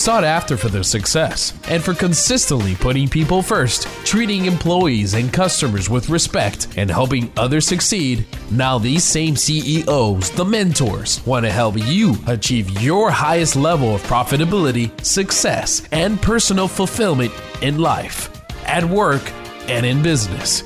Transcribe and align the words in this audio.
sought 0.00 0.24
after 0.24 0.56
for 0.56 0.68
their 0.68 0.82
success 0.82 1.52
and 1.68 1.82
for 1.82 1.94
consistently 1.94 2.74
putting 2.74 3.06
people 3.06 3.42
first, 3.42 3.82
treating 4.04 4.46
employees 4.46 5.12
and 5.12 5.32
customers 5.32 5.90
with 5.90 6.08
respect, 6.08 6.68
and 6.76 6.90
helping 6.90 7.30
others 7.36 7.66
succeed. 7.66 8.26
Now, 8.50 8.78
these 8.78 9.04
same 9.04 9.36
CEOs, 9.36 10.30
the 10.30 10.44
mentors, 10.44 11.24
want 11.26 11.44
to 11.44 11.52
help 11.52 11.76
you 11.76 12.16
achieve 12.26 12.80
your 12.80 13.10
highest 13.10 13.56
level 13.56 13.94
of 13.94 14.02
profitability, 14.04 14.88
success, 15.04 15.82
and 15.92 16.20
personal 16.20 16.66
fulfillment 16.66 17.32
in 17.60 17.78
life, 17.78 18.30
at 18.66 18.84
work, 18.84 19.22
and 19.68 19.84
in 19.84 20.02
business. 20.02 20.64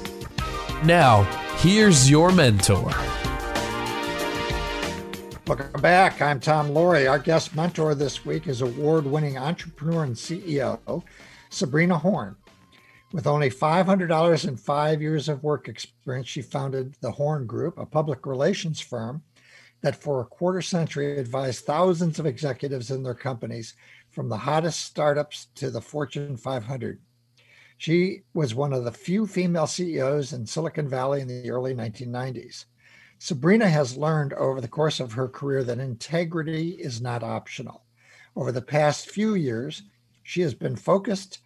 Now, 0.85 1.25
here's 1.59 2.09
your 2.09 2.31
mentor. 2.31 2.93
Welcome 5.47 5.83
back. 5.83 6.23
I'm 6.23 6.41
Tom 6.41 6.71
Loarie. 6.71 7.07
Our 7.07 7.19
guest 7.19 7.55
mentor 7.55 7.95
this 7.95 8.25
week 8.25 8.47
is 8.47 8.63
award 8.63 9.05
winning 9.05 9.37
entrepreneur 9.37 10.05
and 10.05 10.15
CEO, 10.17 11.03
Sabrina 11.51 11.99
Horn. 11.99 12.35
With 13.13 13.27
only 13.27 13.51
$500 13.51 14.49
and 14.49 14.59
five 14.59 15.03
years 15.03 15.29
of 15.29 15.43
work 15.43 15.69
experience, 15.69 16.29
she 16.29 16.41
founded 16.41 16.97
the 17.03 17.11
Horn 17.11 17.45
Group, 17.47 17.77
a 17.77 17.85
public 17.85 18.25
relations 18.25 18.81
firm 18.81 19.23
that 19.83 19.95
for 19.95 20.23
a 20.23 20.25
quarter 20.25 20.63
century 20.63 21.19
advised 21.19 21.67
thousands 21.67 22.19
of 22.19 22.25
executives 22.25 22.91
in 22.91 23.03
their 23.03 23.15
companies, 23.15 23.75
from 24.13 24.31
the 24.31 24.39
hottest 24.39 24.81
startups 24.81 25.49
to 25.57 25.71
the 25.71 25.83
Fortune 25.83 26.39
500. 26.39 26.99
She 27.77 28.23
was 28.33 28.55
one 28.55 28.73
of 28.73 28.85
the 28.85 28.93
few 28.93 29.27
female 29.27 29.67
CEOs 29.67 30.33
in 30.33 30.47
Silicon 30.47 30.89
Valley 30.89 31.21
in 31.21 31.29
the 31.29 31.51
early 31.51 31.75
1990s. 31.75 32.65
Sabrina 33.25 33.71
has 33.71 33.97
learned 33.97 34.35
over 34.35 34.61
the 34.61 34.69
course 34.69 35.01
of 35.01 35.15
her 35.15 35.29
career 35.29 35.65
that 35.65 35.79
integrity 35.79 36.73
is 36.73 37.01
not 37.01 37.23
optional. 37.23 37.83
Over 38.37 38.53
the 38.53 38.61
past 38.61 39.09
few 39.09 39.35
years, 39.35 39.85
she 40.23 40.43
has 40.43 40.53
been 40.53 40.77
focused 40.77 41.39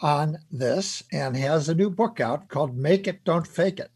on 0.00 0.36
this 0.50 1.02
and 1.10 1.34
has 1.34 1.66
a 1.66 1.74
new 1.74 1.88
book 1.88 2.20
out 2.20 2.48
called 2.48 2.76
Make 2.76 3.08
It, 3.08 3.24
Don't 3.24 3.46
Fake 3.46 3.80
It 3.80 3.90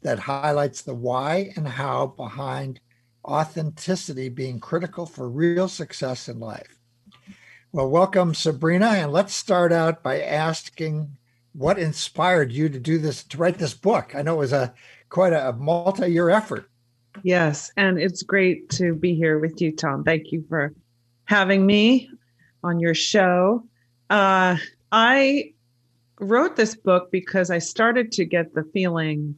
that 0.00 0.20
highlights 0.20 0.80
the 0.80 0.94
why 0.94 1.52
and 1.54 1.68
how 1.68 2.06
behind 2.06 2.80
authenticity 3.26 4.30
being 4.30 4.58
critical 4.58 5.04
for 5.04 5.28
real 5.28 5.68
success 5.68 6.30
in 6.30 6.40
life. 6.40 6.78
Well, 7.72 7.90
welcome, 7.90 8.32
Sabrina. 8.32 8.86
And 8.86 9.12
let's 9.12 9.34
start 9.34 9.70
out 9.70 10.02
by 10.02 10.22
asking 10.22 11.14
what 11.52 11.78
inspired 11.78 12.52
you 12.52 12.70
to 12.70 12.78
do 12.78 12.96
this, 12.96 13.22
to 13.24 13.36
write 13.36 13.58
this 13.58 13.74
book. 13.74 14.14
I 14.14 14.22
know 14.22 14.36
it 14.36 14.38
was 14.38 14.54
a 14.54 14.72
quite 15.10 15.32
a 15.32 15.52
multi-year 15.52 16.30
effort. 16.30 16.70
Yes, 17.22 17.70
and 17.76 17.98
it's 17.98 18.22
great 18.22 18.70
to 18.70 18.94
be 18.94 19.14
here 19.14 19.38
with 19.38 19.60
you, 19.60 19.74
Tom. 19.74 20.04
Thank 20.04 20.32
you 20.32 20.44
for 20.48 20.72
having 21.24 21.66
me 21.66 22.08
on 22.62 22.80
your 22.80 22.94
show. 22.94 23.64
Uh, 24.08 24.56
I 24.92 25.52
wrote 26.20 26.56
this 26.56 26.76
book 26.76 27.10
because 27.10 27.50
I 27.50 27.58
started 27.58 28.12
to 28.12 28.24
get 28.24 28.54
the 28.54 28.64
feeling 28.72 29.34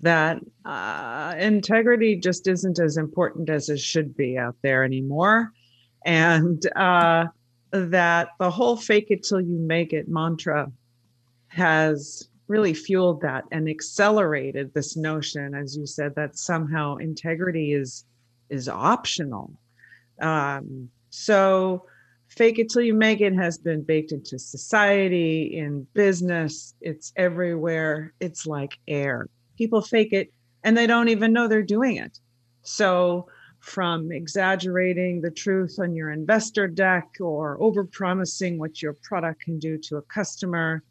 that 0.00 0.38
uh, 0.64 1.34
integrity 1.38 2.16
just 2.16 2.46
isn't 2.46 2.78
as 2.78 2.96
important 2.96 3.48
as 3.48 3.68
it 3.68 3.80
should 3.80 4.14
be 4.16 4.36
out 4.36 4.56
there 4.62 4.84
anymore. 4.84 5.50
And 6.04 6.62
uh, 6.76 7.26
that 7.70 8.28
the 8.38 8.50
whole 8.50 8.76
fake 8.76 9.06
it 9.08 9.22
till 9.22 9.40
you 9.40 9.58
make 9.58 9.92
it 9.92 10.08
mantra 10.08 10.70
has 11.48 12.28
really 12.46 12.74
fueled 12.74 13.22
that 13.22 13.44
and 13.50 13.68
accelerated 13.68 14.72
this 14.74 14.96
notion 14.96 15.54
as 15.54 15.76
you 15.76 15.86
said 15.86 16.14
that 16.14 16.36
somehow 16.36 16.96
integrity 16.96 17.72
is 17.72 18.04
is 18.50 18.68
optional. 18.68 19.50
Um, 20.20 20.90
so 21.10 21.86
fake 22.28 22.58
it 22.58 22.68
till 22.68 22.82
you 22.82 22.94
make 22.94 23.20
it 23.20 23.34
has 23.34 23.56
been 23.56 23.82
baked 23.82 24.12
into 24.12 24.38
society 24.38 25.56
in 25.56 25.86
business. 25.94 26.74
It's 26.80 27.12
everywhere. 27.16 28.12
It's 28.20 28.46
like 28.46 28.78
air. 28.86 29.28
People 29.56 29.80
fake 29.80 30.12
it 30.12 30.32
and 30.62 30.76
they 30.76 30.86
don't 30.86 31.08
even 31.08 31.32
know 31.32 31.48
they're 31.48 31.62
doing 31.62 31.96
it. 31.96 32.18
So 32.62 33.28
from 33.60 34.12
exaggerating 34.12 35.22
the 35.22 35.30
truth 35.30 35.76
on 35.78 35.94
your 35.94 36.10
investor 36.10 36.68
deck 36.68 37.08
or 37.18 37.56
over 37.62 37.84
promising 37.84 38.58
what 38.58 38.82
your 38.82 38.92
product 39.02 39.40
can 39.40 39.58
do 39.58 39.78
to 39.78 39.96
a 39.96 40.02
customer 40.02 40.82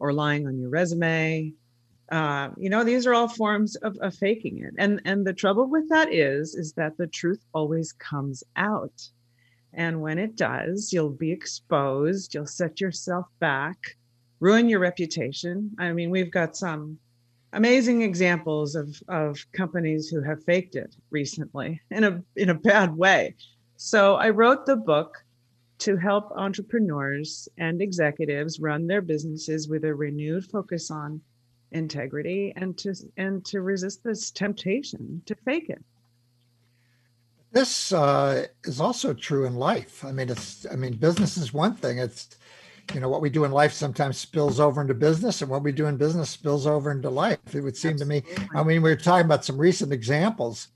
or 0.00 0.12
lying 0.12 0.46
on 0.46 0.58
your 0.58 0.70
resume. 0.70 1.52
Uh, 2.10 2.48
you 2.56 2.70
know, 2.70 2.84
these 2.84 3.06
are 3.06 3.14
all 3.14 3.28
forms 3.28 3.76
of, 3.76 3.96
of 3.98 4.14
faking 4.14 4.58
it. 4.64 4.74
And 4.78 5.00
and 5.04 5.26
the 5.26 5.34
trouble 5.34 5.68
with 5.68 5.88
that 5.90 6.12
is, 6.12 6.54
is 6.54 6.72
that 6.72 6.96
the 6.96 7.06
truth 7.06 7.44
always 7.52 7.92
comes 7.92 8.42
out. 8.56 9.08
And 9.74 10.00
when 10.00 10.18
it 10.18 10.36
does, 10.36 10.92
you'll 10.92 11.10
be 11.10 11.30
exposed, 11.30 12.34
you'll 12.34 12.46
set 12.46 12.80
yourself 12.80 13.26
back, 13.38 13.76
ruin 14.40 14.68
your 14.68 14.80
reputation. 14.80 15.70
I 15.78 15.92
mean, 15.92 16.10
we've 16.10 16.30
got 16.30 16.56
some 16.56 16.98
amazing 17.52 18.02
examples 18.02 18.74
of, 18.74 19.00
of 19.08 19.38
companies 19.52 20.08
who 20.08 20.22
have 20.22 20.44
faked 20.44 20.74
it 20.76 20.94
recently 21.10 21.80
in 21.90 22.04
a 22.04 22.22
in 22.36 22.50
a 22.50 22.54
bad 22.54 22.96
way. 22.96 23.34
So 23.76 24.16
I 24.16 24.30
wrote 24.30 24.66
the 24.66 24.76
book 24.76 25.18
to 25.78 25.96
help 25.96 26.32
entrepreneurs 26.36 27.48
and 27.56 27.80
executives 27.80 28.58
run 28.60 28.86
their 28.86 29.00
businesses 29.00 29.68
with 29.68 29.84
a 29.84 29.94
renewed 29.94 30.44
focus 30.44 30.90
on 30.90 31.20
integrity 31.72 32.52
and 32.56 32.76
to 32.78 32.94
and 33.16 33.44
to 33.44 33.60
resist 33.60 34.02
this 34.02 34.30
temptation 34.30 35.22
to 35.26 35.34
fake 35.34 35.68
it. 35.68 35.84
This 37.50 37.92
uh, 37.92 38.46
is 38.64 38.80
also 38.80 39.14
true 39.14 39.46
in 39.46 39.56
life. 39.56 40.04
I 40.04 40.12
mean 40.12 40.30
it's 40.30 40.66
i 40.70 40.76
mean 40.76 40.96
business 40.96 41.36
is 41.36 41.52
one 41.52 41.74
thing. 41.74 41.98
It's 41.98 42.36
you 42.94 43.00
know 43.00 43.08
what 43.08 43.20
we 43.20 43.30
do 43.30 43.44
in 43.44 43.52
life 43.52 43.72
sometimes 43.72 44.16
spills 44.16 44.58
over 44.58 44.80
into 44.80 44.94
business 44.94 45.42
and 45.42 45.50
what 45.50 45.62
we 45.62 45.72
do 45.72 45.86
in 45.86 45.96
business 45.96 46.30
spills 46.30 46.66
over 46.66 46.90
into 46.90 47.10
life. 47.10 47.38
It 47.54 47.60
would 47.60 47.76
seem 47.76 47.92
Absolutely. 47.92 48.20
to 48.22 48.40
me 48.40 48.46
i 48.54 48.62
mean 48.64 48.82
we 48.82 48.90
were 48.90 48.96
talking 48.96 49.26
about 49.26 49.44
some 49.44 49.58
recent 49.58 49.92
examples. 49.92 50.68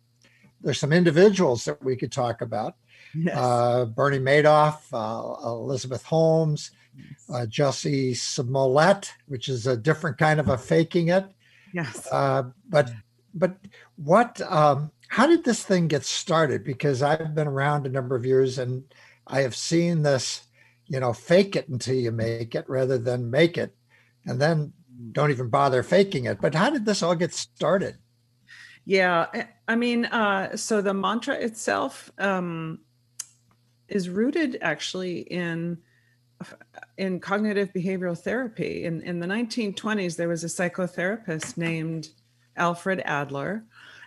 There's 0.60 0.78
some 0.78 0.92
individuals 0.92 1.64
that 1.64 1.82
we 1.82 1.96
could 1.96 2.12
talk 2.12 2.40
about 2.40 2.76
yes. 3.14 3.36
uh, 3.36 3.84
Bernie 3.86 4.18
Madoff, 4.18 4.80
uh, 4.92 5.48
Elizabeth 5.48 6.04
Holmes, 6.04 6.70
uh, 7.28 7.46
Jussie 7.48 8.16
Smollett, 8.16 9.12
which 9.26 9.48
is 9.48 9.66
a 9.66 9.76
different 9.76 10.18
kind 10.18 10.40
of 10.40 10.48
a 10.48 10.58
faking 10.58 11.08
it. 11.08 11.24
Yes. 11.72 12.06
Uh, 12.10 12.44
but 12.68 12.92
but 13.34 13.56
what? 13.96 14.40
Um, 14.42 14.90
how 15.08 15.26
did 15.26 15.44
this 15.44 15.62
thing 15.62 15.88
get 15.88 16.04
started? 16.04 16.64
Because 16.64 17.02
I've 17.02 17.34
been 17.34 17.46
around 17.46 17.86
a 17.86 17.90
number 17.90 18.16
of 18.16 18.26
years 18.26 18.58
and 18.58 18.84
I 19.26 19.42
have 19.42 19.54
seen 19.54 20.02
this, 20.02 20.42
you 20.86 21.00
know, 21.00 21.12
fake 21.12 21.56
it 21.56 21.68
until 21.68 21.94
you 21.94 22.10
make 22.12 22.54
it 22.54 22.68
rather 22.68 22.98
than 22.98 23.30
make 23.30 23.56
it, 23.56 23.74
and 24.26 24.40
then 24.40 24.72
don't 25.12 25.30
even 25.30 25.48
bother 25.48 25.82
faking 25.82 26.26
it. 26.26 26.40
But 26.40 26.54
how 26.54 26.70
did 26.70 26.84
this 26.84 27.02
all 27.02 27.14
get 27.14 27.32
started? 27.32 27.96
Yeah, 28.84 29.46
I 29.68 29.76
mean, 29.76 30.06
uh, 30.06 30.56
so 30.56 30.80
the 30.80 30.92
mantra 30.92 31.34
itself 31.34 32.10
um, 32.18 32.80
is 33.92 34.08
rooted 34.08 34.58
actually 34.62 35.20
in 35.20 35.78
in 36.96 37.20
cognitive 37.20 37.72
behavioral 37.72 38.18
therapy. 38.18 38.84
In 38.84 39.02
in 39.02 39.20
the 39.20 39.26
1920s, 39.26 40.16
there 40.16 40.28
was 40.28 40.42
a 40.42 40.48
psychotherapist 40.48 41.56
named 41.56 42.08
Alfred 42.56 43.02
Adler, 43.04 43.64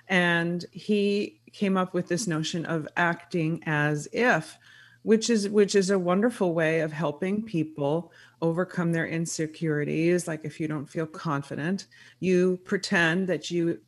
and 0.07 0.65
he 0.71 1.39
came 1.53 1.77
up 1.77 1.93
with 1.93 2.07
this 2.07 2.27
notion 2.27 2.65
of 2.65 2.87
acting 2.97 3.63
as 3.65 4.09
if, 4.11 4.57
which 5.03 5.29
is 5.29 5.47
which 5.47 5.75
is 5.75 5.91
a 5.91 5.99
wonderful 5.99 6.53
way 6.53 6.81
of 6.81 6.91
helping 6.91 7.43
people 7.43 8.11
overcome 8.41 8.91
their 8.91 9.07
insecurities. 9.07 10.27
Like 10.27 10.43
if 10.43 10.59
you 10.59 10.67
don't 10.67 10.89
feel 10.89 11.07
confident, 11.07 11.87
you 12.19 12.59
pretend 12.65 13.27
that 13.29 13.49
you 13.51 13.79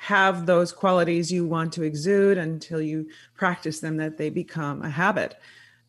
have 0.00 0.46
those 0.46 0.72
qualities 0.72 1.30
you 1.30 1.44
want 1.44 1.70
to 1.74 1.82
exude 1.82 2.38
until 2.38 2.80
you 2.80 3.06
practice 3.34 3.80
them 3.80 3.98
that 3.98 4.16
they 4.16 4.30
become 4.30 4.80
a 4.80 4.88
habit. 4.88 5.36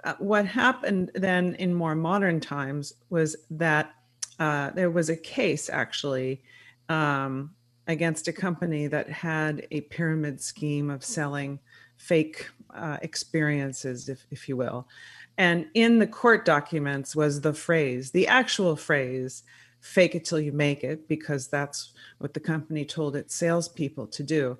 Uh, 0.03 0.15
what 0.19 0.45
happened 0.45 1.09
then 1.15 1.55
in 1.55 1.73
more 1.73 1.95
modern 1.95 2.41
times 2.41 2.93
was 3.09 3.37
that 3.49 3.95
uh, 4.37 4.69
there 4.71 4.91
was 4.91 5.09
a 5.09 5.15
case 5.15 5.69
actually 5.69 6.43
um, 6.89 7.51
against 7.87 8.27
a 8.27 8.33
company 8.33 8.85
that 8.85 9.09
had 9.09 9.65
a 9.71 9.79
pyramid 9.79 10.41
scheme 10.41 10.89
of 10.89 11.05
selling 11.05 11.57
fake 11.95 12.49
uh, 12.75 12.97
experiences, 13.01 14.09
if, 14.09 14.27
if 14.29 14.49
you 14.49 14.57
will. 14.57 14.89
And 15.37 15.67
in 15.73 15.99
the 15.99 16.07
court 16.07 16.43
documents 16.43 17.15
was 17.15 17.39
the 17.39 17.53
phrase, 17.53 18.11
the 18.11 18.27
actual 18.27 18.75
phrase, 18.75 19.43
fake 19.81 20.13
it 20.15 20.23
till 20.23 20.39
you 20.39 20.51
make 20.51 20.83
it 20.83 21.07
because 21.07 21.47
that's 21.47 21.93
what 22.19 22.33
the 22.33 22.39
company 22.39 22.85
told 22.85 23.15
its 23.15 23.35
salespeople 23.35 24.07
to 24.07 24.23
do. 24.23 24.57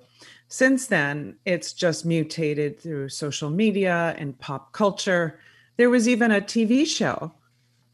Since 0.48 0.88
then, 0.88 1.36
it's 1.46 1.72
just 1.72 2.04
mutated 2.04 2.78
through 2.80 3.08
social 3.08 3.48
media 3.48 4.14
and 4.18 4.38
pop 4.38 4.72
culture. 4.72 5.38
There 5.76 5.90
was 5.90 6.08
even 6.08 6.32
a 6.32 6.40
TV 6.40 6.86
show 6.86 7.32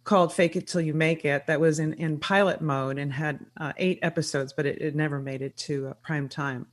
called 0.04 0.32
Fake 0.32 0.56
It 0.56 0.66
Till 0.66 0.80
You 0.80 0.94
Make 0.94 1.26
It 1.26 1.46
that 1.46 1.60
was 1.60 1.78
in, 1.78 1.92
in 1.94 2.18
pilot 2.18 2.62
mode 2.62 2.98
and 2.98 3.12
had 3.12 3.44
uh, 3.60 3.74
eight 3.76 3.98
episodes, 4.00 4.54
but 4.54 4.64
it, 4.64 4.80
it, 4.80 4.96
never 4.96 5.20
made 5.20 5.42
it 5.42 5.54
to 5.58 5.88
uh, 5.88 5.94
prime 6.02 6.30
time. 6.30 6.66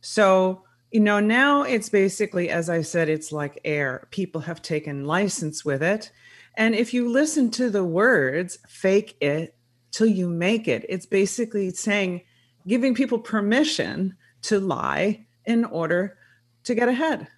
So, 0.00 0.64
you 0.90 1.00
know, 1.00 1.20
now 1.20 1.64
it's 1.64 1.90
basically, 1.90 2.48
as 2.48 2.70
I 2.70 2.80
said, 2.80 3.10
it's 3.10 3.30
like 3.30 3.60
air. 3.62 4.08
People 4.10 4.40
have 4.40 4.62
taken 4.62 5.04
license 5.04 5.66
with 5.66 5.82
it. 5.82 6.10
And 6.56 6.74
if 6.74 6.94
you 6.94 7.10
listen 7.10 7.50
to 7.52 7.68
the 7.68 7.84
words, 7.84 8.58
fake 8.66 9.18
it 9.20 9.54
till 9.90 10.06
you 10.06 10.28
make 10.28 10.68
it, 10.68 10.84
it's 10.88 11.06
basically 11.06 11.70
saying, 11.70 12.22
giving 12.66 12.94
people 12.94 13.18
permission 13.18 14.16
to 14.42 14.60
lie 14.60 15.26
in 15.44 15.64
order 15.64 16.18
to 16.64 16.74
get 16.74 16.88
ahead. 16.88 17.28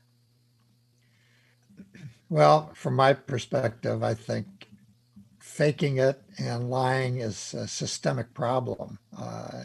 Well, 2.28 2.70
from 2.74 2.94
my 2.94 3.12
perspective, 3.12 4.02
I 4.02 4.14
think 4.14 4.46
faking 5.38 5.98
it 5.98 6.22
and 6.38 6.70
lying 6.70 7.18
is 7.20 7.54
a 7.54 7.66
systemic 7.66 8.32
problem, 8.34 8.98
uh, 9.18 9.62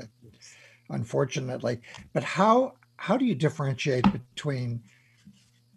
unfortunately. 0.90 1.82
But 2.14 2.24
how 2.24 2.74
how 2.98 3.18
do 3.18 3.26
you 3.26 3.36
differentiate 3.36 4.06
between 4.12 4.82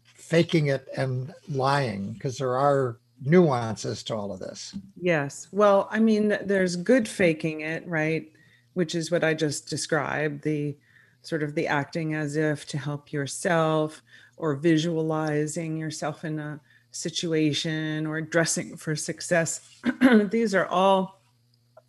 faking 0.03 0.67
it 0.69 0.89
and 0.97 1.35
lying? 1.49 2.13
Because 2.13 2.39
there 2.39 2.57
are 2.57 2.99
nuances 3.23 4.03
to 4.05 4.15
all 4.15 4.33
of 4.33 4.41
this. 4.41 4.77
Yes. 5.01 5.49
Well, 5.53 5.89
I 5.91 5.99
mean, 5.99 6.39
there's 6.45 6.77
good 6.77 7.09
faking 7.09 7.63
it, 7.63 7.87
right? 7.87 8.31
Which 8.75 8.95
is 8.95 9.11
what 9.11 9.25
I 9.25 9.35
just 9.35 9.69
described 9.69 10.43
the 10.43 10.77
sort 11.23 11.43
of 11.43 11.55
the 11.55 11.67
acting 11.67 12.15
as 12.15 12.37
if 12.37 12.67
to 12.67 12.79
help 12.79 13.13
yourself 13.13 14.03
or 14.37 14.55
visualizing 14.55 15.77
yourself 15.77 16.25
in 16.25 16.39
a 16.39 16.61
situation 16.91 18.07
or 18.07 18.21
dressing 18.21 18.77
for 18.77 18.95
success. 18.97 19.61
These 20.31 20.55
are 20.55 20.67
all, 20.67 21.21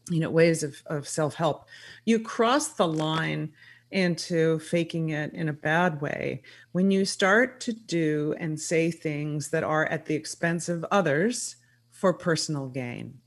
you 0.10 0.20
know, 0.20 0.30
ways 0.30 0.64
of, 0.64 0.82
of 0.88 1.08
self-help. 1.08 1.68
You 2.06 2.20
cross 2.20 2.70
the 2.70 2.88
line 2.88 3.54
into 3.92 4.60
faking 4.60 5.10
it 5.10 5.34
in 5.34 5.50
a 5.50 5.54
bad 5.54 6.02
way 6.02 6.42
when 6.72 6.92
you 6.92 7.06
start 7.06 7.60
to 7.62 7.74
do 7.74 8.36
and 8.40 8.60
say 8.60 8.92
things 8.92 9.50
that 9.50 9.64
are 9.64 9.86
at 9.88 10.06
the 10.06 10.16
expense 10.16 10.70
of 10.70 10.86
others 10.92 11.56
for 11.92 12.14
personal 12.14 12.68
gain. 12.68 13.20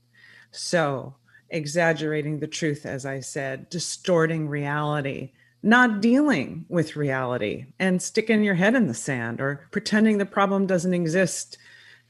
So, 0.51 1.15
exaggerating 1.49 2.39
the 2.39 2.47
truth, 2.47 2.85
as 2.85 3.05
I 3.05 3.19
said, 3.19 3.69
distorting 3.69 4.47
reality, 4.47 5.31
not 5.61 6.01
dealing 6.01 6.65
with 6.69 6.95
reality, 6.95 7.67
and 7.79 8.01
sticking 8.01 8.43
your 8.43 8.55
head 8.55 8.75
in 8.75 8.87
the 8.87 8.93
sand 8.93 9.39
or 9.39 9.67
pretending 9.71 10.17
the 10.17 10.25
problem 10.25 10.65
doesn't 10.65 10.93
exist 10.93 11.57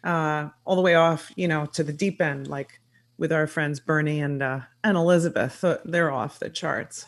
uh, 0.03 0.49
all 0.65 0.75
the 0.75 0.81
way 0.81 0.95
off, 0.95 1.31
you 1.35 1.47
know, 1.47 1.65
to 1.67 1.83
the 1.83 1.93
deep 1.93 2.21
end, 2.21 2.47
like 2.47 2.79
with 3.17 3.31
our 3.31 3.47
friends 3.47 3.79
Bernie 3.79 4.21
and 4.21 4.41
uh, 4.41 4.61
and 4.83 4.97
Elizabeth. 4.97 5.63
They're 5.85 6.11
off 6.11 6.39
the 6.39 6.49
charts. 6.49 7.05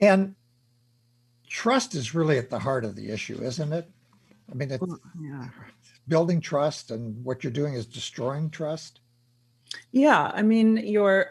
And 0.00 0.34
trust 1.48 1.94
is 1.94 2.14
really 2.14 2.38
at 2.38 2.50
the 2.50 2.58
heart 2.58 2.84
of 2.84 2.96
the 2.96 3.10
issue, 3.10 3.38
isn't 3.42 3.72
it? 3.72 3.88
I 4.50 4.54
mean, 4.54 4.70
it's 4.70 4.84
yeah. 5.20 5.48
building 6.06 6.40
trust, 6.40 6.90
and 6.90 7.24
what 7.24 7.42
you're 7.42 7.52
doing 7.52 7.74
is 7.74 7.86
destroying 7.86 8.50
trust. 8.50 9.00
Yeah, 9.90 10.30
I 10.32 10.42
mean, 10.42 10.76
your 10.76 11.30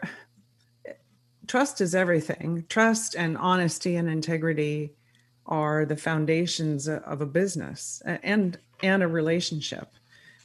trust 1.46 1.80
is 1.80 1.94
everything. 1.94 2.66
Trust 2.68 3.14
and 3.14 3.38
honesty 3.38 3.96
and 3.96 4.08
integrity 4.08 4.92
are 5.46 5.86
the 5.86 5.96
foundations 5.96 6.88
of 6.88 7.20
a 7.20 7.26
business 7.26 8.02
and 8.04 8.58
and 8.82 9.02
a 9.02 9.08
relationship 9.08 9.88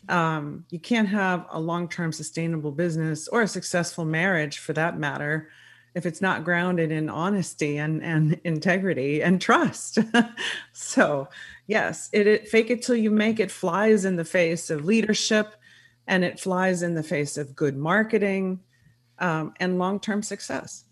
um, 0.09 0.65
you 0.69 0.79
can't 0.79 1.07
have 1.07 1.45
a 1.51 1.59
long-term 1.59 2.12
sustainable 2.12 2.71
business 2.71 3.27
or 3.27 3.44
a 3.44 3.47
successful 3.47 4.06
marriage 4.06 4.57
for 4.57 4.73
that 4.73 4.97
matter 4.97 5.50
if 5.94 6.06
it's 6.06 6.22
not 6.22 6.44
grounded 6.44 6.92
in 6.92 7.10
honesty 7.10 7.78
and, 7.78 8.04
and 8.04 8.40
integrity 8.44 9.22
and 9.22 9.42
trust 9.42 10.00
so 10.74 11.28
yes 11.68 12.10
it, 12.14 12.28
it 12.28 12.48
fake 12.48 12.70
it 12.70 12.82
till 12.82 12.96
you 12.96 13.12
make 13.12 13.40
it 13.40 13.52
flies 13.52 14.06
in 14.06 14.16
the 14.16 14.26
face 14.26 14.70
of 14.70 14.86
leadership 14.86 15.56
and 16.08 16.24
it 16.24 16.40
flies 16.40 16.82
in 16.82 16.94
the 16.94 17.04
face 17.04 17.38
of 17.38 17.56
good 17.56 17.78
marketing 17.78 18.60
um, 19.20 19.54
and 19.60 19.78
long-term 19.78 20.22
success 20.24 20.86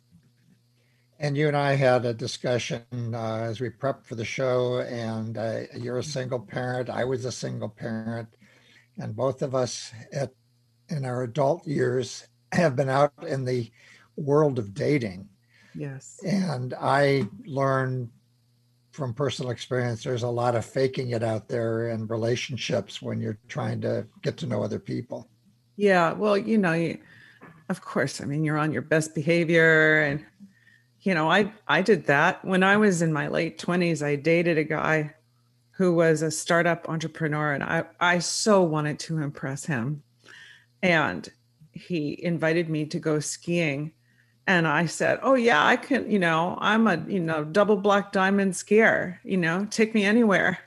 and 1.21 1.35
you 1.35 1.49
and 1.49 1.57
I 1.57 1.73
had 1.73 2.05
a 2.05 2.13
discussion 2.13 2.81
uh, 3.13 3.39
as 3.41 3.59
we 3.59 3.69
prepped 3.69 4.05
for 4.05 4.15
the 4.15 4.23
show, 4.23 4.79
and 4.79 5.37
uh, 5.37 5.63
you're 5.75 5.97
a 5.97 6.03
single 6.03 6.39
parent. 6.39 6.89
I 6.89 7.03
was 7.03 7.25
a 7.25 7.31
single 7.33 7.67
parent 7.67 8.29
and 8.99 9.15
both 9.15 9.41
of 9.41 9.55
us 9.55 9.91
at 10.11 10.31
in 10.89 11.05
our 11.05 11.23
adult 11.23 11.65
years 11.65 12.27
have 12.51 12.75
been 12.75 12.89
out 12.89 13.13
in 13.25 13.45
the 13.45 13.71
world 14.19 14.59
of 14.59 14.73
dating. 14.73 15.27
Yes. 15.75 16.19
And 16.25 16.73
I 16.79 17.27
learned 17.45 18.09
from 18.91 19.13
personal 19.13 19.51
experience 19.51 20.03
there's 20.03 20.23
a 20.23 20.29
lot 20.29 20.55
of 20.55 20.65
faking 20.65 21.11
it 21.11 21.23
out 21.23 21.47
there 21.47 21.89
in 21.89 22.07
relationships 22.07 23.01
when 23.01 23.21
you're 23.21 23.37
trying 23.47 23.79
to 23.81 24.05
get 24.23 24.35
to 24.37 24.47
know 24.47 24.63
other 24.63 24.79
people. 24.79 25.29
Yeah, 25.75 26.11
well, 26.11 26.37
you 26.37 26.57
know, 26.57 26.73
you, 26.73 26.97
of 27.69 27.81
course, 27.81 28.19
I 28.19 28.25
mean, 28.25 28.43
you're 28.43 28.57
on 28.57 28.73
your 28.73 28.81
best 28.81 29.15
behavior 29.15 30.01
and 30.01 30.25
you 31.01 31.13
know, 31.13 31.31
I 31.31 31.53
I 31.67 31.81
did 31.81 32.07
that 32.07 32.43
when 32.43 32.63
I 32.63 32.77
was 32.77 33.01
in 33.01 33.13
my 33.13 33.27
late 33.27 33.57
20s. 33.57 34.05
I 34.05 34.15
dated 34.15 34.57
a 34.57 34.63
guy 34.63 35.15
who 35.71 35.93
was 35.95 36.21
a 36.21 36.29
startup 36.29 36.89
entrepreneur, 36.89 37.53
and 37.53 37.63
I, 37.63 37.85
I 38.01 38.19
so 38.19 38.61
wanted 38.61 38.99
to 38.99 39.19
impress 39.19 39.65
him. 39.65 40.03
And 40.83 41.27
he 41.71 42.19
invited 42.21 42.69
me 42.69 42.85
to 42.87 42.99
go 42.99 43.21
skiing. 43.21 43.93
And 44.49 44.67
I 44.67 44.87
said, 44.87 45.19
Oh, 45.21 45.35
yeah, 45.35 45.63
I 45.63 45.75
can, 45.75 46.09
you 46.09 46.17
know, 46.17 46.57
I'm 46.59 46.87
a, 46.87 46.97
you 47.07 47.19
know, 47.19 47.43
double 47.43 47.75
black 47.75 48.11
diamond 48.11 48.53
skier, 48.53 49.19
you 49.23 49.37
know, 49.37 49.67
take 49.69 49.93
me 49.93 50.03
anywhere. 50.03 50.57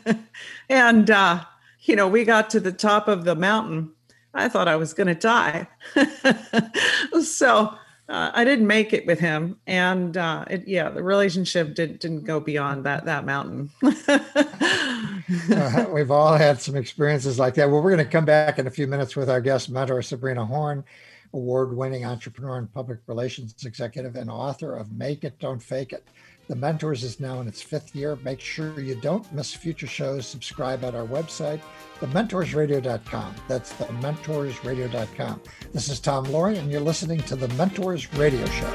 and, 0.68 1.08
uh, 1.08 1.44
you 1.82 1.94
know, 1.94 2.08
we 2.08 2.24
got 2.24 2.50
to 2.50 2.58
the 2.58 2.72
top 2.72 3.06
of 3.06 3.24
the 3.24 3.36
mountain. 3.36 3.92
I 4.34 4.48
thought 4.48 4.66
I 4.66 4.74
was 4.74 4.92
going 4.92 5.06
to 5.06 5.14
die. 5.14 5.68
so 7.22 7.74
uh, 8.08 8.32
I 8.34 8.44
didn't 8.44 8.66
make 8.66 8.92
it 8.92 9.06
with 9.06 9.20
him, 9.20 9.56
and 9.68 10.16
uh, 10.16 10.44
it, 10.50 10.66
yeah, 10.66 10.88
the 10.88 11.04
relationship 11.04 11.74
didn't 11.74 12.00
didn't 12.00 12.24
go 12.24 12.40
beyond 12.40 12.84
that 12.84 13.04
that 13.04 13.24
mountain. 13.24 13.70
uh, 14.08 15.86
we've 15.92 16.10
all 16.10 16.36
had 16.36 16.60
some 16.60 16.74
experiences 16.74 17.38
like 17.38 17.54
that. 17.54 17.70
Well, 17.70 17.82
we're 17.82 17.94
going 17.94 18.04
to 18.04 18.10
come 18.10 18.24
back 18.24 18.58
in 18.58 18.66
a 18.66 18.70
few 18.70 18.88
minutes 18.88 19.14
with 19.14 19.30
our 19.30 19.40
guest 19.40 19.70
mentor 19.70 20.02
Sabrina 20.02 20.44
Horn, 20.44 20.84
award-winning 21.32 22.04
entrepreneur 22.04 22.58
and 22.58 22.72
public 22.72 22.98
relations 23.06 23.54
executive 23.64 24.16
and 24.16 24.30
author 24.30 24.76
of 24.76 24.92
"Make 24.92 25.24
It, 25.24 25.38
Don't 25.38 25.62
Fake 25.62 25.92
It." 25.92 26.06
The 26.48 26.56
Mentors 26.56 27.04
is 27.04 27.20
now 27.20 27.40
in 27.40 27.48
its 27.48 27.62
fifth 27.62 27.94
year. 27.94 28.18
Make 28.24 28.40
sure 28.40 28.80
you 28.80 28.96
don't 28.96 29.32
miss 29.32 29.54
future 29.54 29.86
shows. 29.86 30.26
Subscribe 30.26 30.84
at 30.84 30.94
our 30.94 31.06
website, 31.06 31.60
thementorsradio.com. 32.00 33.34
That's 33.48 33.72
thementorsradio.com. 33.74 35.40
This 35.72 35.88
is 35.88 36.00
Tom 36.00 36.26
Loarie, 36.26 36.58
and 36.58 36.70
you're 36.70 36.80
listening 36.80 37.20
to 37.22 37.36
The 37.36 37.48
Mentors 37.54 38.12
Radio 38.14 38.44
Show. 38.46 38.74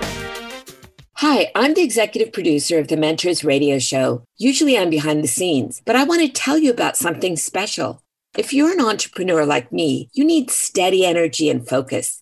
Hi, 1.17 1.51
I'm 1.55 1.73
the 1.73 1.81
executive 1.81 2.31
producer 2.31 2.77
of 2.77 2.87
the 2.87 2.95
Mentors 2.95 3.43
Radio 3.43 3.79
Show. 3.79 4.23
Usually 4.37 4.77
I'm 4.77 4.89
behind 4.89 5.23
the 5.23 5.27
scenes, 5.27 5.81
but 5.83 5.95
I 5.95 6.03
want 6.03 6.21
to 6.21 6.29
tell 6.29 6.57
you 6.57 6.71
about 6.71 6.95
something 6.95 7.35
special. 7.35 8.01
If 8.37 8.53
you're 8.53 8.71
an 8.71 8.81
entrepreneur 8.81 9.45
like 9.45 9.71
me, 9.71 10.09
you 10.13 10.23
need 10.23 10.51
steady 10.51 11.05
energy 11.05 11.49
and 11.49 11.67
focus. 11.67 12.21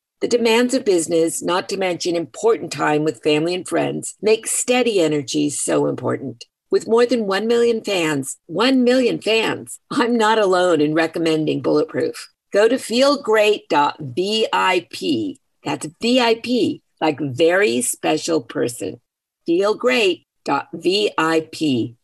The 0.21 0.27
demands 0.27 0.73
of 0.75 0.85
business, 0.85 1.41
not 1.41 1.67
to 1.69 1.77
mention 1.77 2.15
important 2.15 2.71
time 2.71 3.03
with 3.03 3.23
family 3.23 3.55
and 3.55 3.67
friends, 3.67 4.13
make 4.21 4.45
steady 4.45 5.01
energy 5.01 5.49
so 5.49 5.87
important. 5.87 6.45
With 6.69 6.87
more 6.87 7.07
than 7.07 7.25
1 7.25 7.47
million 7.47 7.83
fans, 7.83 8.37
1 8.45 8.83
million 8.83 9.19
fans, 9.19 9.79
I'm 9.89 10.15
not 10.15 10.37
alone 10.37 10.79
in 10.79 10.93
recommending 10.93 11.63
Bulletproof. 11.63 12.29
Go 12.53 12.67
to 12.67 12.75
feelgreat.vip. 12.75 15.37
That's 15.63 15.87
VIP, 15.99 16.81
like 17.01 17.19
very 17.19 17.81
special 17.81 18.41
person. 18.41 19.01
feelgreat.vip 19.49 21.55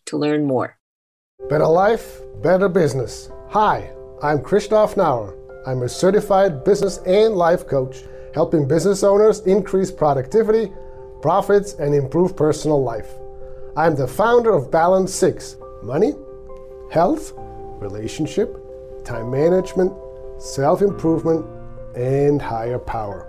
to 0.08 0.18
learn 0.18 0.46
more. 0.46 0.80
Better 1.50 1.68
life, 1.68 2.20
better 2.42 2.68
business. 2.68 3.30
Hi, 3.50 3.94
I'm 4.24 4.42
Christoph 4.42 4.96
Nauer. 4.96 5.37
I'm 5.68 5.84
a 5.84 5.90
certified 5.90 6.64
business 6.64 7.00
and 7.00 7.36
life 7.36 7.68
coach, 7.68 8.06
helping 8.34 8.70
business 8.70 9.04
owners 9.04 9.42
increase 9.42 9.92
productivity, 9.92 10.72
profits, 11.22 11.74
and 11.74 11.94
improve 11.94 12.38
personal 12.38 12.82
life. 12.82 13.10
I'm 13.76 13.94
the 13.94 14.08
founder 14.08 14.54
of 14.54 14.72
Balance 14.72 15.14
6 15.14 15.58
Money, 15.84 16.14
Health, 16.90 17.34
Relationship, 17.36 18.56
Time 19.04 19.30
Management, 19.30 19.92
Self 20.38 20.82
Improvement, 20.82 21.46
and 21.98 22.42
Higher 22.42 22.80
Power. 22.80 23.28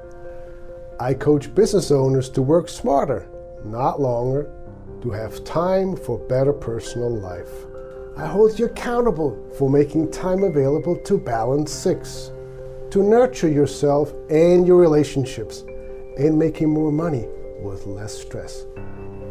I 1.00 1.14
coach 1.14 1.52
business 1.57 1.90
owners 1.90 2.28
to 2.30 2.40
work 2.40 2.68
smarter, 2.68 3.28
not 3.64 4.00
longer, 4.00 4.49
to 5.02 5.11
have 5.11 5.42
time 5.42 5.97
for 5.97 6.21
better 6.28 6.52
personal 6.52 7.11
life. 7.18 7.68
I 8.19 8.27
hold 8.27 8.59
you 8.59 8.67
accountable 8.67 9.39
for 9.57 9.71
making 9.71 10.11
time 10.11 10.43
available 10.43 10.97
to 10.97 11.19
Balance 11.19 11.71
6, 11.71 12.33
to 12.91 13.01
nurture 13.01 13.49
yourself 13.49 14.13
and 14.29 14.67
your 14.67 14.79
relationships, 14.79 15.65
and 16.17 16.37
making 16.37 16.69
more 16.69 16.91
money 16.91 17.29
with 17.63 17.87
less 17.87 18.13
stress. 18.13 18.67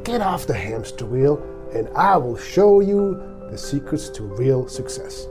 Get 0.06 0.22
off 0.22 0.48
the 0.48 0.54
hamster 0.54 1.06
wheel, 1.06 1.44
and 1.76 1.90
I 1.98 2.16
will 2.16 2.38
show 2.38 2.80
you 2.80 3.22
the 3.52 3.58
secrets 3.58 4.08
to 4.12 4.24
real 4.24 4.70
success. 4.70 5.28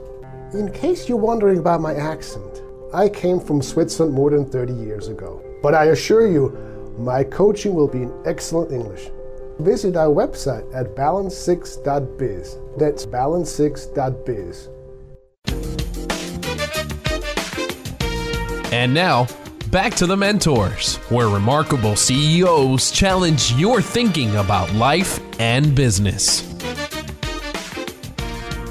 In 0.53 0.71
case 0.71 1.09
you're 1.09 1.17
wondering 1.17 1.57
about 1.57 1.81
my 1.81 1.95
accent, 1.95 2.61
I 2.93 3.09
came 3.09 3.39
from 3.39 3.63
Switzerland 3.63 4.13
more 4.13 4.29
than 4.29 4.45
30 4.45 4.71
years 4.73 5.07
ago. 5.07 5.43
But 5.63 5.73
I 5.73 5.85
assure 5.85 6.27
you, 6.27 6.55
my 6.99 7.23
coaching 7.23 7.73
will 7.73 7.87
be 7.87 8.03
in 8.03 8.13
excellent 8.23 8.71
English. 8.71 9.09
Visit 9.57 9.95
our 9.95 10.13
website 10.13 10.71
at 10.75 10.95
balance6.biz. 10.95 12.59
That's 12.77 13.07
balance6.biz. 13.07 14.69
And 18.71 18.93
now, 18.93 19.25
back 19.71 19.95
to 19.95 20.05
the 20.05 20.15
mentors, 20.15 20.97
where 21.09 21.27
remarkable 21.27 21.95
CEOs 21.95 22.91
challenge 22.91 23.53
your 23.53 23.81
thinking 23.81 24.35
about 24.35 24.71
life 24.73 25.19
and 25.39 25.73
business. 25.73 26.43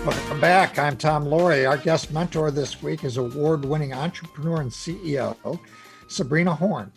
Welcome 0.06 0.40
back. 0.40 0.78
I'm 0.78 0.96
Tom 0.96 1.25
Loarie. 1.25 1.68
Our 1.68 1.78
guest 1.78 2.12
mentor 2.12 2.52
this 2.52 2.80
week 2.80 3.02
is 3.02 3.16
award 3.16 3.64
winning 3.64 3.92
entrepreneur 3.92 4.60
and 4.60 4.70
CEO, 4.70 5.58
Sabrina 6.06 6.54
Horn. 6.54 6.92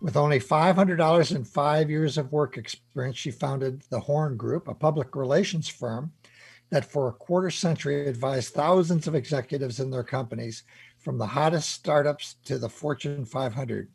With 0.00 0.16
only 0.16 0.38
$500 0.38 1.34
and 1.34 1.48
five 1.48 1.90
years 1.90 2.16
of 2.16 2.30
work 2.30 2.56
experience, 2.56 3.16
she 3.16 3.32
founded 3.32 3.82
the 3.90 3.98
Horn 3.98 4.36
Group, 4.36 4.68
a 4.68 4.74
public 4.74 5.16
relations 5.16 5.66
firm 5.66 6.12
that 6.70 6.84
for 6.84 7.08
a 7.08 7.12
quarter 7.12 7.50
century 7.50 8.06
advised 8.06 8.52
thousands 8.52 9.06
of 9.06 9.14
executives 9.14 9.80
in 9.80 9.90
their 9.90 10.04
companies, 10.04 10.64
from 10.98 11.18
the 11.18 11.26
hottest 11.26 11.70
startups 11.70 12.34
to 12.44 12.58
the 12.58 12.68
Fortune 12.68 13.24
500. 13.24 13.88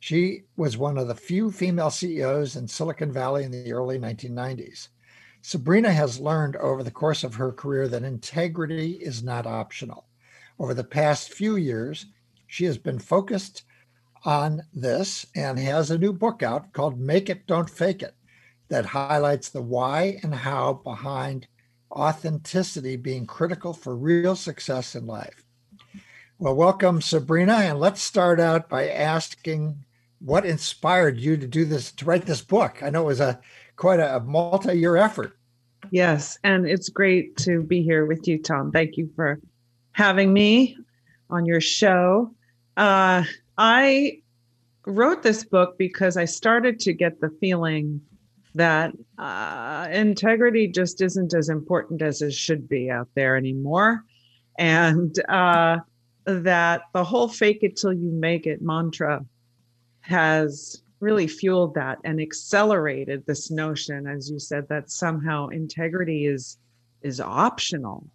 She 0.00 0.42
was 0.56 0.76
one 0.76 0.98
of 0.98 1.06
the 1.06 1.14
few 1.14 1.52
female 1.52 1.90
CEOs 1.90 2.56
in 2.56 2.66
Silicon 2.66 3.12
Valley 3.12 3.44
in 3.44 3.52
the 3.52 3.72
early 3.72 3.98
1990s. 3.98 4.88
Sabrina 5.42 5.92
has 5.92 6.18
learned 6.18 6.56
over 6.56 6.82
the 6.82 6.90
course 6.90 7.22
of 7.22 7.34
her 7.34 7.52
career 7.52 7.86
that 7.88 8.02
integrity 8.02 8.92
is 8.92 9.22
not 9.22 9.46
optional. 9.46 10.06
Over 10.58 10.74
the 10.74 10.84
past 10.84 11.32
few 11.32 11.56
years, 11.56 12.06
she 12.46 12.64
has 12.64 12.78
been 12.78 12.98
focused 12.98 13.64
on 14.24 14.62
this 14.72 15.26
and 15.34 15.58
has 15.58 15.90
a 15.90 15.98
new 15.98 16.12
book 16.12 16.42
out 16.42 16.72
called 16.72 16.98
Make 16.98 17.28
It, 17.28 17.46
Don't 17.46 17.70
Fake 17.70 18.02
It 18.02 18.14
that 18.68 18.86
highlights 18.86 19.48
the 19.48 19.62
why 19.62 20.18
and 20.22 20.34
how 20.34 20.74
behind 20.74 21.46
authenticity 21.92 22.96
being 22.96 23.26
critical 23.26 23.72
for 23.72 23.94
real 23.94 24.34
success 24.34 24.94
in 24.94 25.06
life. 25.06 25.44
Well, 26.38 26.56
welcome, 26.56 27.00
Sabrina. 27.00 27.54
And 27.54 27.78
let's 27.78 28.02
start 28.02 28.40
out 28.40 28.68
by 28.68 28.88
asking 28.88 29.84
what 30.18 30.46
inspired 30.46 31.18
you 31.18 31.36
to 31.36 31.46
do 31.46 31.64
this, 31.64 31.92
to 31.92 32.04
write 32.04 32.26
this 32.26 32.42
book? 32.42 32.82
I 32.82 32.90
know 32.90 33.02
it 33.02 33.06
was 33.06 33.20
a 33.20 33.40
quite 33.76 34.00
a, 34.00 34.20
multi 34.20 34.78
year 34.78 34.96
effort. 34.96 35.36
Yes. 35.90 36.38
And 36.44 36.66
it's 36.66 36.88
great 36.88 37.36
to 37.38 37.62
be 37.62 37.82
here 37.82 38.06
with 38.06 38.26
you, 38.28 38.40
Tom. 38.40 38.70
Thank 38.70 38.96
you 38.96 39.10
for 39.16 39.40
having 39.92 40.32
me 40.32 40.76
on 41.28 41.44
your 41.44 41.60
show. 41.60 42.32
Uh, 42.76 43.24
I 43.58 44.20
wrote 44.86 45.22
this 45.22 45.44
book 45.44 45.76
because 45.78 46.16
I 46.16 46.24
started 46.24 46.78
to 46.80 46.92
get 46.92 47.20
the 47.20 47.30
feeling 47.40 48.00
that 48.54 48.92
uh, 49.18 49.88
integrity 49.90 50.68
just 50.68 51.00
isn't 51.00 51.34
as 51.34 51.48
important 51.48 52.02
as 52.02 52.22
it 52.22 52.32
should 52.32 52.68
be 52.68 52.90
out 52.90 53.08
there 53.14 53.36
anymore. 53.36 54.04
And 54.58 55.18
uh, 55.28 55.78
that 56.26 56.82
the 56.92 57.04
whole 57.04 57.28
fake 57.28 57.62
it 57.62 57.76
till 57.76 57.92
you 57.92 58.10
make 58.10 58.46
it 58.46 58.60
mantra 58.62 59.24
has 60.00 60.82
really 61.00 61.26
fueled 61.26 61.74
that 61.74 61.98
and 62.04 62.20
accelerated 62.20 63.24
this 63.26 63.50
notion, 63.50 64.06
as 64.06 64.30
you 64.30 64.38
said, 64.38 64.68
that 64.68 64.90
somehow 64.90 65.48
integrity 65.48 66.26
is 66.26 66.58
is 67.02 67.20
optional. 67.20 68.06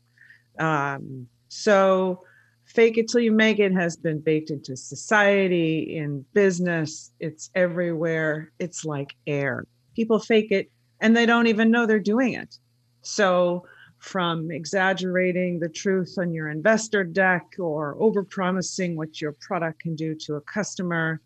Um, 0.59 1.27
so 1.49 2.23
fake 2.65 2.97
it 2.97 3.09
till 3.09 3.21
you 3.21 3.31
make 3.31 3.59
it 3.59 3.73
has 3.73 3.97
been 3.97 4.19
baked 4.19 4.49
into 4.49 4.77
society, 4.77 5.97
in 5.97 6.23
business, 6.33 7.11
it's 7.19 7.49
everywhere. 7.55 8.51
It's 8.59 8.85
like 8.85 9.13
air. 9.25 9.65
People 9.97 10.19
fake 10.19 10.51
it 10.51 10.71
and 11.01 11.15
they 11.15 11.25
don't 11.25 11.47
even 11.47 11.71
know 11.71 11.85
they're 11.85 11.99
doing 11.99 12.33
it. 12.33 12.57
So, 13.01 13.65
from 13.99 14.51
exaggerating 14.51 15.59
the 15.59 15.69
truth 15.69 16.15
on 16.19 16.31
your 16.31 16.49
investor 16.49 17.03
deck 17.03 17.45
or 17.57 17.95
overpromising 17.95 18.95
what 18.95 19.19
your 19.19 19.33
product 19.41 19.79
can 19.81 19.95
do 19.95 20.13
to 20.13 20.35
a 20.35 20.41
customer 20.41 21.19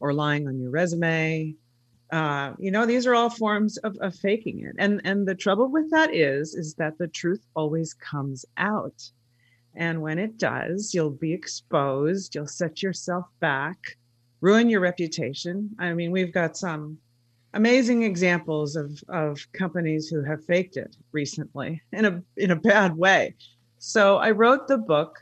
or 0.00 0.12
lying 0.12 0.48
on 0.48 0.58
your 0.58 0.70
resume, 0.70 1.54
uh, 2.10 2.52
you 2.58 2.70
know 2.70 2.86
these 2.86 3.06
are 3.06 3.14
all 3.14 3.30
forms 3.30 3.76
of, 3.78 3.96
of 4.00 4.14
faking 4.16 4.60
it 4.60 4.74
and 4.78 5.00
and 5.04 5.26
the 5.26 5.34
trouble 5.34 5.68
with 5.68 5.90
that 5.90 6.14
is 6.14 6.54
is 6.54 6.74
that 6.74 6.96
the 6.98 7.08
truth 7.08 7.44
always 7.54 7.94
comes 7.94 8.44
out 8.56 9.10
and 9.76 10.02
when 10.02 10.18
it 10.18 10.38
does, 10.38 10.94
you'll 10.94 11.10
be 11.10 11.32
exposed, 11.32 12.34
you'll 12.34 12.46
set 12.46 12.82
yourself 12.82 13.26
back, 13.40 13.96
ruin 14.40 14.68
your 14.68 14.80
reputation. 14.80 15.74
I 15.78 15.94
mean, 15.94 16.12
we've 16.12 16.32
got 16.32 16.56
some 16.56 16.98
amazing 17.54 18.02
examples 18.02 18.76
of, 18.76 19.02
of 19.08 19.40
companies 19.52 20.08
who 20.08 20.22
have 20.22 20.44
faked 20.44 20.76
it 20.76 20.96
recently 21.12 21.80
in 21.92 22.04
a 22.04 22.22
in 22.36 22.50
a 22.50 22.56
bad 22.56 22.96
way. 22.96 23.34
So 23.78 24.16
I 24.16 24.30
wrote 24.32 24.68
the 24.68 24.78
book 24.78 25.18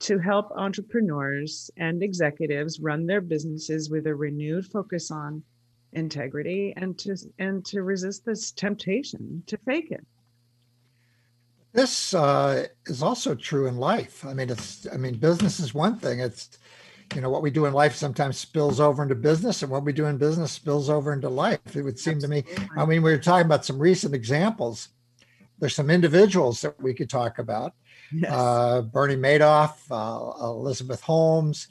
to 0.00 0.18
help 0.18 0.50
entrepreneurs 0.56 1.70
and 1.76 2.02
executives 2.02 2.80
run 2.80 3.06
their 3.06 3.20
businesses 3.20 3.90
with 3.90 4.06
a 4.06 4.14
renewed 4.14 4.66
focus 4.66 5.10
on 5.10 5.42
integrity 5.92 6.74
and 6.76 6.98
to 6.98 7.16
and 7.38 7.64
to 7.66 7.82
resist 7.82 8.24
this 8.24 8.52
temptation 8.52 9.42
to 9.46 9.56
fake 9.58 9.90
it. 9.90 10.06
This 11.72 12.14
uh, 12.14 12.68
is 12.86 13.02
also 13.02 13.34
true 13.34 13.66
in 13.66 13.78
life. 13.78 14.24
I 14.24 14.32
mean, 14.32 14.48
it's. 14.48 14.86
I 14.92 14.96
mean, 14.96 15.16
business 15.16 15.58
is 15.58 15.74
one 15.74 15.98
thing. 15.98 16.20
It's, 16.20 16.58
you 17.14 17.20
know, 17.20 17.30
what 17.30 17.42
we 17.42 17.50
do 17.50 17.66
in 17.66 17.72
life 17.72 17.94
sometimes 17.94 18.38
spills 18.38 18.80
over 18.80 19.02
into 19.02 19.14
business, 19.14 19.62
and 19.62 19.70
what 19.70 19.84
we 19.84 19.92
do 19.92 20.06
in 20.06 20.18
business 20.18 20.52
spills 20.52 20.90
over 20.90 21.12
into 21.12 21.28
life. 21.28 21.76
It 21.76 21.82
would 21.82 21.98
seem 21.98 22.14
Absolutely. 22.14 22.42
to 22.42 22.60
me. 22.60 22.66
I 22.76 22.84
mean, 22.84 23.02
we 23.02 23.12
were 23.12 23.18
talking 23.18 23.46
about 23.46 23.64
some 23.64 23.78
recent 23.78 24.14
examples. 24.14 24.88
There's 25.58 25.74
some 25.74 25.90
individuals 25.90 26.60
that 26.62 26.80
we 26.82 26.94
could 26.94 27.08
talk 27.08 27.38
about. 27.38 27.74
Yes. 28.12 28.32
Uh, 28.32 28.82
Bernie 28.82 29.16
Madoff, 29.16 29.74
uh, 29.90 30.44
Elizabeth 30.44 31.00
Holmes, 31.00 31.68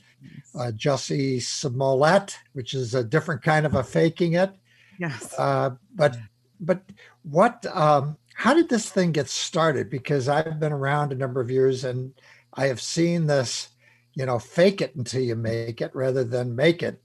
uh, 0.56 0.72
Jussie 0.76 1.42
Smollett, 1.42 2.38
which 2.54 2.74
is 2.74 2.96
a 2.96 3.04
different 3.04 3.42
kind 3.42 3.66
of 3.66 3.76
a 3.76 3.84
faking 3.84 4.34
it. 4.34 4.52
Yes. 5.00 5.34
Uh, 5.38 5.72
but 5.94 6.18
but 6.60 6.82
what 7.24 7.66
um, 7.76 8.18
how 8.36 8.54
did 8.54 8.70
this 8.70 8.90
thing 8.90 9.12
get 9.12 9.30
started? 9.30 9.90
Because 9.90 10.28
I've 10.28 10.60
been 10.60 10.72
around 10.72 11.12
a 11.12 11.16
number 11.16 11.42
of 11.42 11.52
years 11.52 11.84
and 11.84 12.14
I 12.54 12.68
have 12.68 12.82
seen 12.82 13.28
this, 13.28 13.70
you 14.16 14.26
know, 14.26 14.40
fake 14.40 14.82
it 14.82 14.96
until 14.96 15.22
you 15.22 15.36
make 15.36 15.82
it 15.82 15.92
rather 15.94 16.24
than 16.24 16.56
make 16.56 16.84
it 16.84 17.02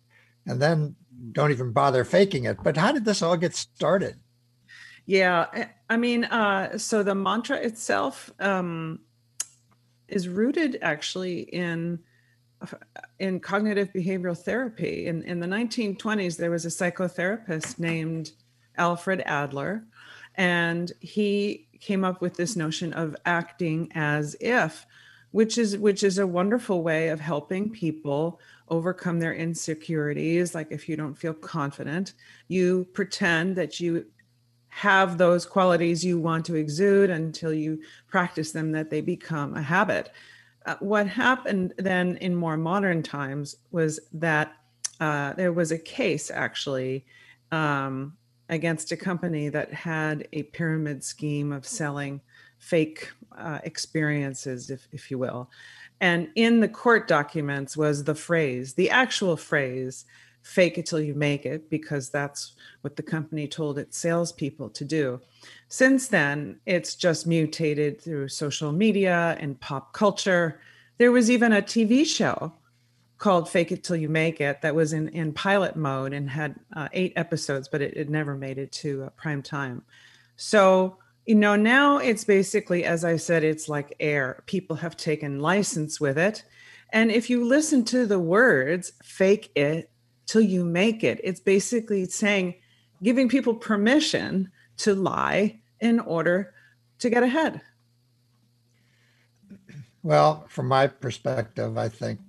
and 0.46 0.60
then 0.60 0.96
don't 1.32 1.50
even 1.50 1.72
bother 1.72 2.04
faking 2.04 2.44
it. 2.44 2.58
But 2.62 2.76
how 2.76 2.92
did 2.92 3.04
this 3.04 3.22
all 3.22 3.36
get 3.36 3.54
started? 3.54 4.16
Yeah, 5.06 5.68
I 5.88 5.96
mean, 5.96 6.24
uh, 6.24 6.78
so 6.78 7.02
the 7.02 7.14
mantra 7.14 7.56
itself 7.56 8.30
um, 8.40 9.00
is 10.06 10.28
rooted 10.28 10.78
actually 10.82 11.40
in 11.40 12.00
in 13.18 13.38
cognitive 13.40 13.90
behavioral 13.94 14.36
therapy. 14.36 15.06
In 15.06 15.22
in 15.22 15.40
the 15.40 15.46
1920s, 15.46 16.36
there 16.36 16.50
was 16.50 16.66
a 16.66 16.68
psychotherapist 16.68 17.78
named 17.78 18.32
Alfred 18.76 19.22
Adler 19.24 19.84
and 20.38 20.92
he 21.00 21.66
came 21.80 22.04
up 22.04 22.22
with 22.22 22.34
this 22.34 22.56
notion 22.56 22.92
of 22.92 23.16
acting 23.26 23.90
as 23.94 24.36
if, 24.40 24.86
which 25.38 25.56
is 25.56 25.78
which 25.78 26.02
is 26.02 26.18
a 26.18 26.26
wonderful 26.26 26.82
way 26.82 27.10
of 27.10 27.20
helping 27.20 27.70
people 27.70 28.40
overcome 28.70 29.20
their 29.20 29.32
insecurities. 29.32 30.52
Like 30.52 30.72
if 30.72 30.88
you 30.88 30.96
don't 30.96 31.14
feel 31.14 31.32
confident 31.32 32.14
you 32.48 32.88
pretend 32.92 33.54
that 33.54 33.78
you 33.78 34.04
have 34.70 35.16
those 35.16 35.46
qualities 35.46 36.04
you 36.04 36.18
want 36.18 36.44
to 36.46 36.56
exude 36.56 37.08
until 37.08 37.52
you 37.52 37.78
practice 38.08 38.50
them 38.50 38.72
that 38.72 38.90
they 38.90 39.00
become 39.00 39.54
a 39.54 39.62
habit. 39.62 40.10
Uh, 40.66 40.74
what 40.80 41.06
happened 41.06 41.72
then 41.78 42.16
in 42.16 42.34
more 42.34 42.56
modern 42.56 43.00
times 43.00 43.54
was 43.70 44.00
that 44.12 44.56
uh, 44.98 45.34
there 45.34 45.52
was 45.52 45.70
a 45.70 45.78
case 45.78 46.32
actually 46.32 47.06
um, 47.52 48.16
against 48.48 48.90
a 48.90 48.96
company 48.96 49.48
that 49.50 49.72
had 49.72 50.26
a 50.32 50.42
pyramid 50.42 51.04
scheme 51.04 51.52
of 51.52 51.64
selling 51.64 52.20
fake 52.58 53.10
uh, 53.36 53.60
experiences, 53.64 54.70
if, 54.70 54.88
if 54.92 55.10
you 55.10 55.18
will. 55.18 55.50
And 56.00 56.28
in 56.34 56.60
the 56.60 56.68
court 56.68 57.08
documents 57.08 57.76
was 57.76 58.04
the 58.04 58.14
phrase, 58.14 58.74
the 58.74 58.90
actual 58.90 59.36
phrase, 59.36 60.04
fake 60.42 60.78
it 60.78 60.86
till 60.86 61.00
you 61.00 61.14
make 61.14 61.44
it, 61.44 61.68
because 61.68 62.10
that's 62.10 62.52
what 62.82 62.96
the 62.96 63.02
company 63.02 63.48
told 63.48 63.78
its 63.78 63.98
salespeople 63.98 64.70
to 64.70 64.84
do. 64.84 65.20
Since 65.68 66.08
then, 66.08 66.60
it's 66.66 66.94
just 66.94 67.26
mutated 67.26 68.00
through 68.00 68.28
social 68.28 68.72
media 68.72 69.36
and 69.40 69.60
pop 69.60 69.92
culture. 69.92 70.60
There 70.98 71.12
was 71.12 71.30
even 71.30 71.52
a 71.52 71.62
TV 71.62 72.06
show 72.06 72.52
called 73.18 73.48
Fake 73.48 73.72
It 73.72 73.82
Till 73.82 73.96
You 73.96 74.08
Make 74.08 74.40
It 74.40 74.62
that 74.62 74.74
was 74.74 74.92
in, 74.92 75.08
in 75.08 75.32
pilot 75.32 75.76
mode 75.76 76.12
and 76.12 76.30
had 76.30 76.54
uh, 76.74 76.88
eight 76.92 77.12
episodes, 77.16 77.68
but 77.68 77.82
it, 77.82 77.96
it, 77.96 78.08
never 78.08 78.36
made 78.36 78.58
it 78.58 78.70
to 78.72 79.04
uh, 79.04 79.08
prime 79.10 79.42
time. 79.42 79.82
So, 80.36 80.98
you 81.28 81.34
know, 81.34 81.56
now 81.56 81.98
it's 81.98 82.24
basically, 82.24 82.84
as 82.84 83.04
I 83.04 83.16
said, 83.16 83.44
it's 83.44 83.68
like 83.68 83.94
air. 84.00 84.42
People 84.46 84.76
have 84.76 84.96
taken 84.96 85.40
license 85.40 86.00
with 86.00 86.16
it. 86.16 86.42
And 86.90 87.10
if 87.10 87.28
you 87.28 87.44
listen 87.44 87.84
to 87.84 88.06
the 88.06 88.18
words, 88.18 88.92
fake 89.04 89.52
it 89.54 89.90
till 90.24 90.40
you 90.40 90.64
make 90.64 91.04
it, 91.04 91.20
it's 91.22 91.38
basically 91.38 92.06
saying, 92.06 92.54
giving 93.02 93.28
people 93.28 93.52
permission 93.52 94.50
to 94.78 94.94
lie 94.94 95.60
in 95.80 96.00
order 96.00 96.54
to 97.00 97.10
get 97.10 97.22
ahead. 97.22 97.60
Well, 100.02 100.46
from 100.48 100.66
my 100.66 100.86
perspective, 100.86 101.76
I 101.76 101.90
think 101.90 102.20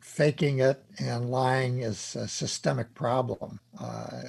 faking 0.00 0.60
it 0.60 0.82
and 0.98 1.30
lying 1.30 1.82
is 1.82 2.16
a 2.16 2.26
systemic 2.26 2.94
problem, 2.94 3.60
uh, 3.78 4.22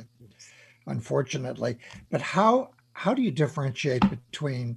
unfortunately. 0.88 1.78
But 2.12 2.20
how 2.20 2.72
how 2.98 3.14
do 3.14 3.22
you 3.22 3.30
differentiate 3.30 4.02
between 4.10 4.76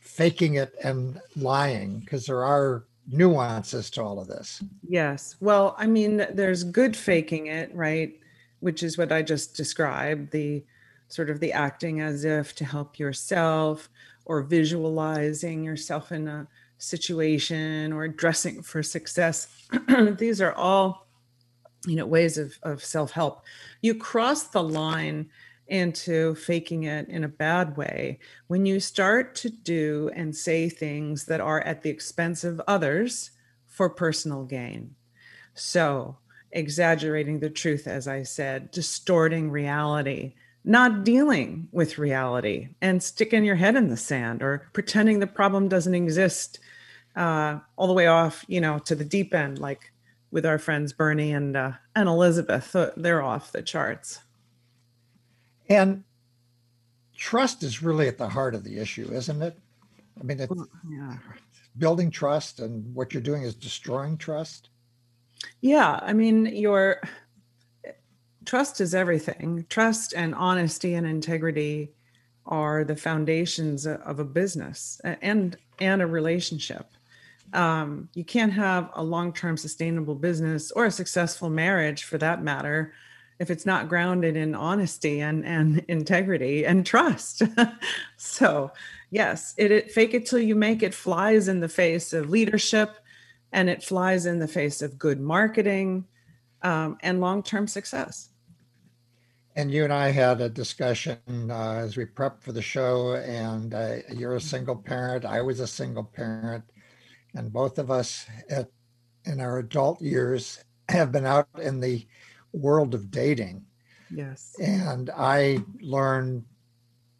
faking 0.00 0.54
it 0.54 0.72
and 0.84 1.20
lying? 1.34 1.98
Because 1.98 2.24
there 2.24 2.44
are 2.44 2.84
nuances 3.10 3.90
to 3.90 4.00
all 4.00 4.20
of 4.20 4.28
this. 4.28 4.62
Yes. 4.88 5.34
Well, 5.40 5.74
I 5.76 5.88
mean, 5.88 6.24
there's 6.32 6.62
good 6.62 6.96
faking 6.96 7.48
it, 7.48 7.74
right? 7.74 8.16
Which 8.60 8.84
is 8.84 8.96
what 8.96 9.10
I 9.10 9.22
just 9.22 9.56
described 9.56 10.30
the 10.30 10.62
sort 11.08 11.30
of 11.30 11.40
the 11.40 11.52
acting 11.52 12.00
as 12.00 12.24
if 12.24 12.54
to 12.54 12.64
help 12.64 12.96
yourself 12.96 13.88
or 14.24 14.42
visualizing 14.42 15.64
yourself 15.64 16.12
in 16.12 16.28
a 16.28 16.46
situation 16.78 17.92
or 17.92 18.06
dressing 18.06 18.62
for 18.62 18.84
success. 18.84 19.48
These 20.16 20.40
are 20.40 20.52
all, 20.52 21.08
you 21.86 21.96
know, 21.96 22.06
ways 22.06 22.38
of, 22.38 22.56
of 22.62 22.84
self-help. 22.84 23.42
You 23.82 23.96
cross 23.96 24.44
the 24.44 24.62
line 24.62 25.28
into 25.70 26.34
faking 26.34 26.82
it 26.82 27.08
in 27.08 27.24
a 27.24 27.28
bad 27.28 27.76
way 27.76 28.18
when 28.48 28.66
you 28.66 28.80
start 28.80 29.34
to 29.36 29.48
do 29.48 30.10
and 30.14 30.34
say 30.34 30.68
things 30.68 31.26
that 31.26 31.40
are 31.40 31.60
at 31.60 31.82
the 31.82 31.90
expense 31.90 32.44
of 32.44 32.60
others 32.66 33.30
for 33.66 33.88
personal 33.88 34.44
gain. 34.44 34.94
So, 35.54 36.18
exaggerating 36.52 37.38
the 37.38 37.50
truth, 37.50 37.86
as 37.86 38.08
I 38.08 38.24
said, 38.24 38.72
distorting 38.72 39.50
reality, 39.50 40.34
not 40.64 41.04
dealing 41.04 41.68
with 41.70 41.98
reality, 41.98 42.70
and 42.82 43.02
sticking 43.02 43.44
your 43.44 43.54
head 43.54 43.76
in 43.76 43.88
the 43.88 43.96
sand 43.96 44.42
or 44.42 44.68
pretending 44.72 45.20
the 45.20 45.26
problem 45.26 45.68
doesn't 45.68 45.94
exist 45.94 46.58
uh, 47.14 47.60
all 47.76 47.86
the 47.86 47.92
way 47.92 48.08
off, 48.08 48.44
you 48.48 48.60
know, 48.60 48.78
to 48.80 48.94
the 48.94 49.04
deep 49.04 49.34
end, 49.34 49.58
like 49.58 49.92
with 50.32 50.44
our 50.44 50.58
friends 50.58 50.92
Bernie 50.92 51.32
and 51.32 51.56
uh, 51.56 51.72
and 51.94 52.08
Elizabeth. 52.08 52.74
They're 52.96 53.22
off 53.22 53.52
the 53.52 53.62
charts. 53.62 54.20
And 55.70 56.04
trust 57.16 57.62
is 57.62 57.82
really 57.82 58.08
at 58.08 58.18
the 58.18 58.28
heart 58.28 58.54
of 58.54 58.64
the 58.64 58.78
issue, 58.78 59.10
isn't 59.12 59.40
it? 59.40 59.56
I 60.20 60.24
mean, 60.24 60.40
it's 60.40 60.52
yeah. 60.90 61.16
building 61.78 62.10
trust, 62.10 62.60
and 62.60 62.94
what 62.94 63.14
you're 63.14 63.22
doing 63.22 63.42
is 63.44 63.54
destroying 63.54 64.18
trust. 64.18 64.68
Yeah, 65.62 65.98
I 66.02 66.12
mean, 66.12 66.44
your 66.46 67.00
trust 68.44 68.82
is 68.82 68.94
everything. 68.94 69.64
Trust 69.70 70.12
and 70.14 70.34
honesty 70.34 70.94
and 70.94 71.06
integrity 71.06 71.92
are 72.44 72.84
the 72.84 72.96
foundations 72.96 73.86
of 73.86 74.18
a 74.18 74.24
business 74.24 75.00
and 75.04 75.56
and 75.78 76.02
a 76.02 76.06
relationship 76.06 76.90
um, 77.52 78.08
you 78.14 78.24
can't 78.24 78.52
have 78.52 78.90
a 78.94 79.02
long-term 79.02 79.56
sustainable 79.56 80.14
business 80.14 80.70
or 80.72 80.86
a 80.86 80.90
successful 80.90 81.50
marriage 81.50 82.04
for 82.04 82.18
that 82.18 82.42
matter 82.42 82.92
if 83.40 83.50
it's 83.50 83.66
not 83.66 83.88
grounded 83.88 84.36
in 84.36 84.54
honesty 84.54 85.20
and, 85.20 85.44
and 85.44 85.84
integrity 85.88 86.64
and 86.64 86.86
trust 86.86 87.42
so 88.16 88.70
yes 89.10 89.54
it, 89.56 89.72
it 89.72 89.90
fake 89.90 90.14
it 90.14 90.26
till 90.26 90.38
you 90.38 90.54
make 90.54 90.82
it 90.82 90.94
flies 90.94 91.48
in 91.48 91.58
the 91.58 91.68
face 91.68 92.12
of 92.12 92.30
leadership 92.30 92.96
and 93.52 93.68
it 93.68 93.82
flies 93.82 94.26
in 94.26 94.38
the 94.38 94.46
face 94.46 94.82
of 94.82 94.98
good 94.98 95.20
marketing 95.20 96.04
um, 96.62 96.96
and 97.02 97.20
long-term 97.20 97.66
success 97.66 98.28
and 99.56 99.72
you 99.72 99.82
and 99.82 99.92
I 99.92 100.10
had 100.10 100.40
a 100.40 100.48
discussion 100.48 101.18
uh, 101.50 101.72
as 101.72 101.96
we 101.96 102.04
prepped 102.04 102.40
for 102.40 102.52
the 102.52 102.62
show, 102.62 103.14
and 103.14 103.74
uh, 103.74 103.96
you're 104.14 104.36
a 104.36 104.40
single 104.40 104.76
parent. 104.76 105.24
I 105.24 105.42
was 105.42 105.58
a 105.58 105.66
single 105.66 106.04
parent 106.04 106.62
and 107.34 107.52
both 107.52 107.78
of 107.78 107.90
us 107.90 108.26
at, 108.48 108.68
in 109.24 109.40
our 109.40 109.58
adult 109.58 110.00
years 110.00 110.62
have 110.88 111.12
been 111.12 111.26
out 111.26 111.48
in 111.60 111.80
the 111.80 112.06
world 112.52 112.94
of 112.94 113.10
dating. 113.10 113.64
Yes. 114.10 114.54
And 114.60 115.10
I 115.16 115.58
learned 115.80 116.44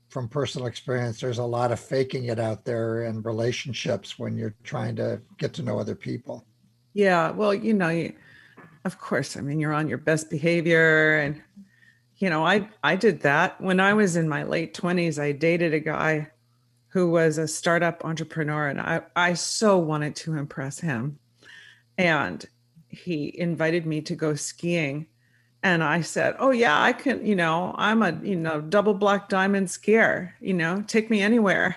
from 0.08 0.28
personal 0.28 0.66
experience 0.66 1.20
there's 1.20 1.38
a 1.38 1.44
lot 1.44 1.70
of 1.70 1.78
faking 1.78 2.24
it 2.24 2.40
out 2.40 2.64
there 2.64 3.04
in 3.04 3.22
relationships 3.22 4.18
when 4.18 4.36
you're 4.36 4.54
trying 4.64 4.96
to 4.96 5.20
get 5.38 5.52
to 5.54 5.62
know 5.62 5.78
other 5.78 5.94
people. 5.94 6.44
Yeah, 6.94 7.30
well, 7.30 7.54
you 7.54 7.72
know, 7.72 7.88
you, 7.88 8.12
of 8.84 8.98
course, 8.98 9.36
I 9.36 9.40
mean, 9.40 9.60
you're 9.60 9.72
on 9.72 9.88
your 9.88 9.98
best 9.98 10.28
behavior 10.28 11.18
and 11.18 11.40
you 12.20 12.28
know, 12.28 12.44
I 12.44 12.68
I 12.84 12.96
did 12.96 13.20
that 13.20 13.58
when 13.60 13.80
I 13.80 13.94
was 13.94 14.14
in 14.14 14.28
my 14.28 14.42
late 14.42 14.74
20s. 14.74 15.18
I 15.18 15.32
dated 15.32 15.72
a 15.72 15.80
guy 15.80 16.30
who 16.88 17.10
was 17.10 17.38
a 17.38 17.48
startup 17.48 18.04
entrepreneur, 18.04 18.68
and 18.68 18.80
I, 18.80 19.00
I 19.16 19.34
so 19.34 19.78
wanted 19.78 20.14
to 20.16 20.36
impress 20.36 20.80
him. 20.80 21.18
And 21.96 22.44
he 22.88 23.34
invited 23.38 23.86
me 23.86 24.02
to 24.02 24.14
go 24.14 24.34
skiing. 24.34 25.06
And 25.62 25.84
I 25.84 26.00
said, 26.00 26.36
Oh, 26.38 26.50
yeah, 26.50 26.80
I 26.80 26.92
can, 26.92 27.24
you 27.24 27.36
know, 27.36 27.74
I'm 27.76 28.02
a, 28.02 28.18
you 28.22 28.36
know, 28.36 28.60
double 28.60 28.94
black 28.94 29.28
diamond 29.28 29.68
skier, 29.68 30.32
you 30.40 30.54
know, 30.54 30.82
take 30.86 31.10
me 31.10 31.20
anywhere. 31.20 31.76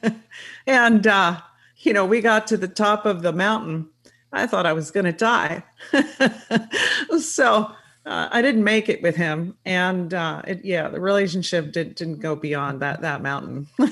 and, 0.66 1.06
uh, 1.06 1.40
you 1.78 1.92
know, 1.92 2.04
we 2.04 2.20
got 2.20 2.46
to 2.48 2.56
the 2.56 2.68
top 2.68 3.06
of 3.06 3.22
the 3.22 3.32
mountain. 3.32 3.88
I 4.32 4.46
thought 4.46 4.66
I 4.66 4.72
was 4.72 4.90
going 4.90 5.06
to 5.06 5.12
die. 5.12 5.62
so 7.20 7.70
uh, 8.06 8.28
I 8.30 8.42
didn't 8.42 8.64
make 8.64 8.90
it 8.90 9.00
with 9.00 9.16
him, 9.16 9.56
and 9.64 10.12
uh, 10.12 10.42
it, 10.46 10.62
yeah, 10.62 10.88
the 10.88 11.00
relationship 11.00 11.72
did, 11.72 11.94
didn't 11.94 12.18
go 12.18 12.36
beyond 12.36 12.80
that 12.80 13.00
that 13.00 13.22
mountain. 13.22 13.66
uh, 13.78 13.86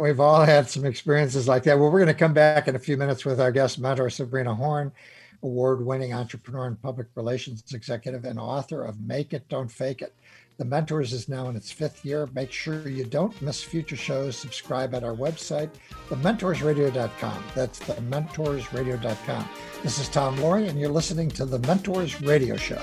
we've 0.00 0.18
all 0.18 0.42
had 0.42 0.70
some 0.70 0.86
experiences 0.86 1.46
like 1.46 1.64
that. 1.64 1.78
Well, 1.78 1.90
we're 1.90 1.98
going 1.98 2.06
to 2.06 2.14
come 2.14 2.32
back 2.32 2.68
in 2.68 2.76
a 2.76 2.78
few 2.78 2.96
minutes 2.96 3.26
with 3.26 3.38
our 3.38 3.52
guest 3.52 3.78
mentor 3.78 4.08
Sabrina 4.08 4.54
Horn, 4.54 4.92
award-winning 5.46 6.12
entrepreneur 6.12 6.66
and 6.66 6.82
public 6.82 7.06
relations 7.14 7.62
executive 7.72 8.24
and 8.24 8.38
author 8.38 8.84
of 8.84 9.00
"Make 9.00 9.32
It, 9.32 9.48
Don't 9.48 9.70
Fake 9.70 10.02
It." 10.02 10.12
The 10.58 10.64
Mentors 10.64 11.12
is 11.12 11.28
now 11.28 11.48
in 11.48 11.56
its 11.56 11.70
fifth 11.70 12.04
year. 12.04 12.28
Make 12.34 12.50
sure 12.50 12.88
you 12.88 13.04
don't 13.04 13.40
miss 13.42 13.62
future 13.62 13.96
shows. 13.96 14.36
Subscribe 14.36 14.94
at 14.94 15.04
our 15.04 15.14
website, 15.14 15.70
thementorsradio.com. 16.08 17.44
That's 17.54 17.78
thementorsradio.com. 17.80 19.48
This 19.82 19.98
is 19.98 20.08
Tom 20.08 20.36
Loarie, 20.38 20.68
and 20.68 20.80
you're 20.80 20.88
listening 20.88 21.28
to 21.30 21.44
The 21.44 21.58
Mentors 21.60 22.22
Radio 22.22 22.56
Show. 22.56 22.82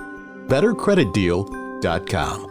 Bettercreditdeal.com. 0.51 2.50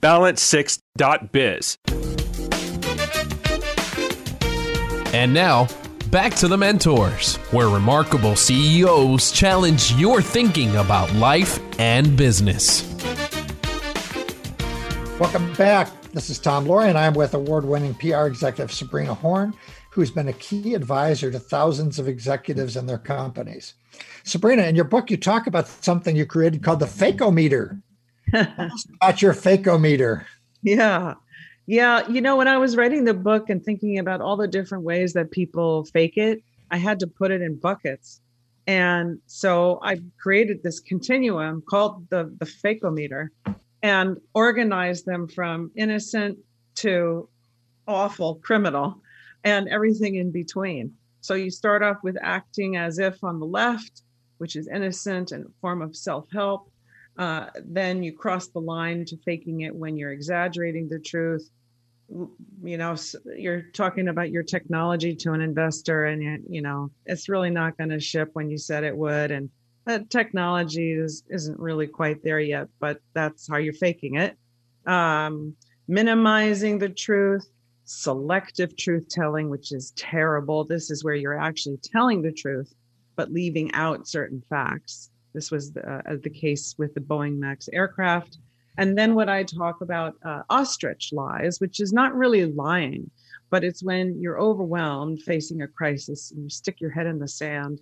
balance6.biz. 0.00 1.78
And 5.14 5.32
now, 5.32 5.66
back 6.10 6.34
to 6.34 6.48
the 6.48 6.56
mentors, 6.58 7.36
where 7.50 7.68
remarkable 7.68 8.36
CEOs 8.36 9.32
challenge 9.32 9.92
your 9.92 10.20
thinking 10.20 10.76
about 10.76 11.12
life 11.14 11.58
and 11.78 12.16
business. 12.16 12.82
Welcome 15.18 15.52
back. 15.54 15.90
This 16.12 16.30
is 16.30 16.38
Tom 16.38 16.66
Loarie, 16.66 16.88
and 16.88 16.98
I'm 16.98 17.14
with 17.14 17.34
award 17.34 17.64
winning 17.64 17.94
PR 17.94 18.26
executive 18.26 18.72
Sabrina 18.72 19.14
Horn, 19.14 19.54
who's 19.90 20.10
been 20.10 20.28
a 20.28 20.32
key 20.34 20.74
advisor 20.74 21.30
to 21.30 21.38
thousands 21.38 21.98
of 21.98 22.06
executives 22.06 22.76
and 22.76 22.88
their 22.88 22.98
companies. 22.98 23.74
Sabrina, 24.24 24.62
in 24.62 24.76
your 24.76 24.84
book, 24.84 25.10
you 25.10 25.16
talk 25.16 25.46
about 25.46 25.66
something 25.66 26.14
you 26.14 26.24
created 26.26 26.62
called 26.62 26.80
the 26.80 26.86
Fakeometer. 26.86 27.82
About 28.32 29.22
your 29.22 29.32
Fakeometer. 29.34 30.24
Yeah. 30.62 31.14
Yeah. 31.66 32.08
You 32.08 32.20
know, 32.20 32.36
when 32.36 32.48
I 32.48 32.58
was 32.58 32.76
writing 32.76 33.04
the 33.04 33.14
book 33.14 33.50
and 33.50 33.62
thinking 33.62 33.98
about 33.98 34.20
all 34.20 34.36
the 34.36 34.48
different 34.48 34.84
ways 34.84 35.12
that 35.12 35.30
people 35.30 35.84
fake 35.84 36.16
it, 36.16 36.42
I 36.70 36.78
had 36.78 37.00
to 37.00 37.06
put 37.06 37.30
it 37.30 37.42
in 37.42 37.56
buckets. 37.56 38.20
And 38.66 39.18
so 39.26 39.78
I 39.82 40.00
created 40.20 40.62
this 40.62 40.80
continuum 40.80 41.62
called 41.68 42.08
the, 42.10 42.34
the 42.38 42.44
Fakeometer 42.44 43.28
and 43.82 44.18
organized 44.34 45.06
them 45.06 45.28
from 45.28 45.70
innocent 45.74 46.38
to 46.76 47.28
awful 47.86 48.36
criminal 48.36 49.00
and 49.44 49.68
everything 49.68 50.16
in 50.16 50.30
between. 50.30 50.92
So 51.20 51.34
you 51.34 51.50
start 51.50 51.82
off 51.82 51.98
with 52.02 52.16
acting 52.22 52.76
as 52.76 52.98
if 52.98 53.22
on 53.24 53.40
the 53.40 53.46
left, 53.46 54.02
which 54.38 54.56
is 54.56 54.68
innocent 54.68 55.32
and 55.32 55.46
a 55.46 55.50
form 55.60 55.82
of 55.82 55.96
self 55.96 56.26
help. 56.32 56.70
Uh, 57.18 57.46
then 57.64 58.02
you 58.04 58.12
cross 58.12 58.46
the 58.48 58.60
line 58.60 59.04
to 59.04 59.16
faking 59.24 59.62
it 59.62 59.74
when 59.74 59.96
you're 59.96 60.12
exaggerating 60.12 60.88
the 60.88 61.00
truth. 61.00 61.50
You 62.62 62.78
know, 62.78 62.96
you're 63.36 63.62
talking 63.72 64.08
about 64.08 64.30
your 64.30 64.44
technology 64.44 65.16
to 65.16 65.32
an 65.32 65.40
investor, 65.40 66.06
and 66.06 66.44
you 66.48 66.62
know 66.62 66.90
it's 67.06 67.28
really 67.28 67.50
not 67.50 67.76
going 67.76 67.90
to 67.90 68.00
ship 68.00 68.30
when 68.34 68.48
you 68.48 68.56
said 68.56 68.84
it 68.84 68.96
would, 68.96 69.32
and 69.32 69.50
that 69.84 70.10
technology 70.10 70.92
is 70.92 71.24
isn't 71.28 71.58
really 71.58 71.88
quite 71.88 72.22
there 72.22 72.40
yet. 72.40 72.68
But 72.78 73.00
that's 73.14 73.48
how 73.48 73.56
you're 73.56 73.74
faking 73.74 74.14
it. 74.14 74.38
Um, 74.86 75.54
minimizing 75.88 76.78
the 76.78 76.88
truth, 76.88 77.46
selective 77.84 78.76
truth 78.76 79.08
telling, 79.10 79.50
which 79.50 79.72
is 79.72 79.90
terrible. 79.96 80.64
This 80.64 80.90
is 80.90 81.02
where 81.02 81.16
you're 81.16 81.38
actually 81.38 81.78
telling 81.82 82.22
the 82.22 82.32
truth, 82.32 82.72
but 83.16 83.32
leaving 83.32 83.74
out 83.74 84.06
certain 84.06 84.42
facts 84.48 85.10
this 85.34 85.50
was 85.50 85.72
the, 85.72 85.86
uh, 85.88 86.16
the 86.22 86.30
case 86.30 86.74
with 86.78 86.94
the 86.94 87.00
Boeing 87.00 87.38
MAX 87.38 87.68
aircraft. 87.72 88.38
And 88.78 88.96
then 88.96 89.14
what 89.14 89.28
I 89.28 89.42
talk 89.42 89.80
about 89.80 90.14
uh, 90.24 90.42
ostrich 90.48 91.12
lies, 91.12 91.60
which 91.60 91.80
is 91.80 91.92
not 91.92 92.14
really 92.14 92.46
lying, 92.46 93.10
but 93.50 93.64
it's 93.64 93.82
when 93.82 94.20
you're 94.20 94.40
overwhelmed 94.40 95.22
facing 95.22 95.62
a 95.62 95.68
crisis 95.68 96.30
and 96.30 96.44
you 96.44 96.50
stick 96.50 96.80
your 96.80 96.90
head 96.90 97.06
in 97.06 97.18
the 97.18 97.28
sand 97.28 97.80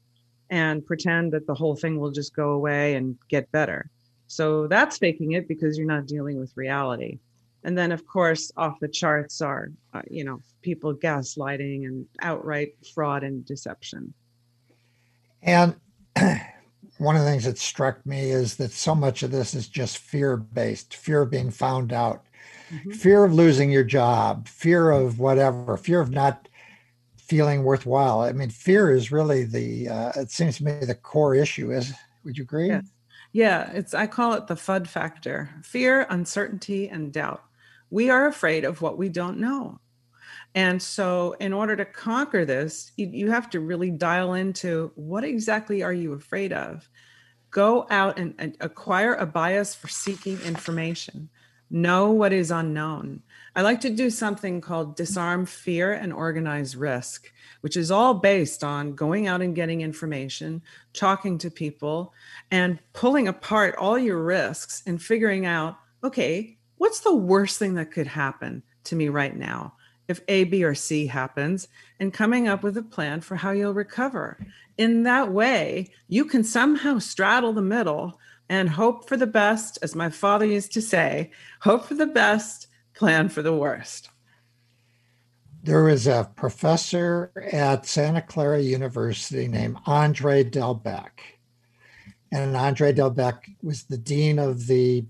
and 0.51 0.87
pretend 0.87 1.33
that 1.33 1.47
the 1.47 1.55
whole 1.55 1.77
thing 1.77 1.99
will 1.99 2.13
just 2.13 2.35
go 2.35 2.51
away 2.51 2.95
and 2.95 3.17
get 3.29 3.51
better. 3.53 3.91
So 4.29 4.67
that's 4.69 4.99
faking 4.99 5.33
it 5.33 5.49
because 5.49 5.77
you're 5.77 5.87
not 5.87 6.07
dealing 6.07 6.39
with 6.39 6.57
reality. 6.57 7.19
And 7.65 7.77
then, 7.77 7.91
of 7.91 8.07
course, 8.07 8.53
off 8.57 8.79
the 8.81 8.89
charts 8.89 9.41
are, 9.41 9.71
uh, 9.93 10.03
you 10.09 10.25
know, 10.25 10.41
people 10.63 10.95
gaslighting 10.95 11.85
and 11.85 12.07
outright 12.21 12.75
fraud 12.95 13.25
and 13.25 13.45
deception. 13.45 14.15
And 15.43 15.75
one 16.99 17.17
of 17.17 17.23
the 17.23 17.29
things 17.29 17.45
that 17.45 17.59
struck 17.59 18.05
me 18.07 18.31
is 18.31 18.57
that 18.57 18.73
so 18.73 18.95
much 18.95 19.23
of 19.23 19.31
this 19.31 19.55
is 19.55 19.69
just 19.69 19.99
fear 19.99 20.37
based 20.37 20.95
fear 20.95 21.23
of 21.23 21.31
being 21.31 21.51
found 21.51 21.93
out, 21.93 22.25
mm-hmm. 22.71 22.93
fear 22.93 23.25
of 23.25 23.35
losing 23.35 23.71
your 23.71 23.85
job, 23.85 24.49
fear 24.49 24.91
of 24.91 25.19
whatever, 25.19 25.77
fear 25.77 26.01
of 26.01 26.11
not 26.11 26.49
feeling 27.17 27.65
worthwhile. 27.65 28.21
I 28.21 28.33
mean, 28.33 28.51
fear 28.51 28.91
is 28.91 29.13
really 29.13 29.45
the, 29.45 29.89
uh, 29.89 30.13
it 30.17 30.31
seems 30.31 30.59
to 30.59 30.65
me, 30.65 30.79
the 30.81 30.95
core 30.95 31.35
issue. 31.35 31.73
Is 31.73 31.93
would 32.25 32.39
you 32.39 32.45
agree? 32.45 32.73
Yeah, 33.33 33.71
it's 33.73 33.93
I 33.93 34.07
call 34.07 34.33
it 34.35 34.47
the 34.47 34.55
FUD 34.55 34.87
factor: 34.87 35.51
fear, 35.63 36.07
uncertainty, 36.09 36.89
and 36.89 37.13
doubt. 37.13 37.43
We 37.91 38.11
are 38.11 38.27
afraid 38.27 38.65
of 38.65 38.81
what 38.81 38.99
we 38.99 39.09
don't 39.09 39.39
know. 39.39 39.79
And 40.57 40.83
so, 40.83 41.37
in 41.39 41.53
order 41.53 41.77
to 41.77 41.85
conquer 41.85 42.47
this, 42.47 42.91
you, 42.97 43.09
you 43.09 43.31
have 43.31 43.51
to 43.51 43.61
really 43.61 43.91
dial 43.91 44.33
into 44.33 44.91
what 44.95 45.23
exactly 45.23 45.83
are 45.83 45.93
you 45.93 46.15
afraid 46.15 46.51
of? 46.51 46.89
Go 47.51 47.87
out 47.91 48.19
and, 48.19 48.35
and 48.39 48.57
acquire 48.61 49.15
a 49.15 49.27
bias 49.27 49.75
for 49.75 49.89
seeking 49.89 50.41
information. 50.41 51.29
Know 51.69 52.11
what 52.11 52.33
is 52.33 52.51
unknown. 52.51 53.23
I 53.55 53.61
like 53.61 53.83
to 53.83 53.91
do 53.91 54.09
something 54.09 54.63
called 54.63 54.97
disarm 54.97 55.45
fear 55.45 55.93
and 55.93 56.11
organize 56.11 56.75
risk, 56.75 57.31
which 57.61 57.77
is 57.77 57.91
all 57.91 58.15
based 58.15 58.65
on 58.65 58.95
going 58.95 59.27
out 59.27 59.43
and 59.43 59.55
getting 59.55 59.83
information, 59.83 60.63
talking 60.95 61.37
to 61.39 61.51
people, 61.51 62.15
and 62.51 62.79
pulling 62.95 63.29
apart 63.29 63.77
all 63.77 63.99
your 63.99 64.23
risks 64.23 64.83
and 64.87 65.03
figuring 65.03 65.45
out 65.45 65.77
okay, 66.03 66.57
what's 66.79 67.01
the 67.01 67.15
worst 67.15 67.59
thing 67.59 67.75
that 67.75 67.91
could 67.91 68.07
happen 68.07 68.63
to 68.85 68.97
me 68.97 69.09
right 69.09 69.37
now 69.37 69.76
if 70.09 70.21
A, 70.29 70.45
B, 70.45 70.65
or 70.65 70.75
C 70.75 71.07
happens, 71.07 71.69
and 71.99 72.13
coming 72.13 72.49
up 72.49 72.63
with 72.63 72.77
a 72.77 72.83
plan 72.83 73.21
for 73.21 73.37
how 73.37 73.51
you'll 73.51 73.75
recover. 73.75 74.39
In 74.79 75.05
that 75.05 75.33
way, 75.33 75.91
you 76.09 76.25
can 76.25 76.45
somehow 76.45 76.99
straddle 76.99 77.53
the 77.53 77.63
middle 77.63 78.19
and 78.49 78.69
hope 78.69 79.09
for 79.09 79.17
the 79.17 79.27
best, 79.27 79.79
as 79.83 79.95
my 79.95 80.09
father 80.09 80.47
used 80.47 80.73
to 80.73 80.83
say, 80.83 81.31
hope 81.61 81.87
for 81.87 81.95
the 81.95 82.07
best 82.07 82.69
plan 82.95 83.29
for 83.29 83.43
the 83.43 83.55
worst. 83.55 84.11
There 85.63 85.83
was 85.83 86.07
a 86.07 86.31
professor 86.37 87.33
at 87.53 87.87
Santa 87.87 88.23
Clara 88.23 88.61
University 88.61 89.49
named 89.49 89.79
Andre 89.87 90.45
Delbecq. 90.45 91.11
And 92.31 92.57
Andre 92.57 92.93
Delbecq 92.93 93.57
was 93.63 93.85
the 93.85 93.99
dean 93.99 94.39
of 94.39 94.67
the 94.69 95.05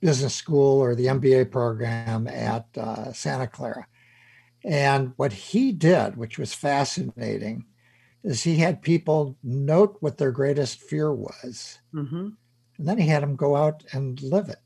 business 0.00 0.34
school 0.34 0.80
or 0.80 0.94
the 0.94 1.06
MBA 1.06 1.50
program 1.50 2.26
at 2.26 2.66
uh, 2.78 3.12
Santa 3.12 3.46
Clara. 3.46 3.86
And 4.68 5.14
what 5.16 5.32
he 5.32 5.72
did, 5.72 6.18
which 6.18 6.38
was 6.38 6.52
fascinating, 6.52 7.64
is 8.22 8.42
he 8.42 8.58
had 8.58 8.82
people 8.82 9.38
note 9.42 9.96
what 10.00 10.18
their 10.18 10.30
greatest 10.30 10.82
fear 10.82 11.10
was. 11.10 11.78
Mm-hmm. 11.94 12.28
And 12.76 12.86
then 12.88 12.98
he 12.98 13.08
had 13.08 13.22
them 13.22 13.34
go 13.34 13.56
out 13.56 13.82
and 13.92 14.20
live 14.22 14.50
it. 14.50 14.58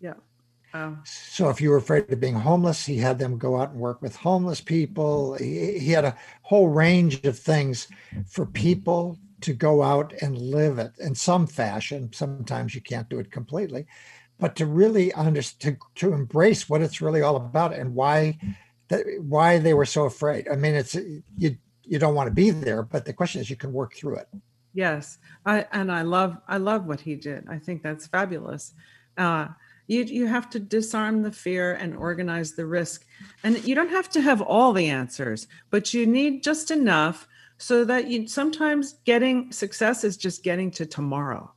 Yeah. 0.00 0.14
So 1.04 1.48
if 1.48 1.60
you 1.60 1.70
were 1.70 1.76
afraid 1.76 2.12
of 2.12 2.20
being 2.20 2.34
homeless, 2.34 2.84
he 2.84 2.96
had 2.96 3.18
them 3.18 3.38
go 3.38 3.60
out 3.60 3.70
and 3.70 3.80
work 3.80 4.02
with 4.02 4.16
homeless 4.16 4.60
people. 4.60 5.34
He, 5.34 5.78
he 5.78 5.92
had 5.92 6.04
a 6.04 6.16
whole 6.42 6.68
range 6.68 7.24
of 7.24 7.38
things 7.38 7.88
for 8.26 8.46
people 8.46 9.18
to 9.42 9.52
go 9.52 9.82
out 9.82 10.12
and 10.22 10.36
live 10.38 10.78
it 10.78 10.92
in 10.98 11.14
some 11.14 11.46
fashion. 11.46 12.10
Sometimes 12.12 12.74
you 12.74 12.80
can't 12.80 13.08
do 13.08 13.18
it 13.18 13.30
completely, 13.30 13.86
but 14.38 14.56
to 14.56 14.66
really 14.66 15.12
understand, 15.14 15.78
to, 15.94 16.06
to 16.06 16.14
embrace 16.14 16.68
what 16.68 16.82
it's 16.82 17.00
really 17.00 17.22
all 17.22 17.36
about 17.36 17.74
and 17.74 17.94
why 17.94 18.38
that 18.90 19.06
why 19.22 19.58
they 19.58 19.74
were 19.74 19.86
so 19.86 20.04
afraid. 20.04 20.48
I 20.48 20.56
mean, 20.56 20.74
it's 20.74 20.94
you 20.94 21.56
you 21.84 21.98
don't 21.98 22.14
want 22.14 22.28
to 22.28 22.34
be 22.34 22.50
there, 22.50 22.82
but 22.82 23.04
the 23.04 23.12
question 23.12 23.40
is 23.40 23.48
you 23.48 23.56
can 23.56 23.72
work 23.72 23.94
through 23.94 24.16
it. 24.16 24.28
Yes, 24.74 25.18
I 25.46 25.66
and 25.72 25.90
I 25.90 26.02
love 26.02 26.36
I 26.46 26.58
love 26.58 26.86
what 26.86 27.00
he 27.00 27.14
did. 27.14 27.46
I 27.48 27.58
think 27.58 27.82
that's 27.82 28.06
fabulous. 28.06 28.74
Uh, 29.16 29.48
you 29.90 30.04
you 30.04 30.26
have 30.26 30.48
to 30.50 30.60
disarm 30.60 31.22
the 31.22 31.32
fear 31.32 31.74
and 31.74 31.96
organize 31.96 32.52
the 32.52 32.64
risk 32.64 33.04
and 33.42 33.62
you 33.64 33.74
don't 33.74 33.90
have 33.90 34.08
to 34.08 34.20
have 34.20 34.40
all 34.40 34.72
the 34.72 34.88
answers 34.88 35.48
but 35.70 35.92
you 35.92 36.06
need 36.06 36.44
just 36.44 36.70
enough 36.70 37.26
so 37.58 37.84
that 37.84 38.06
you 38.06 38.28
sometimes 38.28 38.94
getting 39.04 39.50
success 39.50 40.04
is 40.04 40.16
just 40.16 40.44
getting 40.44 40.70
to 40.70 40.86
tomorrow 40.86 41.52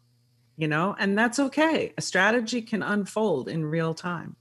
you 0.58 0.68
know 0.68 0.96
and 0.98 1.16
that's 1.16 1.38
okay 1.38 1.94
a 1.96 2.02
strategy 2.02 2.62
can 2.62 2.82
unfold 2.82 3.48
in 3.48 3.64
real 3.64 3.94
time 3.94 4.36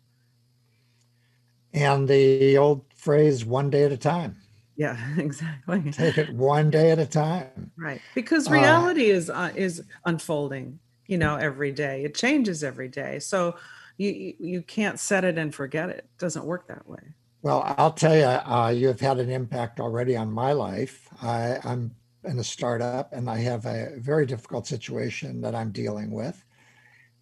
and 1.72 2.08
the 2.08 2.56
old 2.56 2.84
phrase 2.94 3.44
one 3.44 3.70
day 3.70 3.84
at 3.84 3.92
a 3.92 3.96
time 3.96 4.36
yeah 4.76 4.96
exactly 5.18 5.90
take 5.90 6.18
it 6.18 6.32
one 6.34 6.70
day 6.70 6.90
at 6.90 6.98
a 6.98 7.06
time 7.06 7.70
right 7.76 8.00
because 8.14 8.48
uh, 8.48 8.52
reality 8.52 9.10
uh, 9.10 9.14
is 9.14 9.30
uh, 9.30 9.52
is 9.54 9.82
unfolding 10.06 10.78
you 11.06 11.18
know 11.18 11.36
every 11.36 11.72
day 11.72 12.04
it 12.04 12.14
changes 12.14 12.62
every 12.62 12.88
day 12.88 13.18
so 13.18 13.54
you 13.98 14.34
you 14.38 14.62
can't 14.62 14.98
set 14.98 15.24
it 15.24 15.38
and 15.38 15.54
forget 15.54 15.88
it. 15.90 15.98
It 15.98 16.18
doesn't 16.18 16.44
work 16.44 16.66
that 16.68 16.86
way. 16.88 17.14
Well, 17.42 17.74
I'll 17.78 17.92
tell 17.92 18.16
you, 18.16 18.24
uh, 18.24 18.72
you 18.74 18.86
have 18.86 19.00
had 19.00 19.18
an 19.18 19.30
impact 19.30 19.80
already 19.80 20.16
on 20.16 20.30
my 20.30 20.52
life. 20.52 21.08
I, 21.20 21.58
I'm 21.64 21.94
in 22.24 22.38
a 22.38 22.44
startup 22.44 23.12
and 23.12 23.28
I 23.28 23.38
have 23.38 23.66
a 23.66 23.96
very 23.98 24.26
difficult 24.26 24.66
situation 24.66 25.40
that 25.40 25.54
I'm 25.54 25.72
dealing 25.72 26.12
with. 26.12 26.44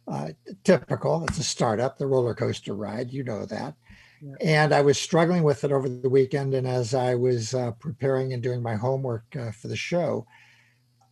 Uh, 0.07 0.31
typical, 0.63 1.25
it's 1.25 1.39
a 1.39 1.43
startup, 1.43 1.97
the 1.97 2.07
roller 2.07 2.35
coaster 2.35 2.75
ride, 2.75 3.11
you 3.11 3.25
know 3.25 3.47
that. 3.47 3.75
Yeah. 4.23 4.35
And 4.41 4.75
I 4.75 4.83
was 4.83 4.99
struggling 4.99 5.43
with 5.43 5.65
it 5.65 5.73
over 5.73 5.89
the 5.89 6.09
weekend. 6.09 6.55
And 6.55 6.67
as 6.67 6.95
I 6.95 7.15
was 7.15 7.55
uh, 7.55 7.73
preparing 7.73 8.33
and 8.33 8.43
doing 8.43 8.63
my 8.63 8.77
homework 8.77 9.25
uh, 9.37 9.51
for 9.51 9.69
the 9.69 9.77
show, 9.77 10.27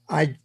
I 0.09 0.37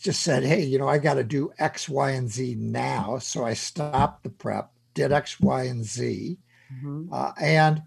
just 0.00 0.22
said, 0.22 0.44
hey, 0.44 0.62
you 0.62 0.78
know, 0.78 0.88
I 0.88 0.98
got 0.98 1.14
to 1.14 1.24
do 1.24 1.52
X, 1.58 1.88
Y, 1.88 2.10
and 2.10 2.30
Z 2.30 2.56
now. 2.58 3.18
So 3.18 3.44
I 3.44 3.54
stopped 3.54 4.22
the 4.22 4.30
prep, 4.30 4.70
did 4.94 5.12
X, 5.12 5.40
Y, 5.40 5.64
and 5.64 5.84
Z, 5.84 6.38
mm-hmm. 6.72 7.12
uh, 7.12 7.32
and 7.40 7.82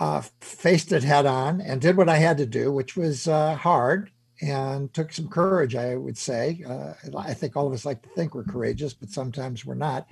uh, 0.00 0.22
faced 0.40 0.92
it 0.92 1.04
head 1.04 1.26
on 1.26 1.60
and 1.60 1.80
did 1.80 1.96
what 1.96 2.08
I 2.08 2.16
had 2.16 2.38
to 2.38 2.46
do, 2.46 2.72
which 2.72 2.96
was 2.96 3.28
uh, 3.28 3.54
hard 3.54 4.10
and 4.40 4.92
took 4.92 5.12
some 5.12 5.28
courage, 5.28 5.76
I 5.76 5.94
would 5.96 6.18
say. 6.18 6.62
Uh, 6.66 6.94
I 7.16 7.34
think 7.34 7.56
all 7.56 7.66
of 7.66 7.72
us 7.72 7.86
like 7.86 8.02
to 8.02 8.08
think 8.10 8.34
we're 8.34 8.44
courageous, 8.44 8.92
but 8.92 9.10
sometimes 9.10 9.64
we're 9.64 9.74
not. 9.74 10.08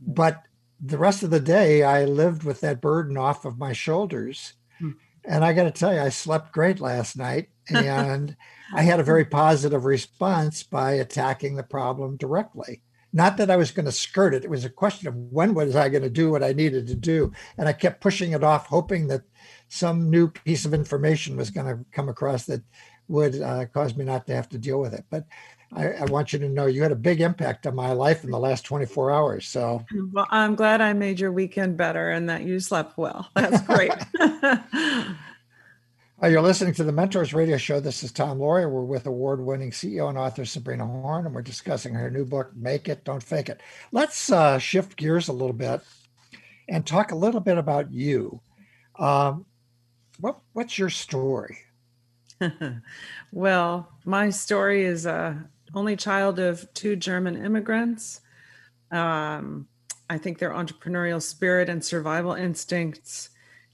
But 0.00 0.42
the 0.80 0.98
rest 0.98 1.22
of 1.22 1.30
the 1.30 1.40
day, 1.40 1.82
I 1.82 2.04
lived 2.04 2.42
with 2.42 2.60
that 2.60 2.80
burden 2.80 3.16
off 3.16 3.44
of 3.44 3.58
my 3.58 3.72
shoulders. 3.72 4.54
Hmm. 4.78 4.92
And 5.24 5.44
I 5.44 5.52
got 5.52 5.64
to 5.64 5.70
tell 5.70 5.92
you, 5.92 6.00
I 6.00 6.10
slept 6.10 6.52
great 6.52 6.80
last 6.80 7.16
night. 7.16 7.48
And 7.68 8.36
I 8.72 8.82
had 8.82 9.00
a 9.00 9.04
very 9.04 9.24
positive 9.24 9.84
response 9.84 10.62
by 10.62 10.92
attacking 10.92 11.56
the 11.56 11.64
problem 11.64 12.16
directly. 12.16 12.82
Not 13.12 13.38
that 13.38 13.50
I 13.50 13.56
was 13.56 13.72
going 13.72 13.86
to 13.86 13.92
skirt 13.92 14.34
it. 14.34 14.44
It 14.44 14.50
was 14.50 14.64
a 14.64 14.70
question 14.70 15.08
of 15.08 15.16
when 15.16 15.52
was 15.52 15.74
I 15.74 15.88
going 15.88 16.04
to 16.04 16.10
do 16.10 16.30
what 16.30 16.44
I 16.44 16.52
needed 16.52 16.86
to 16.86 16.94
do. 16.94 17.32
And 17.58 17.66
I 17.66 17.72
kept 17.72 18.00
pushing 18.00 18.32
it 18.32 18.44
off, 18.44 18.66
hoping 18.66 19.08
that 19.08 19.22
some 19.68 20.10
new 20.10 20.28
piece 20.28 20.64
of 20.64 20.74
information 20.74 21.36
was 21.36 21.50
going 21.50 21.66
to 21.66 21.84
come 21.90 22.08
across 22.08 22.44
that 22.46 22.62
would 23.08 23.40
uh, 23.40 23.66
cause 23.66 23.96
me 23.96 24.04
not 24.04 24.26
to 24.26 24.34
have 24.34 24.48
to 24.50 24.58
deal 24.58 24.80
with 24.80 24.94
it. 24.94 25.04
But 25.10 25.26
I, 25.72 25.88
I, 25.88 26.04
want 26.04 26.32
you 26.32 26.38
to 26.38 26.48
know 26.48 26.66
you 26.66 26.82
had 26.82 26.92
a 26.92 26.96
big 26.96 27.20
impact 27.20 27.66
on 27.66 27.74
my 27.74 27.92
life 27.92 28.24
in 28.24 28.30
the 28.30 28.38
last 28.38 28.64
24 28.64 29.10
hours. 29.10 29.46
So, 29.46 29.84
well, 30.12 30.26
I'm 30.30 30.54
glad 30.54 30.80
I 30.80 30.92
made 30.92 31.18
your 31.18 31.32
weekend 31.32 31.76
better 31.76 32.10
and 32.10 32.28
that 32.30 32.42
you 32.42 32.60
slept 32.60 32.96
well. 32.96 33.28
That's 33.34 33.60
great. 33.62 33.92
Uh, 34.20 34.58
you're 36.22 36.40
listening 36.40 36.74
to 36.74 36.84
the 36.84 36.92
Mentors 36.92 37.34
Radio 37.34 37.56
Show. 37.56 37.80
This 37.80 38.02
is 38.04 38.12
Tom 38.12 38.38
Loarie. 38.38 38.70
We're 38.70 38.82
with 38.82 39.06
award 39.06 39.40
winning 39.40 39.72
CEO 39.72 40.08
and 40.08 40.16
author 40.16 40.44
Sabrina 40.44 40.86
Horn, 40.86 41.26
and 41.26 41.34
we're 41.34 41.42
discussing 41.42 41.94
her 41.94 42.10
new 42.10 42.24
book, 42.24 42.52
Make 42.54 42.88
It, 42.88 43.04
Don't 43.04 43.22
Fake 43.22 43.48
It. 43.48 43.60
Let's 43.90 44.30
uh, 44.30 44.58
shift 44.58 44.96
gears 44.96 45.28
a 45.28 45.32
little 45.32 45.52
bit 45.52 45.80
and 46.68 46.86
talk 46.86 47.10
a 47.10 47.16
little 47.16 47.40
bit 47.40 47.58
about 47.58 47.90
you. 47.90 48.40
Um, 48.98 49.46
what, 50.20 50.38
what's 50.52 50.78
your 50.78 50.90
story? 50.90 51.58
well, 53.32 53.88
my 54.04 54.30
story 54.30 54.84
is 54.84 55.06
a 55.06 55.48
only 55.74 55.96
child 55.96 56.38
of 56.38 56.72
two 56.74 56.96
German 56.96 57.44
immigrants. 57.44 58.20
Um, 58.90 59.66
I 60.08 60.18
think 60.18 60.38
their 60.38 60.50
entrepreneurial 60.50 61.20
spirit 61.20 61.68
and 61.68 61.84
survival 61.84 62.34
instincts 62.34 63.30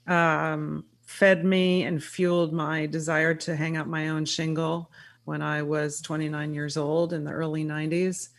um, 0.06 0.84
fed 1.02 1.44
me 1.44 1.82
and 1.84 2.02
fueled 2.02 2.52
my 2.52 2.86
desire 2.86 3.34
to 3.34 3.54
hang 3.54 3.76
up 3.76 3.86
my 3.86 4.08
own 4.08 4.24
shingle 4.24 4.90
when 5.24 5.42
I 5.42 5.62
was 5.62 6.00
29 6.00 6.54
years 6.54 6.76
old 6.76 7.12
in 7.12 7.24
the 7.24 7.30
early 7.30 7.64
90s. 7.64 8.30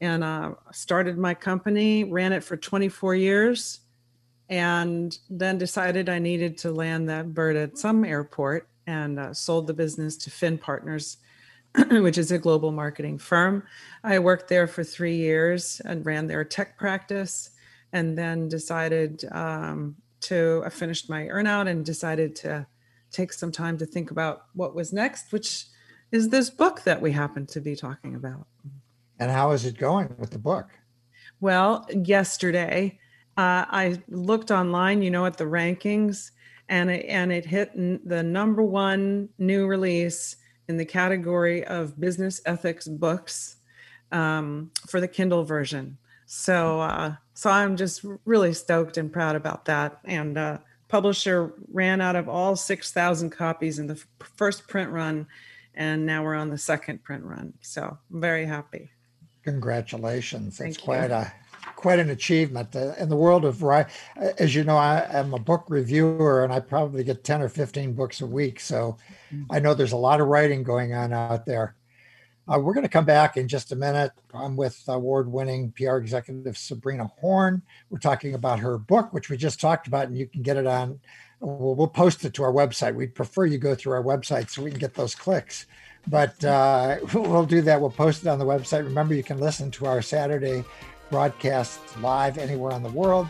And 0.00 0.24
uh, 0.24 0.54
started 0.72 1.16
my 1.16 1.34
company, 1.34 2.04
ran 2.04 2.32
it 2.32 2.42
for 2.42 2.56
24 2.56 3.14
years, 3.14 3.80
and 4.48 5.16
then 5.30 5.58
decided 5.58 6.08
I 6.08 6.18
needed 6.18 6.58
to 6.58 6.72
land 6.72 7.08
that 7.08 7.32
bird 7.32 7.54
at 7.54 7.78
some 7.78 8.04
airport 8.04 8.68
and 8.86 9.18
uh, 9.18 9.32
sold 9.32 9.66
the 9.66 9.74
business 9.74 10.16
to 10.18 10.30
Finn 10.30 10.58
Partners, 10.58 11.18
which 11.90 12.18
is 12.18 12.30
a 12.30 12.38
global 12.38 12.70
marketing 12.70 13.18
firm. 13.18 13.62
I 14.04 14.18
worked 14.18 14.48
there 14.48 14.66
for 14.66 14.84
three 14.84 15.16
years 15.16 15.80
and 15.84 16.04
ran 16.04 16.26
their 16.26 16.44
tech 16.44 16.78
practice, 16.78 17.50
and 17.92 18.16
then 18.16 18.48
decided 18.48 19.24
um, 19.32 19.96
to 20.22 20.62
I 20.64 20.68
finished 20.68 21.08
my 21.08 21.22
earnout 21.22 21.68
and 21.68 21.84
decided 21.84 22.36
to 22.36 22.66
take 23.10 23.32
some 23.32 23.52
time 23.52 23.78
to 23.78 23.86
think 23.86 24.10
about 24.10 24.46
what 24.54 24.74
was 24.74 24.92
next, 24.92 25.32
which 25.32 25.66
is 26.10 26.28
this 26.28 26.50
book 26.50 26.82
that 26.82 27.00
we 27.00 27.12
happen 27.12 27.46
to 27.46 27.60
be 27.60 27.76
talking 27.76 28.14
about. 28.14 28.46
And 29.18 29.30
how 29.30 29.52
is 29.52 29.64
it 29.64 29.78
going 29.78 30.14
with 30.18 30.30
the 30.30 30.38
book? 30.38 30.68
Well, 31.40 31.86
yesterday 31.90 32.98
uh, 33.36 33.64
I 33.68 34.02
looked 34.08 34.50
online, 34.50 35.02
you 35.02 35.10
know, 35.10 35.26
at 35.26 35.38
the 35.38 35.44
rankings, 35.44 36.30
and 36.68 36.90
it, 36.90 37.06
and 37.06 37.32
it 37.32 37.46
hit 37.46 37.70
n- 37.76 38.00
the 38.04 38.22
number 38.22 38.62
one 38.62 39.28
new 39.38 39.66
release 39.66 40.36
in 40.68 40.76
the 40.76 40.84
category 40.84 41.64
of 41.64 41.98
business 41.98 42.40
ethics 42.46 42.88
books 42.88 43.56
um, 44.10 44.70
for 44.88 45.00
the 45.00 45.08
Kindle 45.08 45.44
version. 45.44 45.98
So 46.26 46.80
uh, 46.80 47.14
so 47.34 47.50
I'm 47.50 47.76
just 47.76 48.04
really 48.24 48.54
stoked 48.54 48.96
and 48.96 49.12
proud 49.12 49.36
about 49.36 49.64
that. 49.66 49.98
And 50.04 50.38
uh, 50.38 50.58
publisher 50.88 51.52
ran 51.72 52.00
out 52.00 52.16
of 52.16 52.28
all 52.28 52.56
six 52.56 52.92
thousand 52.92 53.30
copies 53.30 53.78
in 53.78 53.86
the 53.86 53.94
f- 53.94 54.06
first 54.36 54.68
print 54.68 54.90
run, 54.90 55.26
and 55.74 56.06
now 56.06 56.22
we're 56.22 56.34
on 56.34 56.50
the 56.50 56.58
second 56.58 57.02
print 57.02 57.24
run. 57.24 57.54
So 57.60 57.98
I'm 58.12 58.20
very 58.20 58.46
happy. 58.46 58.90
Congratulations! 59.44 60.58
Thank 60.58 60.70
It's 60.70 60.78
you. 60.78 60.84
quite 60.84 61.10
a 61.10 61.32
quite 61.82 61.98
an 61.98 62.10
achievement 62.10 62.74
Uh, 62.74 62.94
in 62.98 63.08
the 63.08 63.16
world 63.16 63.44
of 63.44 63.62
writing. 63.62 63.92
As 64.38 64.54
you 64.54 64.62
know, 64.64 64.76
I 64.76 65.04
am 65.12 65.34
a 65.34 65.38
book 65.38 65.64
reviewer, 65.68 66.44
and 66.44 66.52
I 66.52 66.60
probably 66.60 67.02
get 67.04 67.24
ten 67.24 67.42
or 67.42 67.48
fifteen 67.48 67.92
books 67.92 68.20
a 68.20 68.26
week. 68.26 68.60
So 68.60 68.96
I 69.50 69.58
know 69.58 69.74
there's 69.74 69.92
a 69.92 69.96
lot 70.08 70.20
of 70.20 70.28
writing 70.28 70.62
going 70.62 70.94
on 70.94 71.12
out 71.12 71.44
there. 71.44 71.74
Uh, 72.48 72.58
we're 72.58 72.74
going 72.74 72.84
to 72.84 72.88
come 72.98 73.04
back 73.04 73.36
in 73.36 73.46
just 73.46 73.72
a 73.72 73.76
minute. 73.76 74.10
I'm 74.34 74.56
with 74.56 74.82
award-winning 74.88 75.72
PR 75.76 75.96
executive 75.96 76.58
Sabrina 76.58 77.06
Horn. 77.20 77.62
We're 77.88 77.98
talking 77.98 78.34
about 78.34 78.58
her 78.60 78.78
book, 78.78 79.12
which 79.12 79.30
we 79.30 79.36
just 79.36 79.60
talked 79.60 79.86
about, 79.86 80.08
and 80.08 80.18
you 80.18 80.26
can 80.26 80.42
get 80.42 80.56
it 80.56 80.66
on. 80.66 80.98
We'll, 81.40 81.74
we'll 81.76 81.86
post 81.86 82.24
it 82.24 82.34
to 82.34 82.42
our 82.42 82.52
website. 82.52 82.94
We'd 82.94 83.14
prefer 83.14 83.46
you 83.46 83.58
go 83.58 83.74
through 83.74 83.92
our 83.92 84.02
website 84.02 84.50
so 84.50 84.62
we 84.62 84.70
can 84.70 84.80
get 84.80 84.94
those 84.94 85.14
clicks. 85.14 85.66
But 86.08 86.44
uh, 86.44 86.98
we'll 87.14 87.46
do 87.46 87.62
that. 87.62 87.80
We'll 87.80 87.90
post 87.90 88.22
it 88.22 88.28
on 88.28 88.38
the 88.38 88.44
website. 88.44 88.84
Remember, 88.84 89.14
you 89.14 89.22
can 89.22 89.38
listen 89.38 89.70
to 89.72 89.86
our 89.86 90.02
Saturday 90.02 90.64
broadcast 91.12 91.78
live 92.00 92.38
anywhere 92.38 92.72
in 92.72 92.82
the 92.82 92.88
world. 92.88 93.28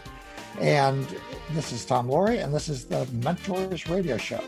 And 0.60 1.04
this 1.50 1.72
is 1.72 1.84
Tom 1.84 2.06
Loarie, 2.06 2.42
and 2.42 2.54
this 2.54 2.68
is 2.68 2.84
the 2.84 3.06
Mentors 3.12 3.88
Radio 3.88 4.16
Show. 4.16 4.40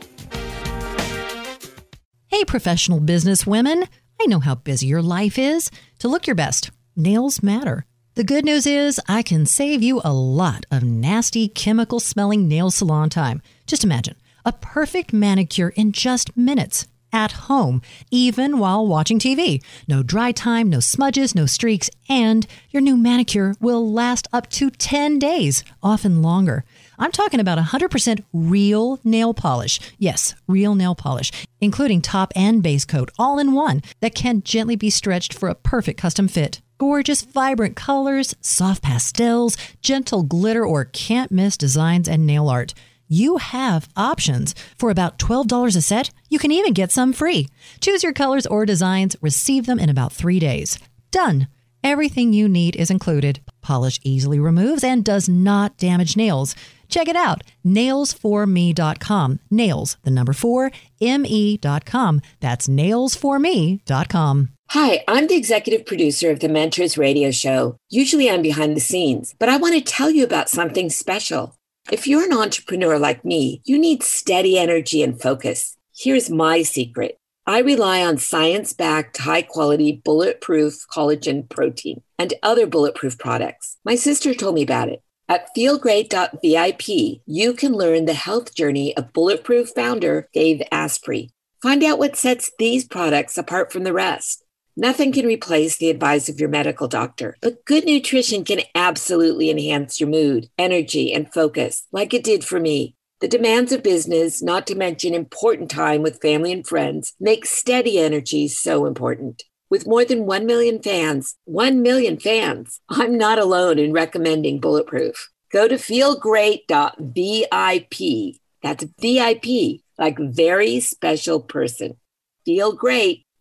Hey, 2.28 2.44
professional 2.44 3.00
business 3.00 3.44
women. 3.44 3.86
I 4.22 4.26
know 4.26 4.38
how 4.38 4.54
busy 4.54 4.86
your 4.86 5.02
life 5.02 5.36
is. 5.36 5.70
To 5.98 6.08
look 6.08 6.28
your 6.28 6.36
best, 6.36 6.70
nails 6.94 7.42
matter. 7.42 7.84
The 8.14 8.22
good 8.22 8.44
news 8.44 8.68
is 8.68 9.00
I 9.08 9.22
can 9.22 9.46
save 9.46 9.82
you 9.82 10.00
a 10.04 10.12
lot 10.12 10.64
of 10.70 10.84
nasty, 10.84 11.48
chemical 11.48 11.98
smelling 11.98 12.46
nail 12.46 12.70
salon 12.70 13.10
time. 13.10 13.42
Just 13.66 13.82
imagine 13.82 14.14
a 14.44 14.52
perfect 14.52 15.12
manicure 15.12 15.70
in 15.70 15.90
just 15.90 16.36
minutes 16.36 16.86
at 17.14 17.32
home, 17.48 17.80
even 18.10 18.58
while 18.58 18.84
watching 18.84 19.20
TV. 19.20 19.62
No 19.86 20.02
dry 20.02 20.32
time, 20.32 20.68
no 20.68 20.80
smudges, 20.80 21.34
no 21.34 21.46
streaks, 21.46 21.88
and 22.08 22.46
your 22.70 22.82
new 22.82 22.96
manicure 22.96 23.54
will 23.60 23.90
last 23.90 24.26
up 24.32 24.50
to 24.50 24.68
10 24.68 25.20
days, 25.20 25.62
often 25.82 26.20
longer. 26.20 26.64
I'm 26.98 27.12
talking 27.12 27.40
about 27.40 27.58
100% 27.58 28.24
real 28.32 28.98
nail 29.04 29.32
polish. 29.32 29.78
Yes, 29.96 30.34
real 30.48 30.74
nail 30.74 30.94
polish, 30.96 31.30
including 31.60 32.02
top 32.02 32.32
and 32.34 32.62
base 32.62 32.84
coat 32.84 33.10
all 33.18 33.38
in 33.38 33.52
one 33.52 33.80
that 34.00 34.14
can 34.14 34.42
gently 34.42 34.74
be 34.76 34.90
stretched 34.90 35.32
for 35.32 35.48
a 35.48 35.54
perfect 35.54 36.00
custom 36.00 36.26
fit. 36.26 36.60
Gorgeous, 36.78 37.22
vibrant 37.22 37.76
colors, 37.76 38.34
soft 38.40 38.82
pastels, 38.82 39.56
gentle 39.80 40.24
glitter, 40.24 40.66
or 40.66 40.86
can't 40.86 41.30
miss 41.30 41.56
designs 41.56 42.08
and 42.08 42.26
nail 42.26 42.48
art. 42.48 42.74
You 43.08 43.36
have 43.36 43.88
options. 43.96 44.54
For 44.78 44.90
about 44.90 45.18
$12 45.18 45.76
a 45.76 45.80
set, 45.80 46.10
you 46.30 46.38
can 46.38 46.50
even 46.52 46.72
get 46.72 46.90
some 46.90 47.12
free. 47.12 47.48
Choose 47.80 48.02
your 48.02 48.12
colors 48.12 48.46
or 48.46 48.64
designs, 48.64 49.16
receive 49.20 49.66
them 49.66 49.78
in 49.78 49.90
about 49.90 50.12
three 50.12 50.38
days. 50.38 50.78
Done. 51.10 51.48
Everything 51.82 52.32
you 52.32 52.48
need 52.48 52.76
is 52.76 52.90
included. 52.90 53.40
Polish 53.60 54.00
easily 54.02 54.40
removes 54.40 54.82
and 54.82 55.04
does 55.04 55.28
not 55.28 55.76
damage 55.76 56.16
nails. 56.16 56.56
Check 56.88 57.08
it 57.08 57.16
out, 57.16 57.42
nailsforme.com. 57.66 59.40
Nails, 59.50 59.96
the 60.02 60.10
number 60.10 60.32
four, 60.32 60.70
me.com. 61.00 62.20
That's 62.40 62.68
nailsforme.com. 62.68 64.48
Hi, 64.70 65.04
I'm 65.06 65.26
the 65.26 65.36
executive 65.36 65.84
producer 65.84 66.30
of 66.30 66.40
the 66.40 66.48
Mentors 66.48 66.96
Radio 66.96 67.30
Show. 67.30 67.76
Usually 67.90 68.30
I'm 68.30 68.42
behind 68.42 68.76
the 68.76 68.80
scenes, 68.80 69.34
but 69.38 69.48
I 69.48 69.58
want 69.58 69.74
to 69.74 69.80
tell 69.80 70.10
you 70.10 70.24
about 70.24 70.48
something 70.48 70.88
special. 70.88 71.54
If 71.92 72.06
you're 72.08 72.24
an 72.24 72.32
entrepreneur 72.32 72.98
like 72.98 73.26
me, 73.26 73.60
you 73.64 73.78
need 73.78 74.02
steady 74.02 74.58
energy 74.58 75.02
and 75.02 75.20
focus. 75.20 75.76
Here's 75.94 76.30
my 76.30 76.62
secret. 76.62 77.18
I 77.46 77.58
rely 77.58 78.02
on 78.02 78.16
science 78.16 78.72
backed, 78.72 79.18
high 79.18 79.42
quality, 79.42 80.00
bulletproof 80.02 80.86
collagen 80.90 81.46
protein 81.46 82.02
and 82.18 82.32
other 82.42 82.66
bulletproof 82.66 83.18
products. 83.18 83.76
My 83.84 83.96
sister 83.96 84.32
told 84.32 84.54
me 84.54 84.62
about 84.62 84.88
it. 84.88 85.02
At 85.28 85.48
feelgreat.vip, 85.56 87.20
you 87.26 87.52
can 87.52 87.72
learn 87.72 88.06
the 88.06 88.14
health 88.14 88.54
journey 88.54 88.96
of 88.96 89.12
Bulletproof 89.12 89.70
founder 89.74 90.28
Dave 90.32 90.62
Asprey. 90.72 91.30
Find 91.62 91.82
out 91.82 91.98
what 91.98 92.16
sets 92.16 92.50
these 92.58 92.86
products 92.86 93.36
apart 93.36 93.72
from 93.72 93.84
the 93.84 93.92
rest. 93.92 94.43
Nothing 94.76 95.12
can 95.12 95.24
replace 95.24 95.76
the 95.76 95.88
advice 95.88 96.28
of 96.28 96.40
your 96.40 96.48
medical 96.48 96.88
doctor, 96.88 97.36
but 97.40 97.64
good 97.64 97.84
nutrition 97.84 98.44
can 98.44 98.62
absolutely 98.74 99.48
enhance 99.48 100.00
your 100.00 100.08
mood, 100.08 100.48
energy, 100.58 101.12
and 101.12 101.32
focus, 101.32 101.86
like 101.92 102.12
it 102.12 102.24
did 102.24 102.44
for 102.44 102.58
me. 102.58 102.96
The 103.20 103.28
demands 103.28 103.70
of 103.70 103.84
business, 103.84 104.42
not 104.42 104.66
to 104.66 104.74
mention 104.74 105.14
important 105.14 105.70
time 105.70 106.02
with 106.02 106.20
family 106.20 106.52
and 106.52 106.66
friends, 106.66 107.12
make 107.20 107.46
steady 107.46 108.00
energy 108.00 108.48
so 108.48 108.86
important. 108.86 109.44
With 109.70 109.86
more 109.86 110.04
than 110.04 110.26
1 110.26 110.44
million 110.44 110.82
fans, 110.82 111.36
1 111.44 111.80
million 111.80 112.18
fans, 112.18 112.80
I'm 112.88 113.16
not 113.16 113.38
alone 113.38 113.78
in 113.78 113.92
recommending 113.92 114.58
Bulletproof. 114.58 115.30
Go 115.52 115.68
to 115.68 115.76
feelgreat.vip. 115.76 118.40
That's 118.62 118.84
VIP, 119.00 119.82
like 119.98 120.18
very 120.18 120.80
special 120.80 121.40
person. 121.40 121.96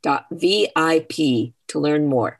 Feelgreat.vip 0.04 1.54
to 1.68 1.80
learn 1.80 2.08
more. 2.08 2.40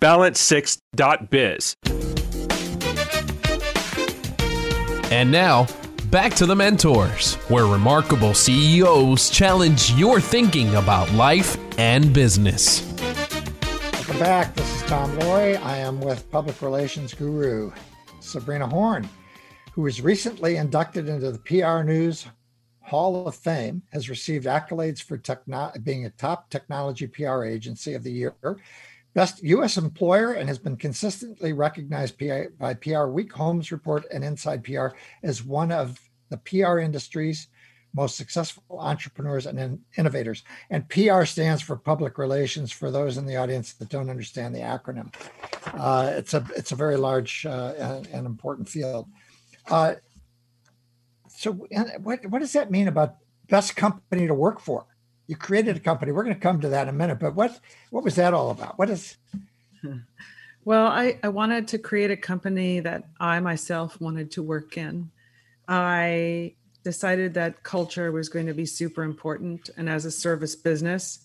Balance6.biz. 0.00 1.76
And 5.10 5.30
now, 5.30 5.66
back 6.10 6.34
to 6.34 6.46
the 6.46 6.56
mentors, 6.56 7.34
where 7.48 7.66
remarkable 7.66 8.34
CEOs 8.34 9.30
challenge 9.30 9.92
your 9.92 10.20
thinking 10.20 10.74
about 10.74 11.10
life 11.12 11.56
and 11.78 12.12
business. 12.12 12.82
Welcome 13.92 14.18
back. 14.18 14.54
This 14.54 14.74
is 14.74 14.82
Tom 14.88 15.16
Loarie. 15.18 15.60
I 15.62 15.78
am 15.78 16.00
with 16.00 16.30
public 16.30 16.60
relations 16.60 17.14
guru 17.14 17.72
Sabrina 18.20 18.66
Horn, 18.66 19.08
who 19.72 19.82
was 19.82 20.00
recently 20.00 20.56
inducted 20.56 21.08
into 21.08 21.30
the 21.30 21.38
PR 21.38 21.82
News 21.82 22.26
Hall 22.80 23.26
of 23.26 23.34
Fame, 23.34 23.82
has 23.92 24.08
received 24.08 24.46
accolades 24.46 25.02
for 25.02 25.18
techno- 25.18 25.72
being 25.82 26.06
a 26.06 26.10
top 26.10 26.50
technology 26.50 27.06
PR 27.06 27.44
agency 27.44 27.94
of 27.94 28.02
the 28.02 28.12
year, 28.12 28.34
best 29.16 29.42
U.S. 29.42 29.78
employer, 29.78 30.34
and 30.34 30.46
has 30.46 30.58
been 30.58 30.76
consistently 30.76 31.54
recognized 31.54 32.18
by 32.58 32.74
PR 32.74 33.06
Week, 33.06 33.32
Holmes 33.32 33.72
Report, 33.72 34.04
and 34.12 34.22
Inside 34.22 34.62
PR 34.62 34.88
as 35.22 35.42
one 35.42 35.72
of 35.72 35.98
the 36.28 36.36
PR 36.36 36.80
industry's 36.80 37.48
most 37.94 38.16
successful 38.16 38.78
entrepreneurs 38.78 39.46
and 39.46 39.58
in- 39.58 39.80
innovators. 39.96 40.44
And 40.68 40.86
PR 40.90 41.24
stands 41.24 41.62
for 41.62 41.76
public 41.76 42.18
relations. 42.18 42.70
For 42.70 42.90
those 42.90 43.16
in 43.16 43.24
the 43.24 43.36
audience 43.36 43.72
that 43.72 43.88
don't 43.88 44.10
understand 44.10 44.54
the 44.54 44.60
acronym, 44.60 45.14
uh, 45.72 46.12
it's 46.12 46.34
a 46.34 46.46
it's 46.54 46.72
a 46.72 46.76
very 46.76 46.98
large 46.98 47.46
uh, 47.46 47.72
and, 47.78 48.06
and 48.08 48.26
important 48.26 48.68
field. 48.68 49.08
Uh, 49.70 49.94
so, 51.28 51.52
what 52.02 52.26
what 52.26 52.40
does 52.40 52.52
that 52.52 52.70
mean 52.70 52.88
about 52.88 53.16
best 53.48 53.76
company 53.76 54.26
to 54.26 54.34
work 54.34 54.60
for. 54.60 54.86
You 55.26 55.36
created 55.36 55.76
a 55.76 55.80
company. 55.80 56.12
We're 56.12 56.22
going 56.22 56.36
to 56.36 56.40
come 56.40 56.60
to 56.60 56.68
that 56.70 56.88
in 56.88 56.94
a 56.94 56.96
minute. 56.96 57.18
But 57.18 57.34
what 57.34 57.58
what 57.90 58.04
was 58.04 58.16
that 58.16 58.34
all 58.34 58.50
about? 58.50 58.78
What 58.78 58.90
is? 58.90 59.16
Well, 60.66 60.88
I, 60.88 61.20
I 61.22 61.28
wanted 61.28 61.68
to 61.68 61.78
create 61.78 62.10
a 62.10 62.16
company 62.16 62.80
that 62.80 63.04
I 63.20 63.38
myself 63.38 64.00
wanted 64.00 64.32
to 64.32 64.42
work 64.42 64.76
in. 64.76 65.12
I 65.68 66.56
decided 66.82 67.34
that 67.34 67.62
culture 67.62 68.10
was 68.10 68.28
going 68.28 68.46
to 68.46 68.52
be 68.52 68.66
super 68.66 69.04
important. 69.04 69.70
And 69.76 69.88
as 69.88 70.06
a 70.06 70.10
service 70.10 70.56
business, 70.56 71.20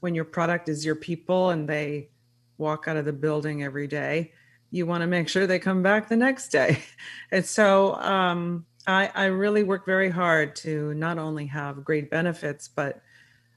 when 0.00 0.14
your 0.14 0.24
product 0.24 0.70
is 0.70 0.82
your 0.82 0.94
people 0.94 1.50
and 1.50 1.68
they 1.68 2.08
walk 2.56 2.88
out 2.88 2.96
of 2.96 3.04
the 3.04 3.12
building 3.12 3.62
every 3.62 3.86
day, 3.86 4.32
you 4.70 4.86
want 4.86 5.02
to 5.02 5.06
make 5.06 5.28
sure 5.28 5.46
they 5.46 5.58
come 5.58 5.82
back 5.82 6.08
the 6.08 6.16
next 6.16 6.48
day. 6.48 6.78
And 7.30 7.44
so 7.44 7.96
um, 7.96 8.64
I, 8.86 9.10
I 9.14 9.24
really 9.26 9.62
work 9.62 9.84
very 9.84 10.08
hard 10.08 10.56
to 10.56 10.94
not 10.94 11.18
only 11.18 11.44
have 11.46 11.84
great 11.84 12.10
benefits, 12.10 12.68
but 12.68 13.02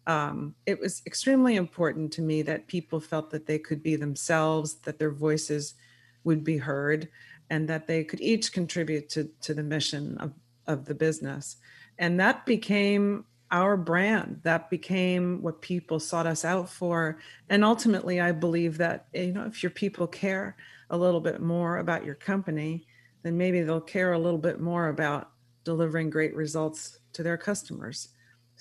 um, 0.10 0.56
it 0.66 0.80
was 0.80 1.04
extremely 1.06 1.56
important 1.56 2.12
to 2.14 2.24
me 2.24 2.42
that 2.42 2.66
people 2.66 3.00
felt 3.00 3.30
that 3.30 3.46
they 3.46 3.60
could 3.60 3.84
be 3.84 3.96
themselves, 3.96 4.74
that 4.86 4.98
their 4.98 5.12
voices 5.12 5.76
would 6.24 6.44
be 6.44 6.58
heard, 6.58 7.10
and 7.52 7.70
that 7.70 7.86
they 7.86 8.04
could 8.04 8.20
each 8.20 8.52
contribute 8.52 9.08
to, 9.10 9.30
to 9.42 9.54
the 9.54 9.62
mission 9.62 10.18
of, 10.18 10.34
of 10.66 10.86
the 10.86 10.96
business. 10.96 11.58
And 12.00 12.20
that 12.20 12.48
became 12.48 13.26
our 13.52 13.78
brand. 13.78 14.40
That 14.42 14.72
became 14.72 15.44
what 15.44 15.62
people 15.62 16.00
sought 16.00 16.26
us 16.26 16.44
out 16.44 16.68
for. 16.68 17.20
And 17.50 17.64
ultimately, 17.64 18.20
I 18.20 18.32
believe 18.32 18.80
that, 18.80 19.10
you 19.14 19.32
know, 19.34 19.46
if 19.46 19.62
your 19.62 19.70
people 19.70 20.08
care 20.08 20.58
a 20.90 20.98
little 20.98 21.22
bit 21.22 21.40
more 21.40 21.78
about 21.78 22.04
your 22.04 22.16
company, 22.16 22.88
then 23.22 23.38
maybe 23.38 23.62
they'll 23.62 23.80
care 23.80 24.14
a 24.14 24.20
little 24.20 24.40
bit 24.40 24.60
more 24.60 24.88
about 24.88 25.30
delivering 25.66 26.10
great 26.10 26.36
results 26.36 26.98
to 27.14 27.22
their 27.22 27.38
customers. 27.38 28.10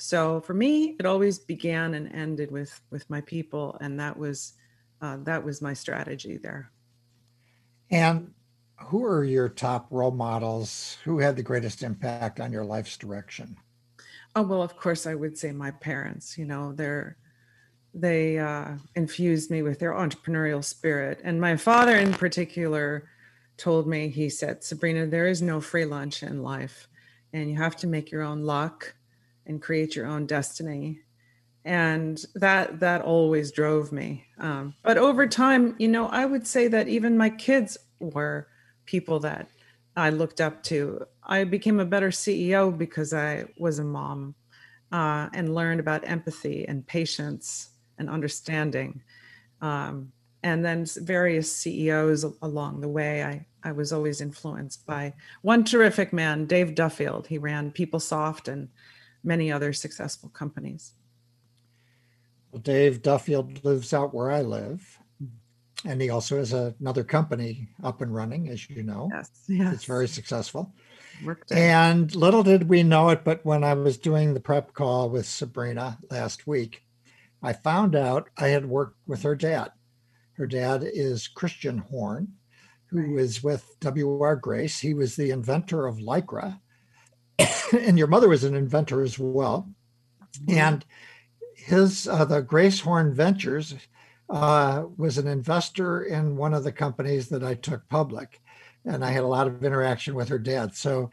So 0.00 0.40
for 0.42 0.54
me, 0.54 0.94
it 1.00 1.06
always 1.06 1.40
began 1.40 1.94
and 1.94 2.12
ended 2.14 2.52
with 2.52 2.80
with 2.90 3.10
my 3.10 3.20
people, 3.22 3.76
and 3.80 3.98
that 3.98 4.16
was 4.16 4.52
uh, 5.02 5.16
that 5.24 5.44
was 5.44 5.60
my 5.60 5.74
strategy 5.74 6.36
there. 6.36 6.70
And 7.90 8.32
who 8.76 9.04
are 9.04 9.24
your 9.24 9.48
top 9.48 9.88
role 9.90 10.12
models? 10.12 10.98
Who 11.04 11.18
had 11.18 11.34
the 11.34 11.42
greatest 11.42 11.82
impact 11.82 12.38
on 12.38 12.52
your 12.52 12.64
life's 12.64 12.96
direction? 12.96 13.56
Oh 14.36 14.42
well, 14.42 14.62
of 14.62 14.76
course, 14.76 15.04
I 15.04 15.16
would 15.16 15.36
say 15.36 15.50
my 15.50 15.72
parents. 15.72 16.38
You 16.38 16.44
know, 16.44 16.72
they're 16.72 17.16
they 17.92 18.38
uh, 18.38 18.76
infused 18.94 19.50
me 19.50 19.62
with 19.62 19.80
their 19.80 19.94
entrepreneurial 19.94 20.62
spirit, 20.62 21.20
and 21.24 21.40
my 21.40 21.56
father 21.56 21.96
in 21.96 22.12
particular 22.12 23.08
told 23.56 23.88
me, 23.88 24.08
he 24.08 24.28
said, 24.28 24.62
Sabrina, 24.62 25.06
there 25.06 25.26
is 25.26 25.42
no 25.42 25.60
free 25.60 25.84
lunch 25.84 26.22
in 26.22 26.44
life, 26.44 26.86
and 27.32 27.50
you 27.50 27.56
have 27.56 27.74
to 27.78 27.88
make 27.88 28.12
your 28.12 28.22
own 28.22 28.42
luck 28.42 28.94
and 29.48 29.60
create 29.60 29.96
your 29.96 30.06
own 30.06 30.26
destiny. 30.26 31.00
And 31.64 32.24
that 32.34 32.80
that 32.80 33.02
always 33.02 33.50
drove 33.50 33.92
me. 33.92 34.24
Um, 34.38 34.74
but 34.82 34.96
over 34.96 35.26
time, 35.26 35.74
you 35.78 35.88
know, 35.88 36.06
I 36.06 36.24
would 36.24 36.46
say 36.46 36.68
that 36.68 36.88
even 36.88 37.18
my 37.18 37.30
kids 37.30 37.76
were 37.98 38.48
people 38.86 39.20
that 39.20 39.50
I 39.96 40.10
looked 40.10 40.40
up 40.40 40.62
to. 40.64 41.04
I 41.24 41.44
became 41.44 41.80
a 41.80 41.84
better 41.84 42.10
CEO 42.10 42.76
because 42.76 43.12
I 43.12 43.46
was 43.58 43.80
a 43.80 43.84
mom 43.84 44.34
uh, 44.92 45.28
and 45.34 45.54
learned 45.54 45.80
about 45.80 46.08
empathy 46.08 46.66
and 46.66 46.86
patience 46.86 47.70
and 47.98 48.08
understanding. 48.08 49.02
Um, 49.60 50.12
and 50.42 50.64
then 50.64 50.86
various 50.98 51.54
CEOs 51.54 52.24
along 52.42 52.80
the 52.80 52.88
way. 52.88 53.24
I, 53.24 53.46
I 53.64 53.72
was 53.72 53.92
always 53.92 54.20
influenced 54.20 54.86
by 54.86 55.14
one 55.42 55.64
terrific 55.64 56.12
man, 56.12 56.46
Dave 56.46 56.74
Duffield. 56.74 57.26
He 57.26 57.38
ran 57.38 57.72
PeopleSoft 57.72 58.48
and 58.48 58.68
many 59.22 59.50
other 59.52 59.72
successful 59.72 60.28
companies. 60.30 60.94
Well, 62.52 62.62
Dave 62.62 63.02
Duffield 63.02 63.64
lives 63.64 63.92
out 63.92 64.14
where 64.14 64.30
I 64.30 64.42
live. 64.42 64.98
And 65.84 66.02
he 66.02 66.10
also 66.10 66.38
has 66.38 66.52
a, 66.52 66.74
another 66.80 67.04
company 67.04 67.68
up 67.84 68.00
and 68.00 68.12
running, 68.12 68.48
as 68.48 68.68
you 68.68 68.82
know. 68.82 69.08
Yes, 69.12 69.30
yes. 69.48 69.74
It's 69.74 69.84
very 69.84 70.08
successful. 70.08 70.74
And 71.50 72.14
little 72.14 72.42
did 72.42 72.68
we 72.68 72.82
know 72.82 73.10
it, 73.10 73.22
but 73.24 73.44
when 73.44 73.62
I 73.62 73.74
was 73.74 73.96
doing 73.96 74.34
the 74.34 74.40
prep 74.40 74.74
call 74.74 75.08
with 75.08 75.26
Sabrina 75.26 75.98
last 76.10 76.46
week, 76.46 76.82
I 77.42 77.52
found 77.52 77.94
out 77.94 78.28
I 78.36 78.48
had 78.48 78.66
worked 78.66 78.98
with 79.06 79.22
her 79.22 79.36
dad. 79.36 79.70
Her 80.32 80.46
dad 80.46 80.82
is 80.84 81.28
Christian 81.28 81.78
Horn, 81.78 82.34
who 82.86 83.18
is 83.18 83.42
with 83.42 83.76
W.R. 83.80 84.36
Grace. 84.36 84.80
He 84.80 84.94
was 84.94 85.14
the 85.14 85.30
inventor 85.30 85.86
of 85.86 85.98
Lycra. 85.98 86.60
and 87.72 87.98
your 87.98 88.06
mother 88.06 88.28
was 88.28 88.44
an 88.44 88.54
inventor 88.54 89.02
as 89.02 89.18
well. 89.18 89.68
And 90.48 90.84
his, 91.54 92.06
uh, 92.06 92.24
the 92.24 92.40
Grace 92.40 92.80
Horn 92.80 93.14
Ventures, 93.14 93.74
uh, 94.30 94.84
was 94.96 95.18
an 95.18 95.26
investor 95.26 96.02
in 96.02 96.36
one 96.36 96.52
of 96.52 96.64
the 96.64 96.72
companies 96.72 97.28
that 97.28 97.42
I 97.42 97.54
took 97.54 97.88
public. 97.88 98.40
And 98.84 99.04
I 99.04 99.10
had 99.10 99.24
a 99.24 99.28
lot 99.28 99.46
of 99.46 99.64
interaction 99.64 100.14
with 100.14 100.28
her 100.28 100.38
dad. 100.38 100.74
So 100.74 101.10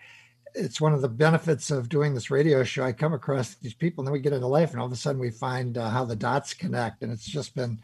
it's 0.53 0.81
one 0.81 0.93
of 0.93 1.01
the 1.01 1.09
benefits 1.09 1.71
of 1.71 1.89
doing 1.89 2.13
this 2.13 2.29
radio 2.29 2.63
show. 2.63 2.83
I 2.83 2.91
come 2.91 3.13
across 3.13 3.55
these 3.55 3.73
people 3.73 4.01
and 4.01 4.07
then 4.07 4.13
we 4.13 4.19
get 4.19 4.33
into 4.33 4.47
life 4.47 4.71
and 4.71 4.79
all 4.79 4.85
of 4.85 4.91
a 4.91 4.97
sudden 4.97 5.19
we 5.19 5.31
find 5.31 5.77
uh, 5.77 5.89
how 5.89 6.05
the 6.05 6.15
dots 6.15 6.53
connect. 6.53 7.03
And 7.03 7.11
it's 7.11 7.25
just 7.25 7.55
been 7.55 7.79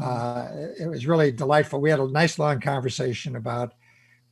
uh, 0.00 0.48
it 0.78 0.88
was 0.88 1.06
really 1.06 1.32
delightful. 1.32 1.80
We 1.80 1.90
had 1.90 2.00
a 2.00 2.08
nice 2.08 2.38
long 2.38 2.60
conversation 2.60 3.36
about 3.36 3.72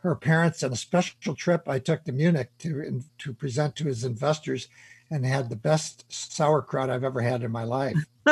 her 0.04 0.14
parents 0.14 0.62
and 0.62 0.72
a 0.72 0.76
special 0.76 1.34
trip 1.34 1.66
I 1.66 1.78
took 1.78 2.04
to 2.04 2.12
Munich 2.12 2.50
to 2.58 3.02
to 3.18 3.32
present 3.32 3.74
to 3.76 3.86
his 3.86 4.04
investors, 4.04 4.68
and 5.10 5.24
had 5.24 5.48
the 5.48 5.56
best 5.56 6.04
sauerkraut 6.10 6.90
I've 6.90 7.04
ever 7.04 7.22
had 7.22 7.42
in 7.42 7.50
my 7.50 7.64
life. 7.64 7.96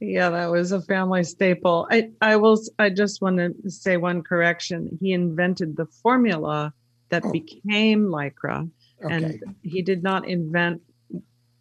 yeah, 0.00 0.30
that 0.30 0.48
was 0.50 0.70
a 0.70 0.80
family 0.80 1.24
staple. 1.24 1.88
I 1.90 2.10
I 2.20 2.36
will. 2.36 2.58
I 2.78 2.88
just 2.88 3.20
want 3.20 3.38
to 3.38 3.70
say 3.70 3.96
one 3.96 4.22
correction. 4.22 4.96
He 5.00 5.12
invented 5.12 5.76
the 5.76 5.86
formula 5.86 6.72
that 7.08 7.24
oh. 7.24 7.32
became 7.32 8.06
Lycra, 8.06 8.70
okay. 9.04 9.14
and 9.14 9.56
he 9.62 9.82
did 9.82 10.04
not 10.04 10.28
invent 10.28 10.80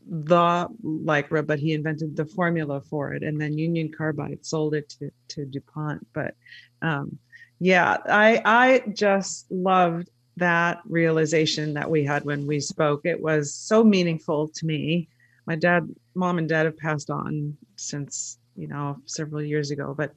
the 0.09 0.67
lycra, 0.83 1.45
but 1.45 1.59
he 1.59 1.73
invented 1.73 2.15
the 2.15 2.25
formula 2.25 2.79
for 2.79 3.13
it, 3.13 3.23
and 3.23 3.41
then 3.41 3.57
Union 3.57 3.91
Carbide 3.91 4.45
sold 4.45 4.75
it 4.75 4.87
to 4.99 5.09
to 5.29 5.45
DuPont. 5.45 6.05
But 6.13 6.35
um, 6.83 7.17
yeah, 7.59 7.97
I 8.05 8.41
I 8.45 8.83
just 8.93 9.51
loved 9.51 10.09
that 10.37 10.81
realization 10.85 11.73
that 11.73 11.89
we 11.89 12.03
had 12.03 12.23
when 12.23 12.45
we 12.45 12.59
spoke. 12.59 13.05
It 13.05 13.21
was 13.21 13.53
so 13.53 13.83
meaningful 13.83 14.49
to 14.49 14.65
me. 14.65 15.09
My 15.45 15.55
dad, 15.55 15.89
mom, 16.13 16.37
and 16.37 16.47
dad 16.47 16.65
have 16.65 16.77
passed 16.77 17.09
on 17.09 17.57
since 17.75 18.37
you 18.55 18.67
know 18.67 18.97
several 19.05 19.41
years 19.41 19.71
ago, 19.71 19.95
but 19.97 20.13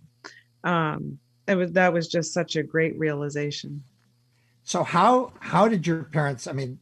um, 0.65 1.19
it 1.47 1.55
was 1.55 1.73
that 1.73 1.93
was 1.93 2.09
just 2.09 2.33
such 2.33 2.57
a 2.57 2.63
great 2.63 2.99
realization. 2.99 3.83
So 4.65 4.83
how 4.83 5.33
how 5.41 5.69
did 5.69 5.87
your 5.87 6.05
parents? 6.05 6.47
I 6.47 6.53
mean, 6.53 6.79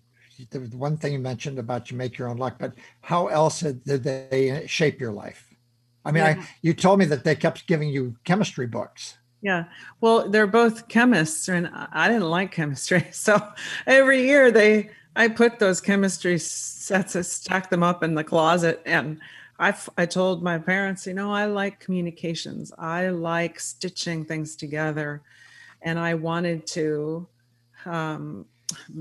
the 0.51 0.61
one 0.77 0.97
thing 0.97 1.13
you 1.13 1.19
mentioned 1.19 1.59
about 1.59 1.91
you 1.91 1.97
make 1.97 2.19
your 2.19 2.29
own 2.29 2.37
luck, 2.37 2.57
but 2.59 2.75
how 3.01 3.29
else 3.29 3.61
did 3.61 3.85
they 4.03 4.65
shape 4.67 5.01
your 5.01 5.13
life? 5.13 5.45
I 6.05 6.11
mean, 6.13 6.25
yeah. 6.25 6.41
I, 6.41 6.49
you 6.63 6.75
told 6.75 6.99
me 6.99 7.05
that 7.07 7.25
they 7.25 7.35
kept 7.35 7.67
giving 7.67 7.91
you 7.91 8.17
chemistry 8.25 8.67
books. 8.67 9.19
Yeah. 9.41 9.65
Well, 10.01 10.29
they're 10.29 10.47
both 10.47 10.89
chemists 10.89 11.49
and 11.49 11.71
I 11.73 12.09
didn't 12.09 12.29
like 12.29 12.53
chemistry. 12.53 13.07
So 13.13 13.41
every 13.87 14.27
year 14.27 14.51
they, 14.51 14.91
I 15.17 15.29
put 15.29 15.59
those 15.59 15.81
chemistry 15.81 16.39
sets, 16.39 17.15
I 17.17 17.23
stack 17.23 17.71
them 17.71 17.83
up 17.83 18.03
in 18.03 18.15
the 18.15 18.25
closet. 18.25 18.83
And 18.85 19.21
I, 19.59 19.75
I 19.97 20.07
told 20.07 20.43
my 20.43 20.59
parents, 20.59 21.07
you 21.07 21.15
know, 21.15 21.33
I 21.33 21.47
like 21.47 21.81
communications. 21.81 22.73
I 22.79 23.09
like 23.09 23.61
stitching 23.61 24.25
things 24.25 24.57
together. 24.57 25.23
And 25.83 25.99
I 25.99 26.15
wanted 26.15 26.67
to 26.69 27.29
um, 27.85 28.47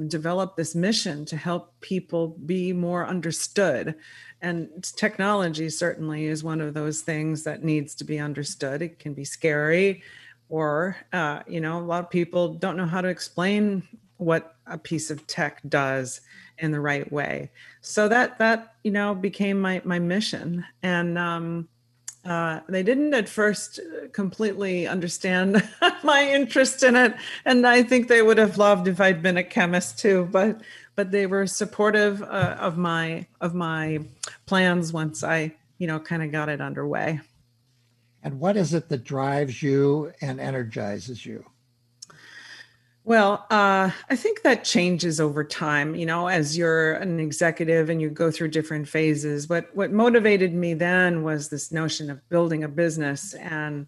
develop 0.08 0.56
this 0.56 0.76
mission 0.76 1.26
to 1.26 1.38
help 1.38 1.74
people 1.82 2.30
be 2.46 2.74
more 2.74 3.08
understood. 3.08 3.96
And 4.42 4.70
technology 4.96 5.70
certainly 5.70 6.26
is 6.26 6.44
one 6.44 6.62
of 6.62 6.74
those 6.74 7.02
things 7.02 7.44
that 7.44 7.64
needs 7.64 7.96
to 7.96 8.04
be 8.04 8.20
understood. 8.20 8.82
It 8.82 9.00
can 9.00 9.14
be 9.14 9.26
scary, 9.26 10.04
or, 10.50 10.98
uh, 11.14 11.42
you 11.48 11.60
know, 11.60 11.80
a 11.80 11.84
lot 11.84 12.04
of 12.04 12.10
people 12.10 12.54
don't 12.54 12.78
know 12.78 12.86
how 12.86 13.02
to 13.02 13.08
explain 13.08 13.84
what 14.18 14.56
a 14.66 14.78
piece 14.78 15.10
of 15.10 15.26
tech 15.28 15.62
does 15.68 16.22
in 16.58 16.72
the 16.72 16.80
right 16.80 17.12
way. 17.12 17.52
So 17.82 18.08
that, 18.08 18.38
that, 18.40 18.76
you 18.84 18.92
know, 18.92 19.14
became 19.14 19.60
my, 19.60 19.82
my 19.86 20.00
mission. 20.00 20.66
And, 20.82 21.18
um, 21.18 21.68
uh, 22.28 22.60
they 22.68 22.84
didn't 22.84 23.14
at 23.14 23.30
first 23.30 23.80
completely 24.12 24.86
understand 24.86 25.68
my 26.04 26.30
interest 26.30 26.84
in 26.84 26.96
it, 26.96 27.16
and 27.46 27.66
I 27.66 27.84
think 27.84 28.08
they 28.08 28.22
would 28.22 28.38
have 28.38 28.58
loved 28.58 28.88
if 28.90 29.00
I'd 29.00 29.24
been 29.24 29.38
a 29.38 29.44
chemist 29.44 29.98
too. 29.98 30.28
But 30.30 30.62
but 30.96 31.12
they 31.12 31.26
were 31.26 31.48
supportive 31.48 32.22
uh, 32.22 32.58
of 32.60 32.78
my 32.78 33.26
of 33.40 33.54
my 33.54 34.00
plans 34.46 34.92
once 34.92 35.24
I 35.24 35.54
you 35.78 35.88
know 35.88 36.00
kind 36.00 36.22
of 36.22 36.32
got 36.32 36.50
it 36.50 36.60
underway. 36.60 37.22
And 38.24 38.40
what 38.40 38.58
is 38.58 38.74
it 38.74 38.90
that 38.90 39.04
drives 39.04 39.62
you 39.62 40.12
and 40.22 40.40
energizes 40.40 41.26
you? 41.26 41.46
Well, 43.04 43.46
uh, 43.50 43.90
I 44.10 44.16
think 44.18 44.42
that 44.42 44.66
changes 44.66 45.22
over 45.22 45.46
time. 45.46 45.96
You 45.96 46.06
know, 46.06 46.28
as 46.28 46.58
you're 46.58 46.96
an 46.96 47.22
executive 47.22 47.90
and 47.90 48.02
you 48.02 48.10
go 48.10 48.32
through 48.32 48.50
different 48.50 48.86
phases. 48.86 49.48
What 49.48 49.74
what 49.74 49.94
motivated 49.94 50.54
me 50.54 50.74
then 50.74 51.24
was 51.24 51.48
this 51.48 51.72
notion 51.72 52.10
of 52.10 52.28
building 52.28 52.66
a 52.66 52.68
business 52.68 53.34
and 53.36 53.88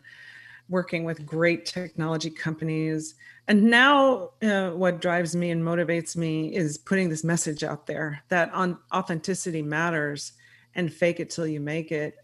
working 0.70 1.04
with 1.04 1.26
great 1.26 1.66
technology 1.66 2.30
companies. 2.30 3.16
And 3.50 3.64
now, 3.66 4.30
uh, 4.42 4.70
what 4.70 5.02
drives 5.02 5.36
me 5.36 5.50
and 5.50 5.64
motivates 5.64 6.16
me 6.16 6.56
is 6.56 6.78
putting 6.78 7.10
this 7.10 7.24
message 7.24 7.64
out 7.64 7.88
there 7.88 8.24
that 8.30 8.54
on 8.54 8.78
authenticity 8.94 9.64
matters, 9.64 10.32
and 10.76 10.94
fake 10.94 11.20
it 11.20 11.30
till 11.30 11.48
you 11.48 11.60
make 11.60 11.92
it 11.92 12.16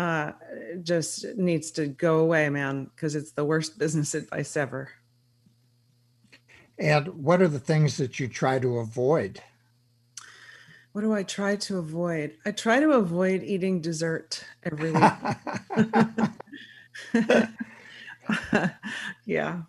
uh, 0.00 0.32
just 0.82 1.26
needs 1.36 1.70
to 1.72 1.86
go 1.86 2.20
away, 2.20 2.48
man, 2.48 2.84
because 2.94 3.14
it's 3.14 3.32
the 3.32 3.44
worst 3.44 3.78
business 3.78 4.14
advice 4.14 4.56
ever. 4.56 4.88
And 6.78 7.08
what 7.08 7.42
are 7.42 7.48
the 7.48 7.58
things 7.58 7.98
that 7.98 8.18
you 8.18 8.26
try 8.26 8.58
to 8.60 8.78
avoid? 8.78 9.42
What 10.92 11.02
do 11.02 11.12
I 11.12 11.22
try 11.22 11.56
to 11.56 11.78
avoid? 11.78 12.32
I 12.46 12.52
try 12.52 12.80
to 12.80 12.92
avoid 12.92 13.42
eating 13.42 13.82
dessert 13.82 14.42
every 14.62 14.92
week. 14.92 15.12
yeah. 19.26 19.60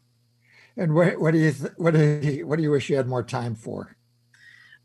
And 0.77 0.95
what, 0.95 1.19
what 1.19 1.32
do 1.32 1.39
you 1.39 1.51
th- 1.51 1.73
what 1.75 1.93
do 1.93 2.21
you, 2.23 2.47
what 2.47 2.55
do 2.55 2.63
you 2.63 2.71
wish 2.71 2.89
you 2.89 2.95
had 2.95 3.07
more 3.07 3.23
time 3.23 3.55
for? 3.55 3.97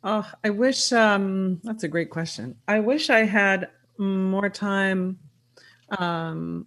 Oh, 0.03 0.29
I 0.43 0.51
wish 0.51 0.93
um, 0.93 1.61
that's 1.63 1.85
a 1.85 1.89
great 1.89 2.11
question. 2.11 2.57
I 2.67 2.81
wish 2.81 3.11
I 3.11 3.21
had 3.25 3.71
more 3.97 4.51
time 4.51 5.19
um, 5.99 6.67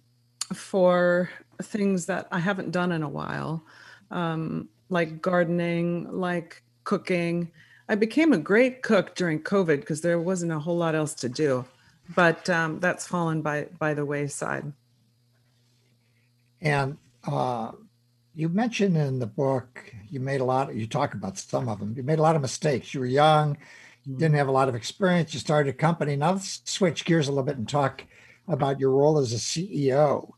for 0.52 1.30
things 1.62 2.06
that 2.06 2.28
I 2.30 2.38
haven't 2.38 2.70
done 2.70 2.92
in 2.92 3.02
a 3.02 3.08
while. 3.08 3.64
Um, 4.10 4.68
like 4.88 5.22
gardening, 5.22 6.10
like 6.10 6.62
cooking. 6.84 7.50
I 7.88 7.94
became 7.94 8.32
a 8.32 8.38
great 8.38 8.82
cook 8.82 9.14
during 9.14 9.40
COVID 9.42 9.80
because 9.80 10.00
there 10.00 10.20
wasn't 10.20 10.52
a 10.52 10.58
whole 10.58 10.76
lot 10.76 10.94
else 10.94 11.14
to 11.14 11.28
do, 11.28 11.64
but 12.14 12.48
um, 12.50 12.80
that's 12.80 13.06
fallen 13.06 13.42
by 13.42 13.66
by 13.78 13.94
the 13.94 14.04
wayside. 14.04 14.72
And 16.60 16.98
uh, 17.26 17.72
you 18.34 18.48
mentioned 18.48 18.96
in 18.96 19.18
the 19.18 19.26
book 19.26 19.94
you 20.08 20.20
made 20.20 20.40
a 20.40 20.44
lot. 20.44 20.74
You 20.74 20.86
talk 20.86 21.14
about 21.14 21.38
some 21.38 21.68
of 21.68 21.78
them. 21.78 21.94
You 21.96 22.02
made 22.02 22.18
a 22.18 22.22
lot 22.22 22.36
of 22.36 22.42
mistakes. 22.42 22.92
You 22.92 23.00
were 23.00 23.06
young, 23.06 23.56
you 24.04 24.16
didn't 24.16 24.36
have 24.36 24.48
a 24.48 24.52
lot 24.52 24.68
of 24.68 24.74
experience. 24.74 25.34
You 25.34 25.40
started 25.40 25.70
a 25.70 25.76
company. 25.76 26.16
Now 26.16 26.32
let's 26.32 26.62
switch 26.64 27.04
gears 27.04 27.28
a 27.28 27.30
little 27.30 27.44
bit 27.44 27.56
and 27.56 27.68
talk 27.68 28.04
about 28.48 28.80
your 28.80 28.90
role 28.90 29.18
as 29.18 29.32
a 29.32 29.36
CEO. 29.36 30.32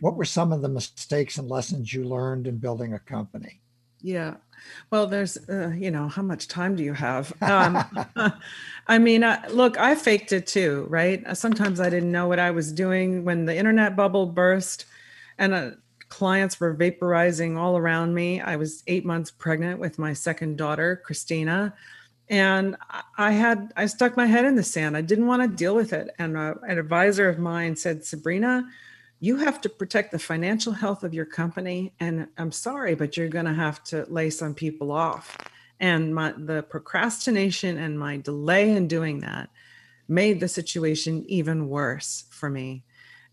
What 0.00 0.16
were 0.16 0.24
some 0.24 0.52
of 0.52 0.62
the 0.62 0.68
mistakes 0.68 1.38
and 1.38 1.48
lessons 1.48 1.92
you 1.92 2.04
learned 2.04 2.46
in 2.46 2.58
building 2.58 2.94
a 2.94 2.98
company? 2.98 3.60
Yeah. 4.00 4.34
Well, 4.90 5.06
there's, 5.06 5.36
uh, 5.48 5.72
you 5.76 5.90
know, 5.90 6.08
how 6.08 6.22
much 6.22 6.48
time 6.48 6.76
do 6.76 6.82
you 6.82 6.92
have? 6.92 7.32
Um, 7.42 7.84
I 8.88 8.98
mean, 8.98 9.24
uh, 9.24 9.42
look, 9.50 9.78
I 9.78 9.94
faked 9.94 10.32
it 10.32 10.46
too, 10.46 10.86
right? 10.88 11.24
Uh, 11.26 11.34
sometimes 11.34 11.80
I 11.80 11.90
didn't 11.90 12.12
know 12.12 12.28
what 12.28 12.38
I 12.38 12.50
was 12.50 12.72
doing 12.72 13.24
when 13.24 13.46
the 13.46 13.56
internet 13.56 13.96
bubble 13.96 14.26
burst 14.26 14.86
and 15.38 15.54
uh, 15.54 15.70
clients 16.08 16.60
were 16.60 16.74
vaporizing 16.74 17.56
all 17.56 17.76
around 17.76 18.14
me. 18.14 18.40
I 18.40 18.56
was 18.56 18.82
eight 18.86 19.04
months 19.04 19.30
pregnant 19.30 19.80
with 19.80 19.98
my 19.98 20.12
second 20.12 20.56
daughter, 20.56 21.02
Christina. 21.04 21.74
And 22.28 22.76
I 23.16 23.32
had, 23.32 23.72
I 23.76 23.86
stuck 23.86 24.16
my 24.16 24.26
head 24.26 24.44
in 24.44 24.56
the 24.56 24.62
sand. 24.62 24.96
I 24.96 25.00
didn't 25.00 25.26
want 25.26 25.42
to 25.42 25.48
deal 25.48 25.76
with 25.76 25.92
it. 25.92 26.10
And 26.18 26.36
uh, 26.36 26.54
an 26.66 26.78
advisor 26.78 27.28
of 27.28 27.38
mine 27.38 27.76
said, 27.76 28.04
Sabrina, 28.04 28.64
you 29.20 29.36
have 29.36 29.60
to 29.62 29.68
protect 29.68 30.12
the 30.12 30.18
financial 30.18 30.72
health 30.72 31.02
of 31.02 31.14
your 31.14 31.24
company 31.24 31.92
and 32.00 32.28
i'm 32.38 32.52
sorry 32.52 32.94
but 32.94 33.16
you're 33.16 33.28
going 33.28 33.44
to 33.44 33.54
have 33.54 33.82
to 33.82 34.04
lay 34.08 34.30
some 34.30 34.54
people 34.54 34.92
off 34.92 35.36
and 35.80 36.14
my 36.14 36.32
the 36.36 36.62
procrastination 36.64 37.78
and 37.78 37.98
my 37.98 38.16
delay 38.18 38.72
in 38.72 38.86
doing 38.86 39.20
that 39.20 39.48
made 40.08 40.40
the 40.40 40.48
situation 40.48 41.24
even 41.28 41.68
worse 41.68 42.24
for 42.30 42.50
me 42.50 42.84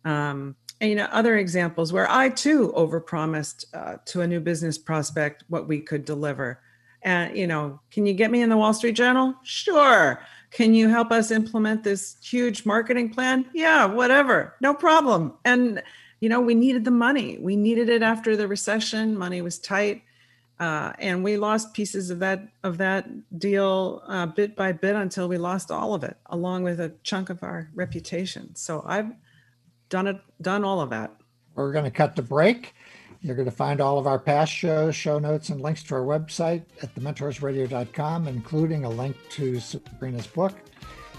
um, 0.06 0.56
and 0.82 0.89
you 0.89 0.96
know 0.96 1.08
other 1.12 1.38
examples 1.38 1.91
where 1.91 2.10
i 2.10 2.30
too 2.30 2.74
overpromised 2.76 3.66
uh, 3.74 3.98
to 4.06 4.22
a 4.22 4.28
new 4.28 4.39
business 4.39 4.78
prospect 4.78 5.44
what 5.50 5.68
we 5.68 5.80
could 5.80 6.06
deliver 6.06 6.62
and 7.04 7.38
you 7.38 7.47
know 7.47 7.80
can 7.91 8.06
you 8.06 8.14
get 8.14 8.32
me 8.32 8.41
in 8.41 8.49
the 8.49 8.58
wall 8.58 8.74
street 8.74 8.93
journal 8.93 9.36
sure 9.43 10.20
can 10.54 10.76
you 10.76 10.88
help 10.88 11.12
us 11.12 11.32
implement 11.32 11.84
this 11.84 12.16
huge 12.22 12.64
marketing 12.64 13.10
plan? 13.10 13.45
Yeah, 13.54 13.86
whatever, 13.86 14.56
no 14.62 14.74
problem. 14.74 15.34
And, 15.43 15.82
you 16.20 16.30
know, 16.30 16.39
we 16.39 16.54
needed 16.54 16.86
the 16.86 16.91
money. 16.91 17.39
We 17.39 17.56
needed 17.56 17.89
it 17.89 18.04
after 18.04 18.38
the 18.38 18.47
recession. 18.47 19.18
Money 19.18 19.41
was 19.41 19.58
tight. 19.58 20.04
Uh, 20.60 20.93
and 20.99 21.24
we 21.24 21.38
lost 21.38 21.74
pieces 21.74 22.12
of 22.12 22.20
that 22.20 22.47
of 22.64 22.78
that 22.78 23.10
deal 23.39 24.04
uh, 24.08 24.28
bit 24.28 24.56
by 24.56 24.72
bit 24.72 24.95
until 24.95 25.28
we 25.28 25.38
lost 25.38 25.72
all 25.72 25.95
of 25.95 26.04
it, 26.04 26.16
along 26.28 26.64
with 26.64 26.80
a 26.80 26.93
chunk 27.01 27.32
of 27.32 27.41
our 27.41 27.70
reputation. 27.74 28.56
So 28.56 28.84
I've 28.86 29.12
done 29.89 30.06
it, 30.06 30.22
done 30.41 30.64
all 30.64 30.80
of 30.80 30.91
that. 30.91 31.12
We're 31.56 31.74
going 31.74 31.86
to 31.86 31.91
cut 31.91 32.16
the 32.16 32.22
break. 32.22 32.76
You're 33.24 33.38
going 33.38 33.50
to 33.50 33.56
find 33.56 33.80
all 33.80 33.98
of 33.98 34.06
our 34.06 34.20
past 34.20 34.52
shows, 34.52 34.98
show 34.98 35.18
notes, 35.18 35.48
and 35.48 35.62
links 35.62 35.82
to 35.84 35.96
our 35.96 36.02
website 36.02 36.64
at 36.82 36.94
thementorsradio.com, 36.94 38.28
including 38.28 38.84
a 38.84 38.90
link 38.90 39.16
to 39.30 39.62
Sabrina's 39.62 40.28
book. 40.28 40.52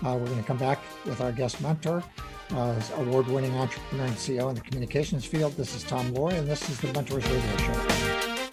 Uh, 0.04 0.18
we're 0.20 0.26
going 0.26 0.38
to 0.38 0.46
come 0.46 0.58
back 0.58 0.80
with 1.06 1.22
our 1.22 1.32
guest 1.32 1.62
mentor, 1.62 2.04
uh, 2.50 2.78
award 2.96 3.26
winning 3.28 3.54
entrepreneur 3.54 4.04
and 4.04 4.16
CEO 4.16 4.50
in 4.50 4.54
the 4.54 4.60
communications 4.60 5.24
field. 5.24 5.54
This 5.54 5.74
is 5.74 5.82
Tom 5.82 6.12
Loarie, 6.12 6.34
and 6.34 6.46
this 6.46 6.68
is 6.68 6.78
the 6.78 6.92
Mentors 6.92 7.24
Radio 7.24 7.56
Show. 7.56 8.50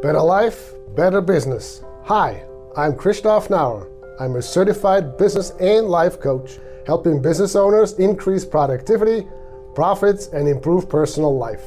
Better 0.00 0.22
life, 0.22 0.72
better 0.96 1.20
business. 1.20 1.82
Hi, 2.04 2.46
I'm 2.78 2.96
Christoph 2.96 3.48
Nauer. 3.48 3.90
I'm 4.20 4.36
a 4.36 4.42
certified 4.42 5.18
business 5.18 5.50
and 5.60 5.88
life 5.88 6.18
coach, 6.18 6.58
helping 6.86 7.20
business 7.20 7.56
owners 7.56 7.92
increase 7.98 8.46
productivity, 8.46 9.28
profits, 9.74 10.28
and 10.28 10.48
improve 10.48 10.88
personal 10.88 11.36
life. 11.36 11.60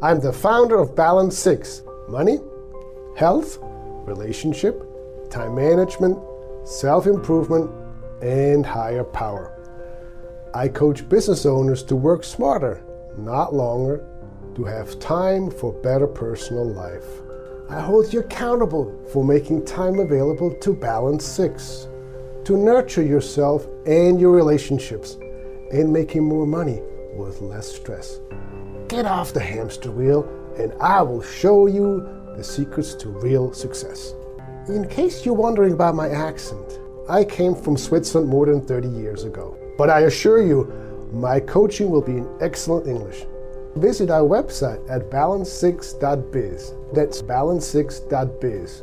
I'm 0.00 0.20
the 0.20 0.32
founder 0.32 0.78
of 0.78 0.94
Balance 0.94 1.36
6 1.38 1.82
money, 2.08 2.38
health, 3.16 3.58
relationship, 4.06 4.80
time 5.28 5.56
management, 5.56 6.16
self 6.62 7.08
improvement, 7.08 7.68
and 8.22 8.64
higher 8.64 9.02
power. 9.02 9.52
I 10.54 10.68
coach 10.68 11.08
business 11.08 11.44
owners 11.44 11.82
to 11.82 11.96
work 11.96 12.22
smarter, 12.22 12.80
not 13.16 13.52
longer, 13.52 14.06
to 14.54 14.64
have 14.64 15.00
time 15.00 15.50
for 15.50 15.72
better 15.72 16.06
personal 16.06 16.64
life. 16.64 17.08
I 17.68 17.80
hold 17.80 18.12
you 18.12 18.20
accountable 18.20 19.04
for 19.12 19.24
making 19.24 19.64
time 19.64 19.98
available 19.98 20.54
to 20.60 20.74
Balance 20.74 21.24
6, 21.26 21.88
to 22.44 22.56
nurture 22.56 23.02
yourself 23.02 23.66
and 23.84 24.20
your 24.20 24.30
relationships, 24.30 25.18
and 25.72 25.92
making 25.92 26.22
more 26.22 26.46
money 26.46 26.82
with 27.16 27.40
less 27.40 27.66
stress. 27.66 28.20
Get 28.88 29.04
off 29.04 29.34
the 29.34 29.40
hamster 29.40 29.90
wheel, 29.90 30.26
and 30.58 30.72
I 30.80 31.02
will 31.02 31.20
show 31.20 31.66
you 31.66 32.08
the 32.38 32.42
secrets 32.42 32.94
to 32.94 33.10
real 33.10 33.52
success. 33.52 34.14
In 34.68 34.88
case 34.88 35.26
you're 35.26 35.34
wondering 35.34 35.74
about 35.74 35.94
my 35.94 36.08
accent, 36.08 36.80
I 37.06 37.24
came 37.24 37.54
from 37.54 37.76
Switzerland 37.76 38.30
more 38.30 38.46
than 38.46 38.64
30 38.64 38.88
years 38.88 39.24
ago. 39.24 39.58
But 39.76 39.90
I 39.90 40.00
assure 40.00 40.42
you, 40.42 40.72
my 41.12 41.38
coaching 41.38 41.90
will 41.90 42.00
be 42.00 42.12
in 42.12 42.28
excellent 42.40 42.86
English. 42.86 43.26
Visit 43.76 44.08
our 44.10 44.26
website 44.26 44.80
at 44.88 45.10
balance6.biz. 45.10 46.74
That's 46.94 47.20
balance6.biz. 47.20 48.82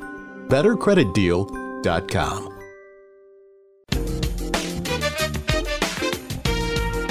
Bettercreditdeal.com. 0.51 2.59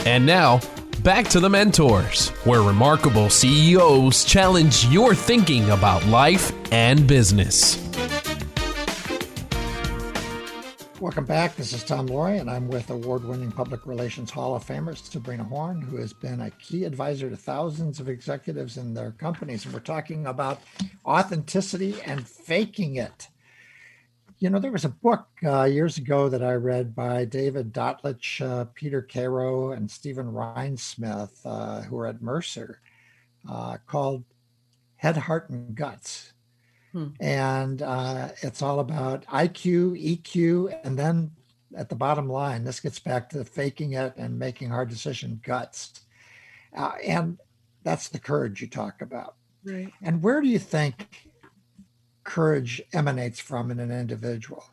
And 0.05 0.27
now, 0.27 0.61
back 1.03 1.27
to 1.29 1.41
the 1.41 1.49
mentors, 1.49 2.29
where 2.45 2.61
remarkable 2.61 3.31
CEOs 3.31 4.25
challenge 4.25 4.85
your 4.89 5.15
thinking 5.15 5.71
about 5.71 6.05
life 6.05 6.53
and 6.71 7.07
business. 7.07 7.79
Welcome 11.01 11.25
back. 11.25 11.57
This 11.57 11.73
is 11.73 11.83
Tom 11.83 12.09
Loarie, 12.09 12.43
and 12.43 12.51
I'm 12.51 12.69
with 12.69 12.91
award 12.91 13.25
winning 13.25 13.51
public 13.51 13.87
relations 13.87 14.31
Hall 14.31 14.55
of 14.55 14.67
Famer 14.67 14.95
Sabrina 14.95 15.45
Horn, 15.45 15.81
who 15.81 15.97
has 15.97 16.13
been 16.13 16.43
a 16.43 16.51
key 16.51 16.85
advisor 16.85 17.31
to 17.31 17.39
thousands 17.39 18.01
of 18.01 18.11
executives 18.11 18.77
in 18.77 18.93
their 18.93 19.13
companies. 19.13 19.65
And 19.65 19.73
we're 19.73 19.81
talking 19.81 20.27
about 20.27 20.61
authenticity 21.07 21.97
and 22.05 22.29
faking 22.29 22.97
it. 22.97 23.29
You 24.41 24.49
know, 24.49 24.59
there 24.59 24.73
was 24.73 24.87
a 24.87 24.89
book 24.89 25.27
uh, 25.45 25.65
years 25.65 25.99
ago 25.99 26.31
that 26.31 26.43
I 26.43 26.55
read 26.55 26.95
by 26.95 27.27
David 27.27 27.75
Dotlich, 27.75 28.41
uh, 28.41 28.65
Peter 28.75 29.03
Cairo, 29.03 29.73
and 29.73 29.91
Stephen 29.91 30.33
Rhinesmith, 30.33 31.33
uh, 31.45 31.83
who 31.83 31.99
are 31.99 32.07
at 32.07 32.23
Mercer, 32.23 32.81
uh, 33.47 33.77
called 33.87 34.25
Head, 34.97 35.19
Heart, 35.19 35.51
and 35.51 35.75
Guts. 35.75 36.33
Hmm. 36.93 37.09
And 37.21 37.83
uh, 37.83 38.31
it's 38.41 38.63
all 38.63 38.81
about 38.81 39.27
IQ, 39.27 40.23
EQ, 40.23 40.81
and 40.85 40.99
then 40.99 41.33
at 41.77 41.91
the 41.91 41.95
bottom 41.95 42.27
line, 42.27 42.65
this 42.65 42.81
gets 42.81 42.99
back 42.99 43.29
to 43.31 43.45
faking 43.45 43.93
it 43.93 44.15
and 44.17 44.39
making 44.39 44.71
hard 44.71 44.89
decision 44.89 45.39
guts. 45.45 46.01
Uh, 46.75 46.93
and 47.05 47.39
that's 47.83 48.09
the 48.09 48.19
courage 48.19 48.63
you 48.63 48.69
talk 48.69 49.03
about. 49.03 49.35
Right. 49.65 49.93
And 50.03 50.23
where 50.23 50.41
do 50.41 50.49
you 50.49 50.59
think 50.59 51.30
courage 52.25 52.83
emanates 52.93 53.41
from 53.41 53.71
in 53.71 53.81
an 53.81 53.91
individual? 53.91 54.65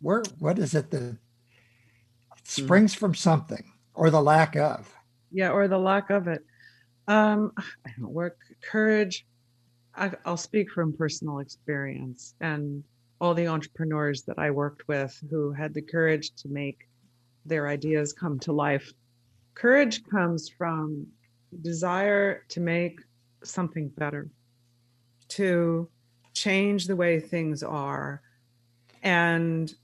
Where 0.00 0.22
what 0.38 0.58
is 0.58 0.74
it 0.74 0.90
that 0.90 1.00
hmm. 1.00 1.12
springs 2.44 2.94
from 2.94 3.14
something 3.14 3.72
or 3.94 4.10
the 4.10 4.22
lack 4.22 4.56
of? 4.56 4.92
Yeah, 5.32 5.50
or 5.50 5.68
the 5.68 5.78
lack 5.78 6.10
of 6.10 6.28
it. 6.28 6.44
Um, 7.08 7.52
I 7.58 7.90
don't 7.98 8.12
work 8.12 8.38
courage. 8.62 9.26
I, 9.94 10.12
I'll 10.24 10.36
speak 10.36 10.70
from 10.70 10.92
personal 10.92 11.38
experience 11.38 12.34
and 12.40 12.84
all 13.20 13.34
the 13.34 13.48
entrepreneurs 13.48 14.22
that 14.24 14.38
I 14.38 14.50
worked 14.50 14.88
with 14.88 15.18
who 15.30 15.52
had 15.52 15.72
the 15.72 15.82
courage 15.82 16.34
to 16.36 16.48
make 16.48 16.88
their 17.46 17.68
ideas 17.68 18.12
come 18.12 18.38
to 18.40 18.52
life. 18.52 18.92
Courage 19.54 20.04
comes 20.04 20.48
from 20.48 21.06
desire 21.62 22.44
to 22.48 22.60
make 22.60 23.00
something 23.42 23.88
better, 23.88 24.28
to 25.28 25.88
change 26.36 26.86
the 26.86 26.96
way 26.96 27.18
things 27.18 27.62
are 27.62 28.20
and 29.02 29.74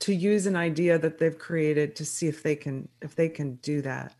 to 0.00 0.12
use 0.12 0.46
an 0.46 0.56
idea 0.56 0.98
that 0.98 1.18
they've 1.18 1.38
created 1.38 1.94
to 1.96 2.04
see 2.04 2.26
if 2.26 2.42
they 2.42 2.56
can 2.56 2.88
if 3.00 3.14
they 3.14 3.28
can 3.28 3.54
do 3.56 3.80
that. 3.82 4.14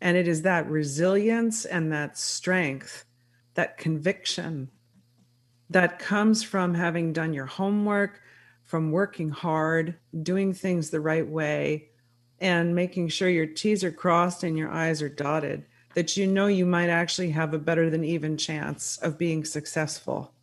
And 0.00 0.16
it 0.16 0.26
is 0.26 0.42
that 0.42 0.68
resilience 0.68 1.66
and 1.66 1.92
that 1.92 2.18
strength 2.18 3.04
that 3.54 3.76
conviction 3.78 4.70
that 5.70 5.98
comes 5.98 6.42
from 6.42 6.74
having 6.74 7.12
done 7.12 7.32
your 7.32 7.46
homework 7.46 8.20
from 8.64 8.90
working 8.90 9.28
hard 9.28 9.94
doing 10.22 10.52
things 10.52 10.90
the 10.90 11.00
right 11.00 11.28
way 11.28 11.88
and 12.40 12.74
making 12.74 13.08
sure 13.08 13.28
your 13.28 13.46
t's 13.46 13.84
are 13.84 13.92
crossed 13.92 14.42
and 14.42 14.58
your 14.58 14.70
i's 14.70 15.00
are 15.00 15.08
dotted 15.08 15.64
that 15.94 16.16
you 16.16 16.26
know 16.26 16.48
you 16.48 16.66
might 16.66 16.88
actually 16.88 17.30
have 17.30 17.54
a 17.54 17.58
better 17.58 17.88
than 17.88 18.04
even 18.04 18.36
chance 18.36 18.98
of 18.98 19.16
being 19.16 19.44
successful 19.44 20.33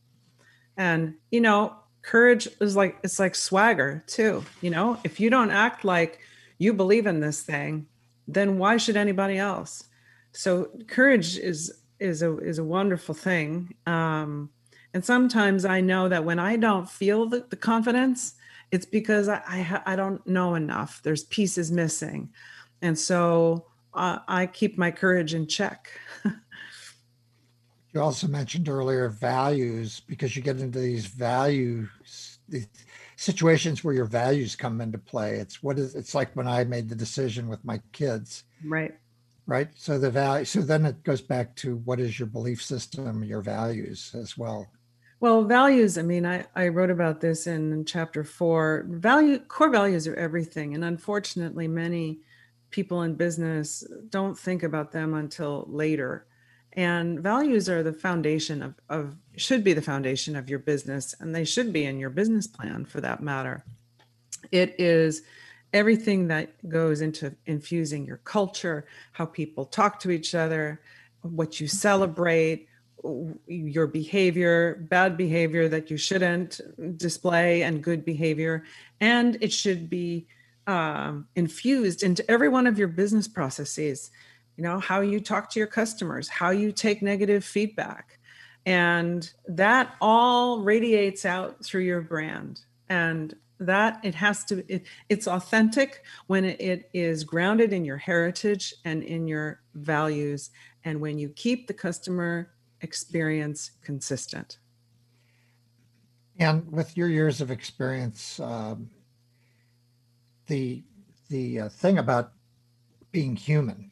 and, 0.78 1.16
you 1.32 1.42
know, 1.42 1.76
courage 2.02 2.48
is 2.60 2.76
like, 2.76 2.98
it's 3.04 3.20
like 3.20 3.36
swagger 3.36 4.04
too. 4.08 4.44
You 4.62 4.72
know, 4.72 4.98
if 5.04 5.20
you 5.20 5.30
don't 5.30 5.52
act 5.52 5.86
like 5.86 6.20
you 6.58 6.74
believe 6.74 7.06
in 7.06 7.20
this 7.20 7.42
thing, 7.42 7.86
then 8.28 8.58
why 8.58 8.78
should 8.78 8.98
anybody 8.98 9.38
else? 9.38 9.86
So 10.32 10.70
courage 10.88 11.38
is, 11.38 11.82
is 12.00 12.22
a, 12.22 12.38
is 12.40 12.60
a 12.60 12.64
wonderful 12.64 13.14
thing. 13.14 13.76
Um, 13.86 14.50
and 14.94 15.04
sometimes 15.04 15.66
I 15.66 15.82
know 15.82 16.10
that 16.10 16.24
when 16.24 16.40
I 16.40 16.56
don't 16.58 16.90
feel 16.90 17.28
the, 17.28 17.46
the 17.50 17.56
confidence, 17.56 18.36
it's 18.72 18.86
because 18.86 19.30
I, 19.30 19.42
I, 19.48 19.94
I, 19.94 19.96
don't 19.96 20.26
know 20.26 20.56
enough. 20.56 21.02
There's 21.04 21.26
pieces 21.26 21.72
missing. 21.72 22.30
And 22.82 22.98
so 22.98 23.66
uh, 23.94 24.20
I 24.28 24.46
keep 24.46 24.78
my 24.78 24.92
courage 24.92 25.34
in 25.34 25.48
check. 25.48 25.92
You 27.94 28.02
also 28.02 28.28
mentioned 28.28 28.70
earlier 28.70 29.10
values 29.10 30.02
because 30.08 30.36
you 30.36 30.42
get 30.42 30.60
into 30.60 30.80
these 30.80 31.06
values, 31.08 31.90
these 32.48 32.68
situations 33.18 33.84
where 33.84 33.94
your 33.94 34.06
values 34.06 34.56
come 34.56 34.80
into 34.80 34.98
play. 34.98 35.36
It's 35.36 35.62
what 35.62 35.78
is 35.78 35.94
it's 35.96 36.16
like 36.16 36.34
when 36.36 36.48
I 36.48 36.64
made 36.64 36.88
the 36.88 36.96
decision 36.96 37.50
with 37.50 37.64
my 37.66 37.82
kids. 37.92 38.46
Right. 38.66 38.98
Right. 39.46 39.70
So 39.76 40.00
the 40.00 40.10
value 40.10 40.46
so 40.46 40.62
then 40.62 40.86
it 40.86 41.04
goes 41.04 41.22
back 41.22 41.56
to 41.58 41.78
what 41.78 42.00
is 42.00 42.18
your 42.18 42.28
belief 42.28 42.64
system, 42.64 43.24
your 43.24 43.42
values 43.42 44.16
as 44.16 44.38
well. 44.38 44.70
Well, 45.20 45.44
values, 45.44 46.00
I 46.00 46.02
mean, 46.02 46.26
I, 46.26 46.46
I 46.56 46.70
wrote 46.70 46.90
about 46.90 47.22
this 47.22 47.46
in 47.46 47.86
chapter 47.86 48.24
four. 48.24 48.88
Value 48.90 49.38
core 49.38 49.70
values 49.70 50.08
are 50.08 50.16
everything. 50.16 50.74
And 50.74 50.84
unfortunately, 50.84 51.68
many 51.68 52.22
people 52.72 53.04
in 53.04 53.14
business 53.14 53.84
don't 54.10 54.40
think 54.40 54.64
about 54.64 54.92
them 54.92 55.14
until 55.14 55.68
later 55.70 56.26
and 56.74 57.20
values 57.20 57.68
are 57.70 57.84
the 57.84 57.94
foundation 57.94 58.62
of, 58.62 58.76
of 58.90 59.16
should 59.36 59.64
be 59.64 59.74
the 59.74 59.82
foundation 59.82 60.36
of 60.36 60.50
your 60.50 60.60
business 60.60 61.14
and 61.20 61.36
they 61.36 61.44
should 61.44 61.74
be 61.74 61.86
in 61.86 62.00
your 62.00 62.10
business 62.10 62.48
plan 62.48 62.86
for 62.86 63.02
that 63.02 63.22
matter. 63.22 63.64
It 64.52 64.76
is 64.80 65.24
everything 65.74 66.28
that 66.28 66.70
goes 66.70 67.02
into 67.02 67.36
infusing 67.46 68.06
your 68.06 68.18
culture 68.18 68.86
how 69.14 69.26
people 69.26 69.66
talk 69.66 70.00
to 70.02 70.12
each 70.12 70.36
other 70.36 70.82
what 71.22 71.62
you 71.62 71.68
celebrate 71.68 72.68
your 73.48 73.88
behavior 73.88 74.76
bad 74.90 75.18
behavior 75.18 75.68
that 75.68 75.90
you 75.90 75.98
shouldn't 75.98 76.62
display 76.98 77.64
and 77.64 77.84
good 77.84 78.06
behavior. 78.06 78.64
And 79.00 79.38
it 79.42 79.52
should 79.52 79.90
be 79.90 80.28
um, 80.68 81.28
infused 81.36 82.04
into 82.04 82.30
every 82.30 82.50
one 82.50 82.68
of 82.68 82.78
your 82.78 82.88
business 82.88 83.28
processes 83.28 84.12
you 84.58 84.64
know 84.64 84.80
how 84.80 85.02
you 85.02 85.20
talk 85.20 85.50
to 85.50 85.60
your 85.60 85.68
customers 85.68 86.28
how 86.28 86.50
you 86.50 86.72
take 86.72 87.02
negative 87.02 87.44
feedback 87.44 88.20
and 88.66 89.34
that 89.48 89.96
all 90.02 90.62
radiates 90.62 91.26
out 91.26 91.64
through 91.64 91.82
your 91.82 92.02
brand 92.02 92.62
and 92.90 93.36
that 93.60 94.00
it 94.04 94.16
has 94.16 94.44
to 94.46 94.64
it, 94.74 94.86
it's 95.10 95.28
authentic 95.28 96.04
when 96.28 96.46
it 96.46 96.90
is 96.94 97.24
grounded 97.24 97.74
in 97.74 97.86
your 97.86 97.98
heritage 97.98 98.74
and 98.86 99.04
in 99.04 99.28
your 99.28 99.62
values 99.76 100.52
and 100.84 101.00
when 101.00 101.18
you 101.18 101.30
keep 101.30 101.68
the 101.68 101.74
customer 101.74 102.52
experience 102.82 103.72
consistent 103.84 104.60
and 106.40 106.72
with 106.72 106.98
your 106.98 107.08
years 107.08 107.40
of 107.42 107.52
experience 107.52 108.40
um, 108.40 108.90
the 110.48 110.84
the 111.30 111.62
uh, 111.62 111.70
thing 111.70 111.98
about 111.98 112.34
being 113.12 113.36
human. 113.36 113.90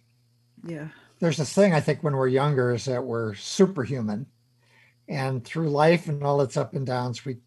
Yeah. 0.65 0.87
There's 1.19 1.37
this 1.37 1.53
thing 1.53 1.73
I 1.73 1.81
think 1.81 2.03
when 2.03 2.15
we're 2.15 2.27
younger 2.27 2.73
is 2.73 2.85
that 2.85 3.03
we're 3.03 3.35
superhuman. 3.35 4.25
And 5.07 5.43
through 5.43 5.69
life 5.69 6.07
and 6.07 6.23
all 6.23 6.41
its 6.41 6.55
up 6.55 6.73
and 6.75 6.85
downs, 6.85 7.25
we 7.25 7.37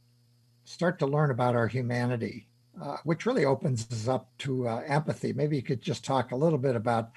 start 0.64 0.98
to 0.98 1.06
learn 1.06 1.30
about 1.30 1.54
our 1.54 1.68
humanity, 1.68 2.48
uh, 2.80 2.96
which 3.04 3.24
really 3.24 3.44
opens 3.44 3.86
us 3.92 4.08
up 4.08 4.28
to 4.38 4.68
uh, 4.68 4.82
empathy. 4.86 5.32
Maybe 5.32 5.56
you 5.56 5.62
could 5.62 5.80
just 5.80 6.04
talk 6.04 6.32
a 6.32 6.36
little 6.36 6.58
bit 6.58 6.76
about 6.76 7.10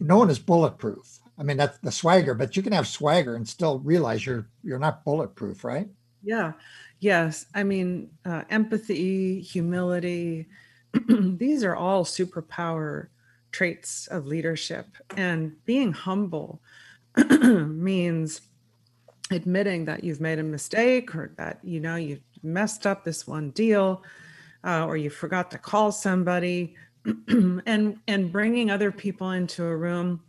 no 0.00 0.18
one 0.18 0.30
is 0.30 0.38
bulletproof. 0.38 1.20
I 1.38 1.42
mean, 1.42 1.56
that's 1.56 1.78
the 1.78 1.92
swagger, 1.92 2.34
but 2.34 2.56
you 2.56 2.62
can 2.62 2.72
have 2.72 2.88
swagger 2.88 3.36
and 3.36 3.48
still 3.48 3.78
realize 3.80 4.26
you're 4.26 4.48
you're 4.62 4.78
not 4.78 5.04
bulletproof, 5.04 5.64
right? 5.64 5.88
Yeah. 6.22 6.52
Yes. 7.00 7.46
I 7.54 7.62
mean, 7.64 8.10
uh, 8.24 8.42
empathy, 8.50 9.40
humility, 9.40 10.46
these 11.08 11.64
are 11.64 11.76
all 11.76 12.04
superpower 12.04 13.08
traits 13.54 14.08
of 14.08 14.26
leadership. 14.26 14.86
And 15.16 15.64
being 15.64 15.92
humble 15.92 16.60
means 17.16 18.40
admitting 19.30 19.84
that 19.84 20.02
you've 20.02 20.20
made 20.20 20.40
a 20.40 20.42
mistake 20.42 21.14
or 21.14 21.32
that, 21.38 21.60
you 21.62 21.78
know, 21.78 21.94
you've 21.94 22.24
messed 22.42 22.84
up 22.84 23.04
this 23.04 23.28
one 23.28 23.50
deal 23.50 24.02
uh, 24.64 24.84
or 24.84 24.96
you 24.96 25.08
forgot 25.08 25.52
to 25.52 25.58
call 25.58 25.92
somebody 25.92 26.74
and 27.28 27.98
and 28.08 28.32
bringing 28.32 28.70
other 28.70 28.90
people 28.90 29.30
into 29.30 29.62
a 29.64 29.76
room 29.76 30.20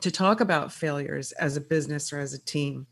to 0.00 0.10
talk 0.10 0.40
about 0.40 0.72
failures 0.72 1.32
as 1.32 1.56
a 1.56 1.60
business 1.60 2.12
or 2.12 2.20
as 2.20 2.32
a 2.32 2.44
team 2.44 2.86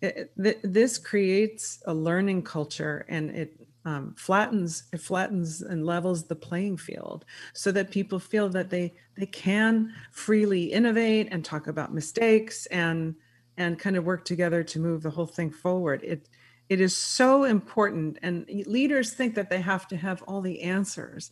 it, 0.00 0.30
th- 0.40 0.58
this 0.62 0.98
creates 0.98 1.82
a 1.86 1.94
learning 1.94 2.42
culture 2.42 3.04
and 3.08 3.30
it 3.30 3.63
um, 3.84 4.14
flattens 4.16 4.84
it 4.92 5.00
flattens 5.00 5.60
and 5.60 5.84
levels 5.84 6.24
the 6.24 6.34
playing 6.34 6.76
field 6.76 7.24
so 7.52 7.70
that 7.72 7.90
people 7.90 8.18
feel 8.18 8.48
that 8.48 8.70
they 8.70 8.94
they 9.16 9.26
can 9.26 9.92
freely 10.10 10.64
innovate 10.64 11.28
and 11.30 11.44
talk 11.44 11.66
about 11.66 11.92
mistakes 11.92 12.66
and 12.66 13.14
and 13.56 13.78
kind 13.78 13.96
of 13.96 14.04
work 14.04 14.24
together 14.24 14.64
to 14.64 14.80
move 14.80 15.02
the 15.02 15.10
whole 15.10 15.26
thing 15.26 15.50
forward. 15.50 16.02
It 16.02 16.28
it 16.68 16.80
is 16.80 16.96
so 16.96 17.44
important 17.44 18.18
and 18.22 18.48
leaders 18.66 19.12
think 19.12 19.34
that 19.34 19.50
they 19.50 19.60
have 19.60 19.86
to 19.88 19.96
have 19.96 20.22
all 20.22 20.40
the 20.40 20.62
answers. 20.62 21.30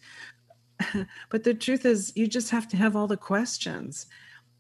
But 1.31 1.45
the 1.45 1.55
truth 1.55 1.87
is 1.87 2.13
you 2.17 2.27
just 2.27 2.51
have 2.51 2.69
to 2.69 2.77
have 2.77 2.97
all 2.97 3.07
the 3.07 3.17
questions 3.17 4.07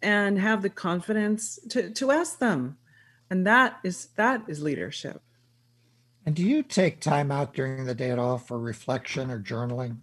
and 0.01 0.39
have 0.39 0.63
the 0.63 0.71
confidence 0.71 1.59
to 1.71 1.91
to 1.91 2.11
ask 2.11 2.39
them. 2.39 2.79
And 3.29 3.47
that 3.47 3.81
is 3.85 4.07
that 4.17 4.45
is 4.49 4.63
leadership 4.63 5.23
and 6.25 6.35
do 6.35 6.43
you 6.43 6.63
take 6.63 7.01
time 7.01 7.31
out 7.31 7.55
during 7.55 7.85
the 7.85 7.95
day 7.95 8.11
at 8.11 8.19
all 8.19 8.39
for 8.39 8.59
reflection 8.59 9.31
or 9.31 9.41
journaling? 9.41 9.97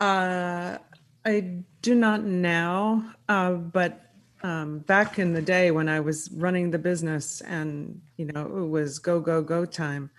Uh, 0.00 0.78
I 1.24 1.40
do 1.82 1.94
not 1.94 2.22
now, 2.22 3.14
uh, 3.28 3.52
but 3.52 4.02
um, 4.42 4.80
back 4.80 5.18
in 5.18 5.32
the 5.32 5.42
day 5.42 5.70
when 5.70 5.88
I 5.88 5.98
was 6.00 6.30
running 6.30 6.70
the 6.70 6.78
business 6.78 7.40
and 7.40 8.00
you 8.16 8.26
know 8.26 8.42
it 8.42 8.68
was 8.68 8.98
go 8.98 9.18
go 9.18 9.42
go 9.42 9.64
time, 9.64 10.10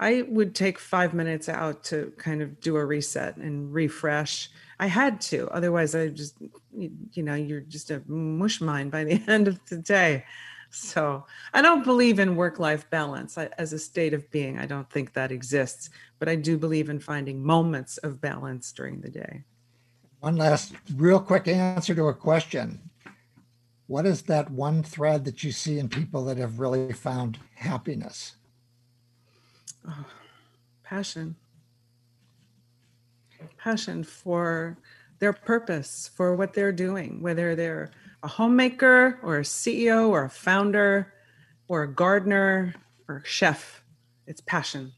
I 0.00 0.22
would 0.22 0.54
take 0.54 0.78
five 0.78 1.14
minutes 1.14 1.48
out 1.48 1.84
to 1.84 2.12
kind 2.18 2.42
of 2.42 2.60
do 2.60 2.76
a 2.76 2.84
reset 2.84 3.36
and 3.36 3.72
refresh. 3.72 4.50
I 4.80 4.86
had 4.86 5.20
to, 5.22 5.48
otherwise 5.50 5.94
I 5.94 6.08
just 6.08 6.36
you 6.72 7.22
know 7.22 7.34
you're 7.34 7.60
just 7.60 7.90
a 7.90 8.02
mush 8.06 8.60
mind 8.60 8.90
by 8.90 9.04
the 9.04 9.22
end 9.28 9.46
of 9.46 9.60
the 9.68 9.78
day. 9.78 10.24
So 10.70 11.24
I 11.54 11.62
don't 11.62 11.84
believe 11.84 12.18
in 12.18 12.36
work 12.36 12.58
life 12.58 12.88
balance 12.90 13.38
I, 13.38 13.48
as 13.58 13.72
a 13.72 13.78
state 13.78 14.12
of 14.14 14.30
being. 14.30 14.58
I 14.58 14.66
don't 14.66 14.88
think 14.90 15.12
that 15.14 15.32
exists, 15.32 15.90
but 16.18 16.28
I 16.28 16.36
do 16.36 16.58
believe 16.58 16.90
in 16.90 17.00
finding 17.00 17.42
moments 17.42 17.98
of 17.98 18.20
balance 18.20 18.72
during 18.72 19.00
the 19.00 19.08
day. 19.08 19.44
One 20.20 20.36
last, 20.36 20.74
real 20.96 21.20
quick 21.20 21.48
answer 21.48 21.94
to 21.94 22.08
a 22.08 22.14
question. 22.14 22.80
What 23.86 24.04
is 24.04 24.22
that 24.22 24.50
one 24.50 24.82
thread 24.82 25.24
that 25.24 25.42
you 25.42 25.52
see 25.52 25.78
in 25.78 25.88
people 25.88 26.24
that 26.26 26.36
have 26.36 26.60
really 26.60 26.92
found 26.92 27.38
happiness? 27.54 28.34
Oh, 29.88 30.04
passion. 30.82 31.36
Passion 33.56 34.04
for 34.04 34.76
their 35.18 35.32
purpose, 35.32 36.10
for 36.14 36.34
what 36.34 36.54
they're 36.54 36.72
doing, 36.72 37.20
whether 37.22 37.54
they're 37.54 37.90
a 38.22 38.28
homemaker 38.28 39.18
or 39.22 39.38
a 39.38 39.42
CEO 39.42 40.08
or 40.08 40.24
a 40.24 40.30
founder 40.30 41.12
or 41.68 41.82
a 41.82 41.88
gardener 41.88 42.74
or 43.08 43.18
a 43.18 43.26
chef. 43.26 43.82
It's 44.26 44.40
passion. 44.40 44.92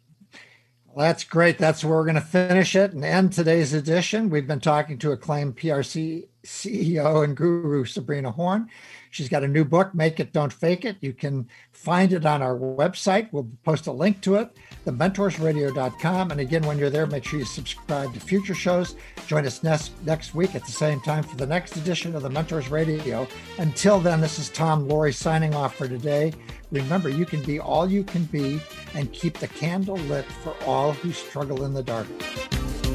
Well, 0.86 1.06
that's 1.06 1.24
great. 1.24 1.58
That's 1.58 1.84
where 1.84 1.96
we're 1.96 2.04
going 2.04 2.14
to 2.16 2.20
finish 2.20 2.74
it 2.74 2.92
and 2.92 3.04
end 3.04 3.32
today's 3.32 3.72
edition. 3.72 4.28
We've 4.28 4.46
been 4.46 4.60
talking 4.60 4.98
to 4.98 5.12
acclaimed 5.12 5.56
PRC 5.56 6.26
CEO 6.44 7.24
and 7.24 7.36
guru 7.36 7.84
Sabrina 7.84 8.30
Horn. 8.30 8.68
She's 9.10 9.28
got 9.28 9.42
a 9.42 9.48
new 9.48 9.64
book, 9.64 9.94
Make 9.94 10.20
It, 10.20 10.32
Don't 10.32 10.52
Fake 10.52 10.84
It. 10.84 10.96
You 11.00 11.12
can 11.12 11.48
find 11.72 12.12
it 12.12 12.24
on 12.24 12.42
our 12.42 12.56
website. 12.56 13.28
We'll 13.32 13.48
post 13.64 13.88
a 13.88 13.92
link 13.92 14.20
to 14.22 14.36
it, 14.36 14.56
thementorsradio.com. 14.86 16.30
And 16.30 16.40
again, 16.40 16.62
when 16.62 16.78
you're 16.78 16.90
there, 16.90 17.06
make 17.06 17.24
sure 17.24 17.40
you 17.40 17.44
subscribe 17.44 18.14
to 18.14 18.20
future 18.20 18.54
shows. 18.54 18.94
Join 19.26 19.46
us 19.46 19.62
next, 19.62 19.92
next 20.04 20.34
week 20.34 20.54
at 20.54 20.64
the 20.64 20.72
same 20.72 21.00
time 21.00 21.24
for 21.24 21.36
the 21.36 21.46
next 21.46 21.76
edition 21.76 22.14
of 22.14 22.22
the 22.22 22.30
Mentors 22.30 22.68
Radio. 22.68 23.26
Until 23.58 23.98
then, 23.98 24.20
this 24.20 24.38
is 24.38 24.48
Tom 24.48 24.88
Loarie 24.88 25.14
signing 25.14 25.54
off 25.54 25.74
for 25.74 25.88
today. 25.88 26.32
Remember, 26.70 27.08
you 27.08 27.26
can 27.26 27.42
be 27.42 27.58
all 27.58 27.90
you 27.90 28.04
can 28.04 28.24
be 28.24 28.60
and 28.94 29.12
keep 29.12 29.38
the 29.38 29.48
candle 29.48 29.96
lit 29.96 30.24
for 30.24 30.54
all 30.66 30.92
who 30.92 31.10
struggle 31.10 31.64
in 31.64 31.74
the 31.74 31.82
dark. 31.82 32.06